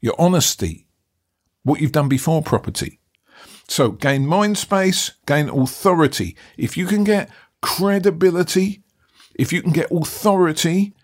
your 0.00 0.14
honesty, 0.18 0.88
what 1.62 1.80
you've 1.80 1.92
done 1.92 2.08
before 2.08 2.42
property. 2.42 2.98
So 3.68 3.90
gain 3.90 4.26
mind 4.26 4.58
space, 4.58 5.12
gain 5.24 5.48
authority. 5.48 6.36
If 6.56 6.76
you 6.76 6.86
can 6.86 7.04
get 7.04 7.30
credibility, 7.62 8.82
if 9.34 9.52
you 9.52 9.62
can 9.62 9.72
get 9.72 9.90
authority, 9.90 10.94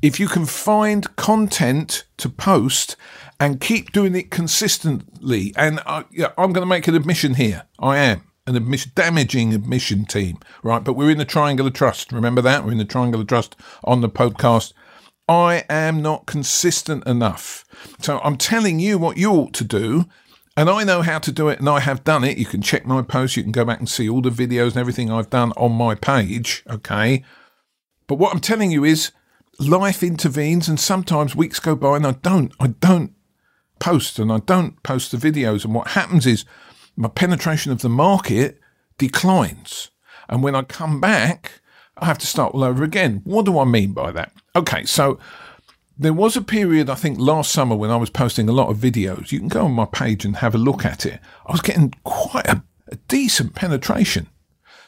if 0.00 0.18
you 0.18 0.26
can 0.26 0.46
find 0.46 1.14
content 1.16 2.04
to 2.16 2.28
post 2.28 2.96
and 3.42 3.60
keep 3.60 3.90
doing 3.90 4.14
it 4.14 4.30
consistently, 4.30 5.52
and 5.56 5.80
I, 5.84 6.04
yeah, 6.12 6.28
I'm 6.38 6.52
going 6.52 6.62
to 6.62 6.66
make 6.66 6.86
an 6.86 6.94
admission 6.94 7.34
here. 7.34 7.64
I 7.80 7.98
am 7.98 8.22
an 8.46 8.54
admission, 8.54 8.92
damaging 8.94 9.52
admission 9.52 10.04
team, 10.04 10.38
right? 10.62 10.84
But 10.84 10.92
we're 10.92 11.10
in 11.10 11.18
the 11.18 11.24
Triangle 11.24 11.66
of 11.66 11.72
Trust. 11.72 12.12
Remember 12.12 12.40
that? 12.40 12.64
We're 12.64 12.70
in 12.70 12.78
the 12.78 12.84
Triangle 12.84 13.20
of 13.20 13.26
Trust 13.26 13.56
on 13.82 14.00
the 14.00 14.08
podcast. 14.08 14.72
I 15.26 15.64
am 15.68 16.00
not 16.00 16.26
consistent 16.26 17.04
enough. 17.04 17.64
So 17.98 18.20
I'm 18.22 18.36
telling 18.36 18.78
you 18.78 18.96
what 18.96 19.16
you 19.16 19.32
ought 19.32 19.54
to 19.54 19.64
do 19.64 20.04
and 20.56 20.70
I 20.70 20.84
know 20.84 21.02
how 21.02 21.18
to 21.18 21.32
do 21.32 21.48
it, 21.48 21.58
and 21.58 21.68
I 21.68 21.80
have 21.80 22.04
done 22.04 22.22
it. 22.22 22.38
You 22.38 22.44
can 22.44 22.62
check 22.62 22.86
my 22.86 23.02
posts. 23.02 23.36
You 23.36 23.42
can 23.42 23.52
go 23.52 23.64
back 23.64 23.78
and 23.78 23.88
see 23.88 24.08
all 24.08 24.20
the 24.20 24.30
videos 24.30 24.68
and 24.68 24.76
everything 24.76 25.10
I've 25.10 25.30
done 25.30 25.50
on 25.56 25.72
my 25.72 25.94
page. 25.94 26.62
Okay. 26.70 27.24
But 28.06 28.16
what 28.16 28.34
I'm 28.34 28.40
telling 28.40 28.70
you 28.70 28.84
is 28.84 29.10
life 29.58 30.02
intervenes, 30.02 30.68
and 30.68 30.78
sometimes 30.78 31.34
weeks 31.34 31.58
go 31.58 31.74
by 31.74 31.96
and 31.96 32.06
I 32.06 32.12
don't. 32.12 32.52
I 32.60 32.66
don't 32.66 33.14
post 33.82 34.20
and 34.20 34.32
I 34.32 34.38
don't 34.38 34.80
post 34.84 35.10
the 35.10 35.18
videos. 35.18 35.64
And 35.64 35.74
what 35.74 35.88
happens 35.88 36.24
is 36.24 36.44
my 36.94 37.08
penetration 37.08 37.72
of 37.72 37.82
the 37.82 37.88
market 37.88 38.60
declines. 38.96 39.90
And 40.28 40.40
when 40.42 40.54
I 40.54 40.62
come 40.62 41.00
back, 41.00 41.60
I 41.96 42.06
have 42.06 42.18
to 42.18 42.26
start 42.26 42.54
all 42.54 42.62
over 42.62 42.84
again. 42.84 43.22
What 43.24 43.44
do 43.44 43.58
I 43.58 43.64
mean 43.64 43.92
by 43.92 44.12
that? 44.12 44.32
Okay. 44.54 44.84
So 44.84 45.18
there 45.98 46.12
was 46.12 46.36
a 46.36 46.42
period, 46.42 46.88
I 46.88 46.94
think, 46.94 47.18
last 47.18 47.50
summer 47.50 47.74
when 47.74 47.90
I 47.90 47.96
was 47.96 48.08
posting 48.08 48.48
a 48.48 48.52
lot 48.52 48.70
of 48.70 48.78
videos. 48.78 49.32
You 49.32 49.40
can 49.40 49.48
go 49.48 49.64
on 49.64 49.72
my 49.72 49.84
page 49.84 50.24
and 50.24 50.36
have 50.36 50.54
a 50.54 50.58
look 50.58 50.84
at 50.84 51.04
it. 51.04 51.20
I 51.44 51.52
was 51.52 51.60
getting 51.60 51.92
quite 52.04 52.46
a, 52.46 52.62
a 52.88 52.96
decent 53.08 53.56
penetration. 53.56 54.28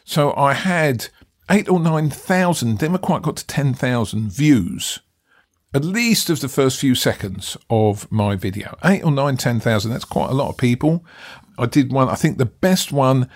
So 0.05 0.33
I 0.37 0.53
had 0.55 1.09
eight 1.51 1.69
or 1.69 1.81
nine 1.81 2.11
thousand, 2.11 2.81
never 2.81 2.99
quite 2.99 3.23
got 3.23 3.37
to 3.39 3.47
10,000 3.47 4.31
views, 4.31 5.01
at 5.75 5.85
least 5.85 6.31
of 6.31 6.41
the 6.41 6.49
first 6.49 6.79
few 6.79 6.95
seconds 6.95 7.57
of 7.69 8.11
my 8.11 8.37
video. 8.37 8.77
Eight 8.85 9.05
or 9.05 9.11
nine, 9.11 9.37
10,000, 9.37 9.91
that's 9.91 10.05
quite 10.05 10.31
a 10.31 10.35
lot 10.35 10.51
of 10.51 10.57
people. 10.57 11.05
I 11.59 11.67
did 11.67 11.93
one, 11.93 12.09
I 12.09 12.15
think 12.15 12.39
the 12.39 12.47
best 12.47 12.93
one 12.93 13.29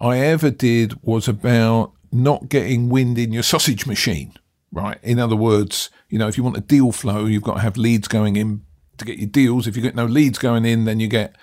I 0.00 0.18
ever 0.18 0.50
did 0.50 1.02
was 1.02 1.28
about 1.28 1.92
not 2.12 2.48
getting 2.48 2.88
wind 2.88 3.18
in 3.18 3.32
your 3.32 3.42
sausage 3.42 3.86
machine 3.86 4.34
right? 4.72 4.98
In 5.02 5.18
other 5.18 5.36
words, 5.36 5.90
you 6.08 6.18
know, 6.18 6.28
if 6.28 6.36
you 6.36 6.44
want 6.44 6.56
a 6.56 6.60
deal 6.60 6.92
flow, 6.92 7.26
you've 7.26 7.42
got 7.42 7.54
to 7.54 7.60
have 7.60 7.76
leads 7.76 8.08
going 8.08 8.36
in 8.36 8.62
to 8.98 9.04
get 9.04 9.18
your 9.18 9.28
deals. 9.28 9.66
If 9.66 9.76
you 9.76 9.82
get 9.82 9.94
no 9.94 10.06
leads 10.06 10.38
going 10.38 10.64
in, 10.64 10.84
then 10.84 11.00
you 11.00 11.08
get 11.08 11.36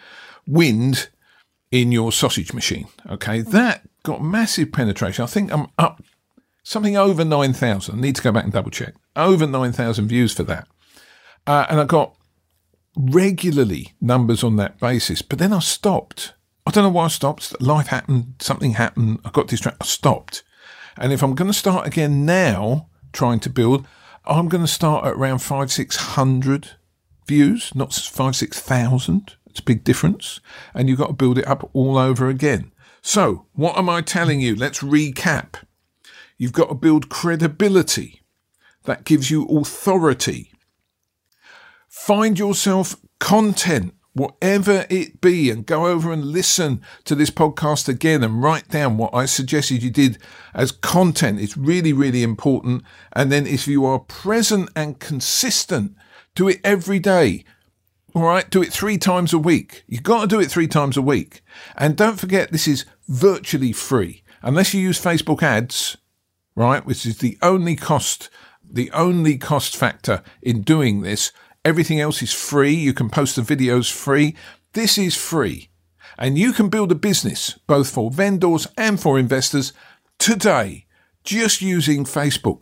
wind 0.46 1.10
in 1.72 1.92
your 1.92 2.12
sausage 2.12 2.54
machine. 2.54 2.88
Okay, 3.10 3.42
that 3.42 3.88
got 4.04 4.24
massive 4.24 4.72
penetration. 4.72 5.24
I 5.24 5.28
think 5.28 5.52
I'm 5.52 5.68
up 5.78 6.02
something 6.68 6.98
over 6.98 7.24
9,000. 7.24 7.96
I 7.98 8.02
need 8.02 8.16
to 8.16 8.22
go 8.22 8.32
back 8.32 8.44
and 8.44 8.52
double 8.52 8.72
check. 8.72 8.94
Over 9.16 9.48
9,000 9.48 10.08
views 10.08 10.34
for 10.34 10.44
that. 10.44 10.68
Uh, 11.46 11.66
and 11.70 11.80
I 11.80 11.86
got 11.86 12.16
regularly 12.96 13.94
numbers 14.02 14.44
on 14.44 14.58
that 14.58 14.80
basis, 14.80 15.22
but 15.22 15.40
then 15.40 15.54
I 15.54 15.60
stopped. 15.60 16.34
I 16.66 16.72
don't 16.72 16.84
know 16.84 16.90
why 16.90 17.06
I 17.06 17.10
stopped. 17.10 17.60
Life 17.62 17.88
happened, 17.88 18.36
something 18.40 18.74
happened. 18.74 19.20
I 19.24 19.30
got 19.30 19.48
distracted. 19.48 19.84
I 19.84 19.86
stopped. 19.86 20.44
And 20.98 21.14
if 21.14 21.24
I'm 21.24 21.36
going 21.36 21.50
to 21.50 21.58
start 21.58 21.88
again 21.88 22.26
now, 22.26 22.90
trying 23.14 23.40
to 23.42 23.50
build. 23.50 23.88
I'm 24.26 24.50
going 24.50 24.64
to 24.64 24.72
start 24.72 25.06
at 25.06 25.14
around 25.14 25.40
five, 25.40 25.72
six 25.72 25.96
hundred 25.96 26.72
views, 27.28 27.74
not 27.74 27.94
five, 27.94 28.36
six 28.36 28.60
thousand. 28.60 29.38
It's 29.46 29.60
a 29.60 29.64
big 29.64 29.84
difference. 29.84 30.42
And 30.74 30.90
you've 30.90 31.00
got 31.00 31.08
to 31.08 31.14
build 31.14 31.38
it 31.38 31.48
up 31.48 31.70
all 31.74 31.98
over 31.98 32.28
again. 32.28 32.74
So, 33.02 33.46
what 33.54 33.78
am 33.78 33.90
I 33.90 34.02
telling 34.02 34.42
you? 34.42 34.56
Let's 34.56 34.80
recap. 34.80 35.64
You've 36.38 36.54
got 36.54 36.70
to 36.70 36.76
build 36.76 37.10
credibility. 37.10 38.22
That 38.86 39.04
gives 39.04 39.30
you 39.30 39.46
authority. 39.48 40.52
Find 41.90 42.38
yourself 42.38 42.96
content 43.20 43.94
whatever 44.18 44.86
it 44.90 45.22
be, 45.22 45.50
and 45.50 45.66
go 45.66 45.86
over 45.86 46.12
and 46.12 46.26
listen 46.26 46.82
to 47.06 47.16
this 47.16 47.30
podcast 47.30 47.88
again 47.88 48.24
and 48.24 48.42
write 48.42 48.68
down 48.68 48.98
what 48.98 49.14
I 49.14 49.26
suggested 49.26 49.84
you 49.84 49.92
did 49.92 50.18
as 50.54 50.72
content. 50.72 51.40
It's 51.40 51.56
really, 51.56 51.94
really 51.94 52.24
important. 52.24 52.84
And 53.14 53.32
then 53.32 53.46
if 53.46 53.68
you 53.68 53.86
are 53.86 54.00
present 54.00 54.70
and 54.76 55.00
consistent, 55.00 55.96
do 56.36 56.48
it 56.48 56.60
every 56.64 57.00
day. 57.00 57.46
All 58.16 58.24
right, 58.24 58.50
do 58.50 58.64
it 58.64 58.74
three 58.74 58.98
times 58.98 59.34
a 59.34 59.40
week. 59.40 59.84
You've 59.88 60.04
got 60.04 60.22
to 60.22 60.28
do 60.28 60.40
it 60.40 60.50
three 60.50 60.68
times 60.68 60.98
a 60.98 61.02
week. 61.02 61.42
And 61.78 61.96
don't 61.96 62.20
forget, 62.20 62.52
this 62.52 62.68
is 62.68 62.86
virtually 63.08 63.72
free, 63.72 64.24
unless 64.42 64.74
you 64.74 64.82
use 64.82 65.00
Facebook 65.00 65.44
ads, 65.44 65.98
right, 66.58 66.86
which 66.86 67.06
is 67.06 67.20
the 67.20 67.38
only 67.42 67.78
cost, 67.78 68.30
the 68.70 68.92
only 68.92 69.38
cost 69.38 69.78
factor 69.78 70.22
in 70.42 70.64
doing 70.64 71.02
this 71.02 71.32
Everything 71.68 72.00
else 72.00 72.22
is 72.22 72.32
free. 72.32 72.74
You 72.74 72.94
can 72.94 73.10
post 73.10 73.36
the 73.36 73.42
videos 73.42 73.92
free. 73.92 74.38
This 74.72 74.98
is 74.98 75.18
free. 75.18 75.70
And 76.18 76.38
you 76.38 76.54
can 76.54 76.70
build 76.70 76.94
a 76.94 76.96
business 76.96 77.60
both 77.68 77.90
for 77.90 78.10
vendors 78.10 78.68
and 78.78 78.98
for 78.98 79.20
investors 79.20 79.74
today 80.18 80.86
just 81.26 81.62
using 81.62 82.06
Facebook. 82.06 82.62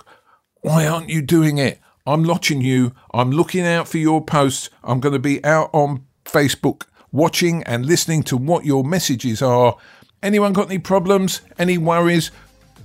Why 0.61 0.87
aren't 0.87 1.09
you 1.09 1.21
doing 1.21 1.59
it? 1.59 1.79
I'm 2.07 2.23
watching 2.23 2.61
you. 2.61 2.95
I'm 3.13 3.29
looking 3.29 3.63
out 3.63 3.87
for 3.87 3.99
your 3.99 4.25
posts. 4.25 4.71
I'm 4.83 4.99
going 4.99 5.13
to 5.13 5.19
be 5.19 5.45
out 5.45 5.69
on 5.71 6.07
Facebook 6.23 6.85
watching 7.11 7.61
and 7.65 7.85
listening 7.85 8.23
to 8.23 8.37
what 8.37 8.65
your 8.65 8.83
messages 8.83 9.39
are. 9.43 9.77
Anyone 10.23 10.53
got 10.53 10.65
any 10.65 10.79
problems, 10.79 11.41
any 11.59 11.77
worries? 11.77 12.31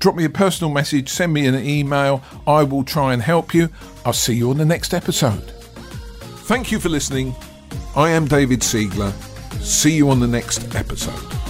Drop 0.01 0.16
me 0.16 0.24
a 0.24 0.30
personal 0.30 0.72
message, 0.72 1.11
send 1.11 1.32
me 1.32 1.46
an 1.46 1.55
email. 1.55 2.22
I 2.46 2.64
will 2.64 2.84
try 2.84 3.12
and 3.12 3.22
help 3.22 3.55
you. 3.55 3.68
I'll 4.05 4.14
see 4.14 4.34
you 4.34 4.51
on 4.51 4.57
the 4.57 4.64
next 4.64 4.94
episode. 4.94 5.53
Thank 6.48 6.72
you 6.72 6.80
for 6.80 6.88
listening. 6.88 7.34
I 7.94 8.11
am 8.11 8.26
David 8.26 8.61
Siegler. 8.61 9.12
See 9.62 9.92
you 9.92 10.09
on 10.11 10.20
the 10.20 10.26
next 10.26 10.74
episode. 10.74 11.49